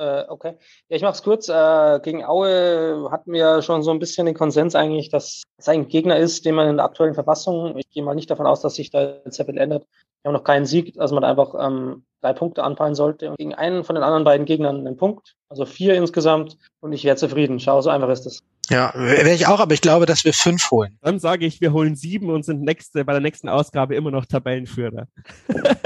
Äh, 0.00 0.24
okay, 0.28 0.54
ja, 0.88 0.96
ich 0.96 1.02
mache 1.02 1.12
es 1.12 1.22
kurz. 1.22 1.48
Äh, 1.48 2.00
gegen 2.02 2.24
Aue 2.24 3.08
hatten 3.10 3.32
wir 3.32 3.60
schon 3.60 3.82
so 3.82 3.90
ein 3.90 3.98
bisschen 3.98 4.24
den 4.24 4.34
Konsens 4.34 4.74
eigentlich, 4.74 5.10
dass 5.10 5.42
es 5.58 5.68
ein 5.68 5.88
Gegner 5.88 6.16
ist, 6.16 6.46
den 6.46 6.54
man 6.54 6.68
in 6.68 6.76
der 6.76 6.86
aktuellen 6.86 7.14
Verfassung, 7.14 7.76
ich 7.76 7.90
gehe 7.90 8.02
mal 8.02 8.14
nicht 8.14 8.30
davon 8.30 8.46
aus, 8.46 8.62
dass 8.62 8.76
sich 8.76 8.90
da 8.90 9.18
jetzt 9.24 9.36
sehr 9.36 9.44
viel 9.44 9.58
ändert. 9.58 9.86
Wir 10.22 10.28
haben 10.28 10.34
noch 10.34 10.44
keinen 10.44 10.64
Sieg, 10.64 10.94
also 10.98 11.14
man 11.14 11.24
einfach 11.24 11.54
ähm, 11.58 12.04
drei 12.22 12.32
Punkte 12.32 12.62
anpeilen 12.62 12.94
sollte 12.94 13.28
und 13.28 13.36
gegen 13.36 13.54
einen 13.54 13.84
von 13.84 13.94
den 13.94 14.02
anderen 14.02 14.24
beiden 14.24 14.46
Gegnern 14.46 14.86
einen 14.86 14.96
Punkt, 14.96 15.34
also 15.50 15.66
vier 15.66 15.94
insgesamt 15.94 16.56
und 16.80 16.92
ich 16.92 17.04
wäre 17.04 17.16
zufrieden. 17.16 17.60
Schau, 17.60 17.82
so 17.82 17.90
einfach 17.90 18.08
ist 18.08 18.24
es. 18.24 18.42
Ja, 18.70 18.92
wäre 18.94 19.34
ich 19.34 19.48
auch, 19.48 19.60
aber 19.60 19.74
ich 19.74 19.80
glaube, 19.82 20.06
dass 20.06 20.24
wir 20.24 20.32
fünf 20.32 20.70
holen. 20.70 20.98
Dann 21.02 21.18
sage 21.18 21.44
ich, 21.44 21.60
wir 21.60 21.72
holen 21.72 21.96
sieben 21.96 22.30
und 22.30 22.44
sind 22.44 22.62
nächste, 22.62 23.04
bei 23.04 23.12
der 23.12 23.20
nächsten 23.20 23.48
Ausgabe 23.50 23.96
immer 23.96 24.10
noch 24.10 24.24
Tabellenführer. 24.24 25.08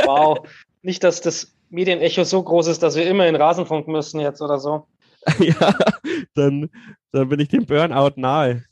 Wow. 0.04 0.46
Nicht, 0.84 1.02
dass 1.02 1.22
das 1.22 1.50
Medienecho 1.70 2.24
so 2.24 2.42
groß 2.42 2.66
ist, 2.66 2.82
dass 2.82 2.94
wir 2.94 3.06
immer 3.06 3.26
in 3.26 3.36
Rasenfunk 3.36 3.88
müssen 3.88 4.20
jetzt 4.20 4.42
oder 4.42 4.58
so. 4.58 4.86
ja, 5.38 5.74
dann, 6.34 6.68
dann 7.10 7.28
bin 7.30 7.40
ich 7.40 7.48
dem 7.48 7.64
Burnout 7.64 8.12
nahe. 8.16 8.64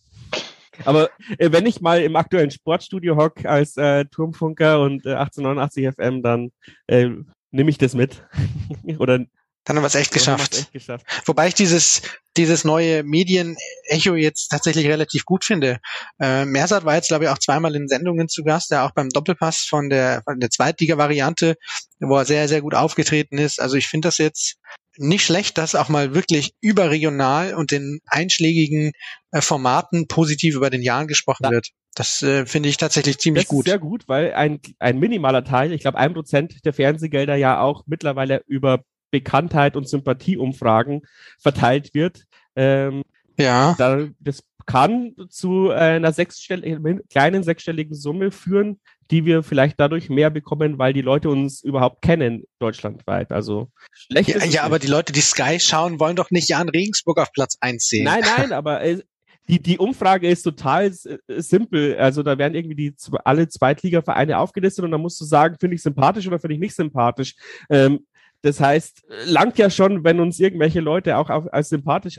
Aber 0.85 1.09
äh, 1.39 1.51
wenn 1.53 1.65
ich 1.65 1.81
mal 1.81 2.03
im 2.03 2.15
aktuellen 2.17 2.51
Sportstudio 2.51 3.17
hock 3.17 3.47
als 3.47 3.79
äh, 3.79 4.05
Turmfunker 4.05 4.83
und 4.83 5.07
äh, 5.07 5.15
1889 5.15 5.95
FM, 5.95 6.23
dann 6.23 6.53
äh, 6.87 7.09
nehme 7.51 7.71
ich 7.71 7.79
das 7.79 7.95
mit. 7.95 8.27
Oder 8.99 9.25
dann 9.65 9.77
haben 9.77 9.83
wir 9.83 9.89
es 9.89 9.95
echt, 9.95 10.13
geschafft. 10.13 10.59
echt 10.59 10.73
geschafft. 10.73 11.07
Wobei 11.25 11.49
ich 11.49 11.55
dieses, 11.55 12.03
dieses 12.37 12.65
neue 12.65 13.05
Medien-Echo 13.05 14.15
jetzt 14.17 14.49
tatsächlich 14.49 14.87
relativ 14.87 15.25
gut 15.25 15.45
finde. 15.45 15.79
Äh, 16.21 16.45
Mersat 16.47 16.85
war 16.85 16.97
jetzt, 16.97 17.09
glaube 17.09 17.25
ich, 17.25 17.31
auch 17.31 17.39
zweimal 17.39 17.75
in 17.77 17.87
Sendungen 17.87 18.29
zu 18.29 18.43
Gast, 18.43 18.71
der 18.71 18.85
auch 18.85 18.91
beim 18.91 19.11
Doppelpass 19.11 19.67
von 19.69 19.89
der, 19.89 20.23
von 20.25 20.41
der 20.41 20.51
Zweitliga-Variante, 20.51 21.57
wo 22.01 22.17
er 22.17 22.25
sehr, 22.25 22.49
sehr 22.49 22.61
gut 22.61 22.75
aufgetreten 22.75 23.39
ist. 23.39 23.61
Also 23.61 23.77
ich 23.77 23.87
finde 23.87 24.09
das 24.09 24.19
jetzt 24.19 24.57
nicht 24.99 25.25
schlecht, 25.25 25.59
dass 25.59 25.75
auch 25.75 25.89
mal 25.89 26.15
wirklich 26.15 26.55
überregional 26.61 27.55
und 27.55 27.73
in 27.73 28.01
einschlägigen 28.07 28.93
äh, 29.31 29.41
Formaten 29.41 30.09
positiv 30.09 30.57
über 30.57 30.71
den 30.71 30.83
Jahren 30.83 31.07
gesprochen 31.07 31.45
ja. 31.45 31.51
wird. 31.51 31.69
Das 31.95 32.23
äh, 32.23 32.47
finde 32.47 32.69
ich 32.69 32.79
tatsächlich 32.79 33.19
ziemlich 33.19 33.45
das 33.45 33.51
gut. 33.51 33.67
sehr 33.67 33.79
gut, 33.79 34.05
weil 34.09 34.33
ein, 34.35 34.61
ein 34.79 34.99
minimaler 34.99 35.45
Teil, 35.45 35.73
ich 35.73 35.83
glaube 35.83 35.99
ein 35.99 36.15
Prozent 36.15 36.65
der 36.65 36.73
Fernsehgelder 36.73 37.37
ja 37.37 37.61
auch 37.61 37.85
mittlerweile 37.87 38.43
über 38.47 38.83
Bekanntheit 39.13 39.77
und 39.77 39.89
Sympathieumfragen 39.89 41.03
verteilt 41.39 41.95
wird. 41.95 42.25
Ähm, 42.57 43.05
ja. 43.39 43.77
Da, 43.79 44.09
das 44.19 44.43
kann 44.67 45.15
zu 45.29 45.71
einer 45.71 46.13
sechsstelligen, 46.13 47.01
kleinen 47.09 47.43
sechsstelligen 47.43 47.95
Summe 47.95 48.31
führen, 48.31 48.81
die 49.11 49.25
wir 49.25 49.43
vielleicht 49.43 49.79
dadurch 49.79 50.09
mehr 50.09 50.31
bekommen, 50.31 50.79
weil 50.79 50.93
die 50.93 51.03
Leute 51.03 51.29
uns 51.29 51.63
überhaupt 51.63 52.03
kennen, 52.03 52.45
deutschlandweit. 52.59 53.33
Also 53.33 53.71
schlecht 53.93 54.31
ja, 54.31 54.45
ja 54.45 54.63
aber 54.63 54.79
die 54.79 54.87
Leute, 54.87 55.13
die 55.13 55.21
Sky 55.21 55.59
schauen, 55.61 56.01
wollen 56.01 56.17
doch 56.17 56.31
nicht 56.31 56.49
Jan 56.49 56.69
Regensburg 56.69 57.19
auf 57.19 57.33
Platz 57.33 57.57
1 57.61 57.87
sehen. 57.87 58.05
Nein, 58.05 58.23
nein, 58.37 58.53
aber 58.53 58.83
äh, 58.83 59.03
die, 59.49 59.61
die 59.61 59.79
Umfrage 59.79 60.29
ist 60.29 60.43
total 60.43 60.87
äh, 60.87 61.19
simpel. 61.41 61.97
Also 61.97 62.23
da 62.23 62.39
werden 62.39 62.55
irgendwie 62.55 62.77
die 62.77 62.95
alle 63.25 63.49
Zweitligavereine 63.49 64.39
aufgelistet 64.39 64.85
und 64.85 64.93
dann 64.93 65.01
musst 65.01 65.21
du 65.21 65.25
sagen, 65.25 65.57
finde 65.61 65.75
ich 65.75 65.83
sympathisch 65.83 66.27
oder 66.27 66.39
finde 66.39 66.55
ich 66.55 66.61
nicht 66.61 66.77
sympathisch. 66.77 67.35
Ähm, 67.69 68.07
das 68.43 68.61
heißt, 68.61 69.05
langt 69.25 69.59
ja 69.59 69.71
schon, 69.71 70.05
wenn 70.05 70.21
uns 70.21 70.39
irgendwelche 70.41 70.81
Leute 70.81 71.17
auch 71.17 71.31
auf, 71.31 71.53
als 71.53 71.69
sympathisch 71.69 72.19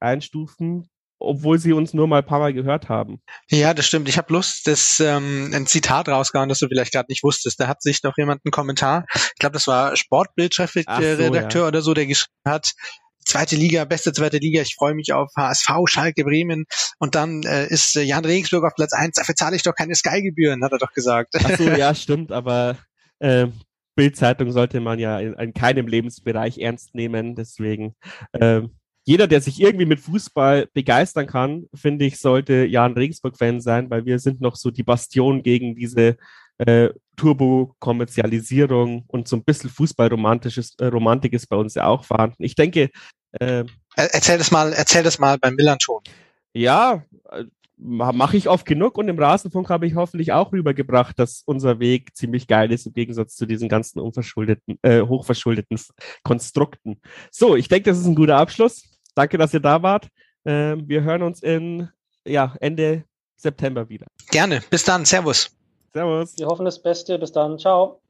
einstufen, 0.00 0.88
obwohl 1.18 1.58
sie 1.58 1.72
uns 1.72 1.94
nur 1.94 2.06
mal 2.06 2.18
ein 2.18 2.26
paar 2.26 2.38
Mal 2.38 2.52
gehört 2.52 2.88
haben. 2.88 3.20
Ja, 3.50 3.74
das 3.74 3.86
stimmt. 3.86 4.08
Ich 4.08 4.18
habe 4.18 4.32
Lust, 4.32 4.66
das 4.66 5.00
ähm, 5.00 5.50
ein 5.54 5.66
Zitat 5.66 6.08
rausgehauen, 6.08 6.48
das 6.48 6.58
du 6.58 6.68
vielleicht 6.68 6.92
gerade 6.92 7.06
nicht 7.08 7.24
wusstest. 7.24 7.58
Da 7.60 7.66
hat 7.66 7.82
sich 7.82 8.02
doch 8.02 8.16
jemand 8.16 8.42
einen 8.44 8.52
Kommentar, 8.52 9.06
ich 9.14 9.38
glaube, 9.38 9.54
das 9.54 9.66
war 9.66 9.96
Sportbildchefredakteur 9.96 11.16
so, 11.16 11.62
ja. 11.62 11.68
oder 11.68 11.82
so, 11.82 11.94
der 11.94 12.06
geschrieben 12.06 12.34
hat, 12.46 12.72
zweite 13.24 13.56
Liga, 13.56 13.84
beste 13.84 14.12
zweite 14.12 14.38
Liga, 14.38 14.62
ich 14.62 14.74
freue 14.74 14.94
mich 14.94 15.12
auf 15.12 15.30
HSV, 15.36 15.70
Schalke, 15.86 16.24
Bremen 16.24 16.66
und 16.98 17.14
dann 17.14 17.42
äh, 17.42 17.66
ist 17.66 17.96
äh, 17.96 18.02
Jan 18.02 18.24
Regensburg 18.24 18.64
auf 18.64 18.74
Platz 18.74 18.92
eins. 18.92 19.16
dafür 19.16 19.34
zahle 19.34 19.56
ich 19.56 19.62
doch 19.62 19.74
keine 19.74 19.94
Sky-Gebühren, 19.94 20.62
hat 20.62 20.72
er 20.72 20.78
doch 20.78 20.92
gesagt. 20.92 21.34
Ach 21.42 21.56
so, 21.56 21.64
ja, 21.70 21.94
stimmt, 21.94 22.32
aber 22.32 22.76
äh, 23.18 23.46
Bildzeitung 23.94 24.50
sollte 24.52 24.80
man 24.80 24.98
ja 24.98 25.18
in, 25.18 25.34
in, 25.34 25.54
keinem 25.54 25.86
Lebensbereich 25.86 26.58
ernst 26.58 26.94
nehmen, 26.94 27.34
deswegen 27.34 27.94
äh, 28.32 28.62
jeder, 29.06 29.26
der 29.26 29.40
sich 29.40 29.60
irgendwie 29.60 29.84
mit 29.84 30.00
Fußball 30.00 30.68
begeistern 30.72 31.26
kann, 31.26 31.66
finde 31.74 32.06
ich, 32.06 32.18
sollte 32.18 32.64
Jan 32.64 32.94
Regensburg-Fan 32.94 33.60
sein, 33.60 33.90
weil 33.90 34.06
wir 34.06 34.18
sind 34.18 34.40
noch 34.40 34.56
so 34.56 34.70
die 34.70 34.82
Bastion 34.82 35.42
gegen 35.42 35.74
diese 35.74 36.16
äh, 36.58 36.88
Turbo-Kommerzialisierung 37.16 39.04
und 39.06 39.28
so 39.28 39.36
ein 39.36 39.44
bisschen 39.44 39.70
Fußballromantisches 39.70 40.74
äh, 40.78 40.86
Romantik 40.86 41.34
ist 41.34 41.48
bei 41.48 41.56
uns 41.56 41.74
ja 41.74 41.86
auch 41.86 42.04
vorhanden. 42.04 42.44
Ich 42.44 42.54
denke. 42.54 42.90
Äh, 43.32 43.64
erzähl 43.96 44.38
das 44.38 44.50
mal, 44.50 44.72
erzähl 44.72 45.02
das 45.02 45.18
mal 45.18 45.38
beim 45.38 45.54
Millanton. 45.54 46.00
Ja, 46.54 47.04
äh, 47.30 47.44
mache 47.76 48.36
ich 48.36 48.48
oft 48.48 48.66
genug 48.66 48.96
und 48.98 49.08
im 49.08 49.18
Rasenfunk 49.18 49.68
habe 49.68 49.86
ich 49.86 49.94
hoffentlich 49.94 50.32
auch 50.32 50.52
rübergebracht, 50.52 51.18
dass 51.18 51.42
unser 51.44 51.80
Weg 51.80 52.14
ziemlich 52.14 52.46
geil 52.46 52.72
ist 52.72 52.86
im 52.86 52.92
Gegensatz 52.92 53.34
zu 53.34 53.46
diesen 53.46 53.68
ganzen 53.68 54.00
unverschuldeten, 54.00 54.78
äh, 54.82 55.02
hochverschuldeten 55.02 55.78
Konstrukten. 56.22 57.00
So, 57.30 57.56
ich 57.56 57.68
denke, 57.68 57.90
das 57.90 57.98
ist 57.98 58.06
ein 58.06 58.14
guter 58.14 58.36
Abschluss. 58.36 58.84
Danke, 59.14 59.38
dass 59.38 59.54
ihr 59.54 59.60
da 59.60 59.82
wart. 59.82 60.08
Äh, 60.44 60.76
wir 60.78 61.02
hören 61.02 61.22
uns 61.22 61.42
in 61.42 61.88
ja, 62.26 62.54
Ende 62.60 63.04
September 63.36 63.88
wieder. 63.88 64.06
Gerne. 64.30 64.62
Bis 64.70 64.84
dann. 64.84 65.04
Servus. 65.04 65.50
Servus. 65.92 66.38
Wir 66.38 66.46
hoffen 66.46 66.64
das 66.64 66.80
Beste. 66.80 67.18
Bis 67.18 67.32
dann. 67.32 67.58
Ciao. 67.58 68.00